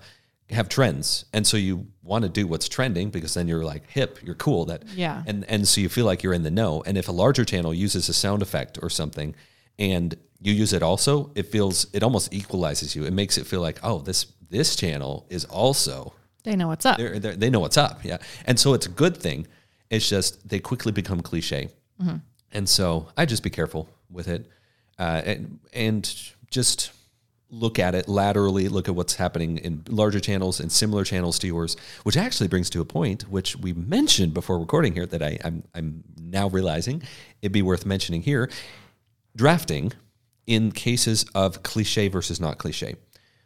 have 0.50 0.68
trends, 0.68 1.24
and 1.32 1.46
so 1.46 1.56
you 1.56 1.87
want 2.02 2.22
to 2.22 2.28
do 2.28 2.46
what's 2.46 2.68
trending 2.68 3.11
because 3.11 3.35
then 3.35 3.48
you're 3.48 3.64
like 3.64 3.88
hip, 3.90 4.18
you're 4.22 4.35
cool. 4.37 4.64
That 4.66 4.85
Yeah. 4.94 5.22
and 5.26 5.44
and 5.48 5.66
so 5.66 5.80
you 5.80 5.88
feel 5.88 6.04
like 6.06 6.22
you're 6.22 6.35
in 6.35 6.42
the 6.44 6.50
know. 6.50 6.82
And 6.87 6.96
if 6.96 7.09
a 7.09 7.12
larger 7.12 7.44
channel 7.44 7.74
uses 7.74 8.09
a 8.09 8.12
sound 8.14 8.42
effect 8.42 8.78
or 8.82 8.88
something, 8.90 9.35
and 9.78 10.14
you 10.40 10.52
use 10.52 10.72
it 10.72 10.82
also, 10.82 11.30
it 11.35 11.46
feels 11.46 11.87
it 11.92 12.02
almost 12.02 12.32
equalizes 12.32 12.94
you. 12.94 13.04
It 13.04 13.12
makes 13.12 13.38
it 13.38 13.46
feel 13.46 13.61
like 13.61 13.80
oh 13.82 13.98
this 14.00 14.26
this 14.50 14.76
channel 14.76 15.26
is 15.28 15.44
also 15.46 16.12
They 16.44 16.54
know 16.54 16.68
what's 16.68 16.87
up. 16.87 16.96
they're, 16.98 17.18
they're, 17.18 17.35
they 17.37 17.50
know 17.50 17.59
what's 17.61 17.76
up. 17.76 18.04
Yeah. 18.04 18.18
And 18.44 18.61
so 18.61 18.74
it's 18.74 18.87
a 18.87 18.90
good 18.90 19.16
thing. 19.16 19.46
It's 19.90 20.09
just 20.09 20.48
they 20.48 20.61
quickly 20.61 20.92
become 20.92 21.20
cliche. 21.22 21.68
And 22.52 22.68
so 22.68 23.09
I 23.16 23.24
just 23.26 23.42
be 23.42 23.50
careful 23.50 23.88
with 24.11 24.28
it 24.28 24.46
uh, 24.98 25.22
and, 25.26 25.59
and 25.72 26.04
just 26.50 26.92
look 27.50 27.78
at 27.78 27.94
it 27.94 28.09
laterally, 28.09 28.68
look 28.68 28.88
at 28.88 28.94
what's 28.94 29.14
happening 29.14 29.59
in 29.59 29.82
larger 29.88 30.20
channels 30.20 30.59
and 30.59 30.70
similar 30.70 31.04
channels 31.04 31.38
to 31.38 31.46
yours, 31.46 31.76
which 32.02 32.16
actually 32.16 32.48
brings 32.48 32.68
to 32.70 32.80
a 32.80 32.85
point 32.85 33.28
which 33.28 33.56
we 33.56 33.72
mentioned 33.72 34.35
before 34.35 34.59
recording 34.59 34.94
here 34.94 35.06
that 35.06 35.22
I, 35.22 35.38
I'm, 35.44 35.62
I'm 35.74 36.02
now 36.20 36.48
realizing 36.48 37.02
it'd 37.42 37.52
be 37.52 37.62
worth 37.62 37.87
mentioning 37.87 38.22
here 38.22 38.50
drafting 39.37 39.92
in 40.46 40.72
cases 40.72 41.24
of 41.35 41.62
cliche 41.62 42.09
versus 42.09 42.40
not 42.40 42.59
cliche. 42.59 42.96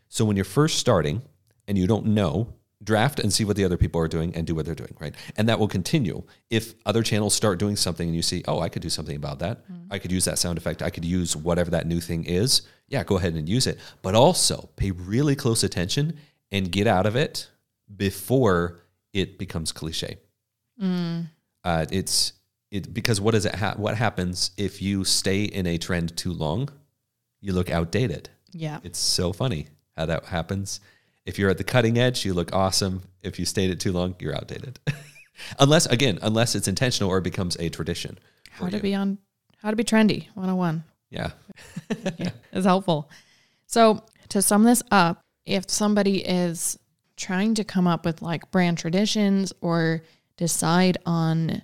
So 0.08 0.24
when 0.24 0.36
you're 0.36 0.44
first 0.44 0.78
starting 0.78 1.22
and 1.68 1.76
you 1.76 1.86
don't 1.86 2.06
know, 2.06 2.54
draft 2.82 3.20
and 3.20 3.32
see 3.32 3.44
what 3.44 3.56
the 3.56 3.64
other 3.64 3.76
people 3.76 4.00
are 4.00 4.08
doing 4.08 4.34
and 4.34 4.46
do 4.46 4.54
what 4.54 4.64
they're 4.64 4.74
doing, 4.74 4.96
right? 4.98 5.14
And 5.36 5.48
that 5.48 5.58
will 5.58 5.68
continue. 5.68 6.22
If 6.48 6.74
other 6.86 7.02
channels 7.02 7.34
start 7.34 7.58
doing 7.58 7.76
something 7.76 8.08
and 8.08 8.16
you 8.16 8.22
see, 8.22 8.42
oh, 8.48 8.60
I 8.60 8.68
could 8.68 8.82
do 8.82 8.88
something 8.88 9.16
about 9.16 9.38
that. 9.40 9.64
Mm-hmm. 9.64 9.92
I 9.92 9.98
could 9.98 10.10
use 10.10 10.24
that 10.24 10.38
sound 10.38 10.56
effect. 10.56 10.82
I 10.82 10.90
could 10.90 11.04
use 11.04 11.36
whatever 11.36 11.70
that 11.72 11.86
new 11.86 12.00
thing 12.00 12.24
is. 12.24 12.62
Yeah, 12.90 13.04
go 13.04 13.16
ahead 13.16 13.34
and 13.34 13.48
use 13.48 13.66
it. 13.66 13.78
But 14.02 14.14
also 14.14 14.68
pay 14.76 14.90
really 14.90 15.34
close 15.36 15.62
attention 15.64 16.18
and 16.52 16.70
get 16.70 16.86
out 16.86 17.06
of 17.06 17.16
it 17.16 17.48
before 17.96 18.80
it 19.12 19.38
becomes 19.38 19.72
cliche. 19.72 20.18
Uh, 20.82 21.86
it's 21.90 22.32
it 22.70 22.92
because 22.94 23.20
what 23.20 23.32
does 23.32 23.44
it 23.46 23.54
ha- 23.54 23.74
what 23.76 23.96
happens 23.96 24.50
if 24.56 24.80
you 24.80 25.04
stay 25.04 25.44
in 25.44 25.66
a 25.66 25.78
trend 25.78 26.16
too 26.16 26.32
long? 26.32 26.68
You 27.40 27.52
look 27.52 27.70
outdated. 27.70 28.28
yeah. 28.52 28.80
It's 28.82 28.98
so 28.98 29.32
funny 29.32 29.66
how 29.96 30.06
that 30.06 30.26
happens. 30.26 30.80
If 31.26 31.38
you're 31.38 31.50
at 31.50 31.58
the 31.58 31.64
cutting 31.64 31.98
edge, 31.98 32.24
you 32.24 32.34
look 32.34 32.54
awesome. 32.54 33.02
If 33.22 33.38
you 33.38 33.44
stayed 33.44 33.70
it 33.70 33.80
too 33.80 33.92
long, 33.92 34.14
you're 34.18 34.34
outdated. 34.34 34.78
unless 35.58 35.86
again, 35.86 36.18
unless 36.22 36.54
it's 36.54 36.68
intentional 36.68 37.10
or 37.10 37.18
it 37.18 37.24
becomes 37.24 37.56
a 37.56 37.68
tradition. 37.68 38.18
How 38.50 38.68
to 38.68 38.76
you. 38.76 38.82
be 38.82 38.94
on 38.94 39.18
how 39.58 39.70
to 39.70 39.76
be 39.76 39.84
trendy 39.84 40.28
101 40.34 40.84
Yeah. 41.10 41.30
is 42.52 42.64
helpful. 42.64 43.10
So, 43.66 44.04
to 44.28 44.42
sum 44.42 44.62
this 44.62 44.82
up, 44.90 45.20
if 45.44 45.68
somebody 45.68 46.18
is 46.18 46.78
trying 47.16 47.54
to 47.54 47.64
come 47.64 47.86
up 47.86 48.04
with 48.04 48.22
like 48.22 48.50
brand 48.50 48.78
traditions 48.78 49.52
or 49.60 50.02
decide 50.36 50.98
on, 51.04 51.62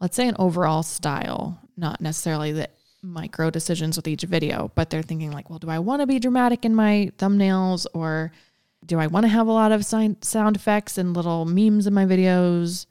let's 0.00 0.16
say, 0.16 0.28
an 0.28 0.36
overall 0.38 0.82
style, 0.82 1.60
not 1.76 2.00
necessarily 2.00 2.52
the 2.52 2.68
micro 3.02 3.50
decisions 3.50 3.96
with 3.96 4.08
each 4.08 4.22
video, 4.22 4.70
but 4.74 4.90
they're 4.90 5.02
thinking 5.02 5.30
like, 5.30 5.50
well, 5.50 5.58
do 5.58 5.68
I 5.68 5.78
want 5.78 6.00
to 6.00 6.06
be 6.06 6.18
dramatic 6.18 6.64
in 6.64 6.74
my 6.74 7.12
thumbnails 7.18 7.86
or 7.94 8.32
do 8.86 8.98
I 8.98 9.06
want 9.06 9.24
to 9.24 9.28
have 9.28 9.46
a 9.46 9.52
lot 9.52 9.72
of 9.72 9.84
sound 9.84 10.56
effects 10.56 10.98
and 10.98 11.14
little 11.14 11.44
memes 11.44 11.86
in 11.86 11.94
my 11.94 12.06
videos? 12.06 12.86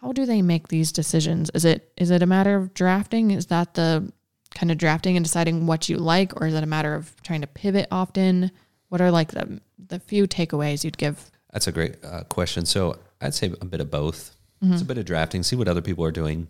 How 0.00 0.12
do 0.12 0.26
they 0.26 0.42
make 0.42 0.68
these 0.68 0.92
decisions? 0.92 1.50
Is 1.54 1.64
it 1.64 1.92
is 1.96 2.10
it 2.10 2.22
a 2.22 2.26
matter 2.26 2.56
of 2.56 2.74
drafting? 2.74 3.30
Is 3.30 3.46
that 3.46 3.74
the 3.74 4.12
kind 4.58 4.72
of 4.72 4.78
drafting 4.78 5.16
and 5.16 5.24
deciding 5.24 5.66
what 5.66 5.88
you 5.88 5.96
like, 5.96 6.38
or 6.40 6.48
is 6.48 6.54
it 6.54 6.64
a 6.64 6.66
matter 6.66 6.94
of 6.94 7.14
trying 7.22 7.40
to 7.42 7.46
pivot 7.46 7.86
often? 7.92 8.50
What 8.88 9.00
are 9.00 9.10
like 9.10 9.30
the 9.30 9.60
the 9.78 10.00
few 10.00 10.26
takeaways 10.26 10.82
you'd 10.84 10.98
give? 10.98 11.30
That's 11.52 11.68
a 11.68 11.72
great 11.72 12.04
uh, 12.04 12.24
question. 12.24 12.66
So 12.66 12.98
I'd 13.20 13.34
say 13.34 13.52
a 13.60 13.64
bit 13.64 13.80
of 13.80 13.90
both. 13.90 14.36
Mm-hmm. 14.62 14.72
It's 14.72 14.82
a 14.82 14.84
bit 14.84 14.98
of 14.98 15.04
drafting, 15.04 15.42
see 15.44 15.54
what 15.54 15.68
other 15.68 15.80
people 15.80 16.04
are 16.04 16.10
doing, 16.10 16.48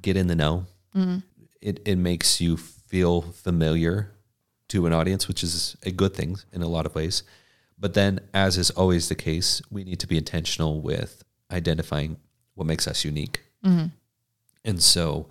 get 0.00 0.16
in 0.16 0.28
the 0.28 0.36
know. 0.36 0.66
Mm-hmm. 0.94 1.18
It, 1.60 1.80
it 1.84 1.96
makes 1.96 2.40
you 2.40 2.56
feel 2.56 3.22
familiar 3.22 4.12
to 4.68 4.86
an 4.86 4.92
audience, 4.92 5.26
which 5.26 5.42
is 5.42 5.76
a 5.82 5.90
good 5.90 6.14
thing 6.14 6.36
in 6.52 6.62
a 6.62 6.68
lot 6.68 6.86
of 6.86 6.94
ways. 6.94 7.24
But 7.76 7.94
then, 7.94 8.20
as 8.32 8.56
is 8.56 8.70
always 8.70 9.08
the 9.08 9.16
case, 9.16 9.60
we 9.70 9.82
need 9.82 9.98
to 10.00 10.06
be 10.06 10.16
intentional 10.16 10.80
with 10.80 11.24
identifying 11.50 12.18
what 12.54 12.66
makes 12.66 12.86
us 12.86 13.04
unique. 13.04 13.40
Mm-hmm. 13.64 13.86
And 14.64 14.80
so, 14.80 15.26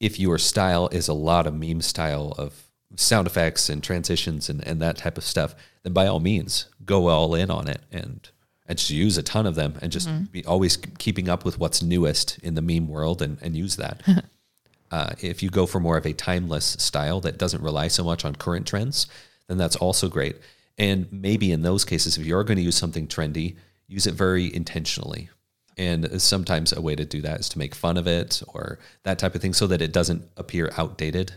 if 0.00 0.18
your 0.18 0.38
style 0.38 0.88
is 0.88 1.08
a 1.08 1.14
lot 1.14 1.46
of 1.46 1.54
meme 1.54 1.80
style 1.80 2.34
of 2.38 2.64
sound 2.96 3.26
effects 3.26 3.68
and 3.68 3.82
transitions 3.82 4.48
and, 4.48 4.66
and 4.66 4.80
that 4.80 4.98
type 4.98 5.18
of 5.18 5.24
stuff, 5.24 5.54
then 5.82 5.92
by 5.92 6.06
all 6.06 6.20
means 6.20 6.66
go 6.84 7.08
all 7.08 7.34
in 7.34 7.50
on 7.50 7.68
it 7.68 7.80
and 7.90 8.30
and 8.66 8.78
just 8.78 8.90
use 8.90 9.18
a 9.18 9.22
ton 9.22 9.46
of 9.46 9.54
them 9.54 9.74
and 9.82 9.92
just 9.92 10.08
be 10.32 10.44
always 10.46 10.76
keeping 10.98 11.28
up 11.28 11.44
with 11.44 11.58
what's 11.58 11.82
newest 11.82 12.38
in 12.38 12.54
the 12.54 12.62
meme 12.62 12.88
world 12.88 13.20
and, 13.20 13.36
and 13.42 13.54
use 13.54 13.76
that. 13.76 14.02
uh, 14.90 15.10
if 15.20 15.42
you 15.42 15.50
go 15.50 15.66
for 15.66 15.80
more 15.80 15.98
of 15.98 16.06
a 16.06 16.14
timeless 16.14 16.76
style 16.78 17.20
that 17.20 17.36
doesn't 17.36 17.62
rely 17.62 17.88
so 17.88 18.02
much 18.02 18.24
on 18.24 18.34
current 18.34 18.66
trends, 18.66 19.06
then 19.48 19.58
that's 19.58 19.76
also 19.76 20.08
great. 20.08 20.36
And 20.78 21.06
maybe 21.12 21.52
in 21.52 21.60
those 21.60 21.84
cases, 21.84 22.16
if 22.16 22.24
you 22.24 22.36
are 22.36 22.44
going 22.44 22.56
to 22.56 22.62
use 22.62 22.76
something 22.76 23.06
trendy, 23.06 23.56
use 23.86 24.06
it 24.06 24.14
very 24.14 24.54
intentionally. 24.54 25.28
And 25.76 26.20
sometimes 26.22 26.72
a 26.72 26.80
way 26.80 26.94
to 26.94 27.04
do 27.04 27.20
that 27.22 27.40
is 27.40 27.48
to 27.50 27.58
make 27.58 27.74
fun 27.74 27.96
of 27.96 28.06
it 28.06 28.42
or 28.48 28.78
that 29.02 29.18
type 29.18 29.34
of 29.34 29.42
thing 29.42 29.54
so 29.54 29.66
that 29.66 29.82
it 29.82 29.92
doesn't 29.92 30.22
appear 30.36 30.72
outdated 30.78 31.32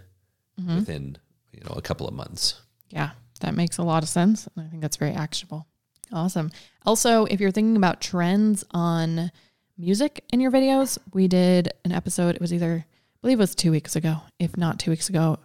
within, 0.57 1.17
you 1.51 1.61
know, 1.61 1.73
a 1.75 1.81
couple 1.81 2.07
of 2.07 2.13
months. 2.13 2.61
Yeah, 2.89 3.11
that 3.41 3.55
makes 3.55 3.77
a 3.77 3.83
lot 3.83 4.03
of 4.03 4.09
sense. 4.09 4.47
And 4.55 4.65
I 4.65 4.69
think 4.69 4.81
that's 4.81 4.97
very 4.97 5.11
actionable. 5.11 5.67
Awesome. 6.11 6.51
Also, 6.85 7.25
if 7.25 7.39
you're 7.39 7.51
thinking 7.51 7.77
about 7.77 7.99
trends 7.99 8.63
on 8.71 9.31
music 9.77 10.23
in 10.31 10.39
your 10.39 10.51
videos, 10.51 10.97
we 11.13 11.27
did 11.27 11.73
an 11.83 11.91
episode. 11.91 12.35
It 12.35 12.41
was 12.41 12.53
either, 12.53 12.85
I 12.87 13.17
believe 13.21 13.39
it 13.39 13.43
was 13.43 13.55
two 13.55 13.71
weeks 13.71 13.95
ago, 13.95 14.21
if 14.39 14.55
not 14.55 14.79
two 14.79 14.91
weeks 14.91 15.09
ago, 15.09 15.39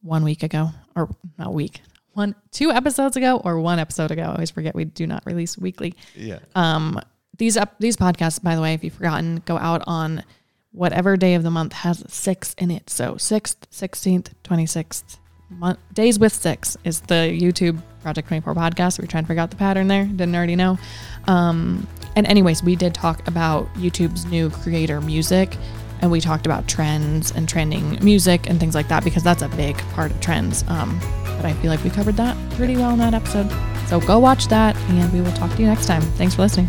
one 0.00 0.24
week 0.24 0.42
ago, 0.42 0.70
or 0.96 1.08
not 1.38 1.54
week, 1.54 1.80
one, 2.12 2.34
two 2.50 2.70
episodes 2.70 3.16
ago, 3.16 3.40
or 3.44 3.60
one 3.60 3.78
episode 3.78 4.10
ago. 4.10 4.22
I 4.22 4.34
always 4.34 4.50
forget 4.50 4.74
we 4.74 4.84
do 4.84 5.06
not 5.06 5.24
release 5.24 5.56
weekly. 5.56 5.94
Yeah. 6.16 6.40
Um, 6.54 7.00
these 7.36 7.56
up 7.56 7.74
these 7.78 7.96
podcasts, 7.96 8.42
by 8.42 8.54
the 8.54 8.62
way, 8.62 8.74
if 8.74 8.84
you've 8.84 8.94
forgotten, 8.94 9.42
go 9.44 9.58
out 9.58 9.82
on 9.86 10.24
whatever 10.72 11.16
day 11.16 11.34
of 11.34 11.42
the 11.42 11.50
month 11.50 11.72
has 11.72 12.04
six 12.08 12.54
in 12.54 12.70
it. 12.70 12.90
So 12.90 13.16
sixth, 13.16 13.66
sixteenth, 13.70 14.34
twenty 14.42 14.66
sixth. 14.66 15.18
Month, 15.50 15.80
days 15.92 16.18
with 16.18 16.32
six 16.32 16.78
is 16.82 17.02
the 17.02 17.38
YouTube 17.38 17.82
Project 18.02 18.26
24 18.28 18.54
podcast. 18.54 18.98
We 18.98 19.04
are 19.04 19.06
trying 19.06 19.24
to 19.24 19.28
figure 19.28 19.42
out 19.42 19.50
the 19.50 19.56
pattern 19.56 19.86
there. 19.86 20.06
Didn't 20.06 20.34
already 20.34 20.56
know. 20.56 20.78
Um, 21.26 21.86
and 22.16 22.26
anyways, 22.26 22.62
we 22.62 22.74
did 22.74 22.94
talk 22.94 23.26
about 23.28 23.72
YouTube's 23.74 24.24
new 24.24 24.48
creator 24.48 25.02
music 25.02 25.56
and 26.00 26.10
we 26.10 26.20
talked 26.20 26.46
about 26.46 26.66
trends 26.68 27.30
and 27.30 27.48
trending 27.48 28.02
music 28.04 28.50
and 28.50 28.58
things 28.58 28.74
like 28.74 28.88
that 28.88 29.04
because 29.04 29.22
that's 29.22 29.42
a 29.42 29.48
big 29.50 29.76
part 29.94 30.10
of 30.10 30.20
trends. 30.20 30.64
Um, 30.66 30.98
but 31.36 31.44
I 31.44 31.52
feel 31.54 31.70
like 31.70 31.82
we 31.84 31.90
covered 31.90 32.16
that 32.16 32.36
pretty 32.52 32.76
well 32.76 32.90
in 32.90 32.98
that 32.98 33.14
episode. 33.14 33.48
So 33.88 34.00
go 34.00 34.18
watch 34.18 34.48
that 34.48 34.76
and 34.76 35.12
we 35.12 35.20
will 35.20 35.32
talk 35.32 35.52
to 35.52 35.62
you 35.62 35.68
next 35.68 35.86
time. 35.86 36.02
Thanks 36.02 36.34
for 36.34 36.42
listening. 36.42 36.68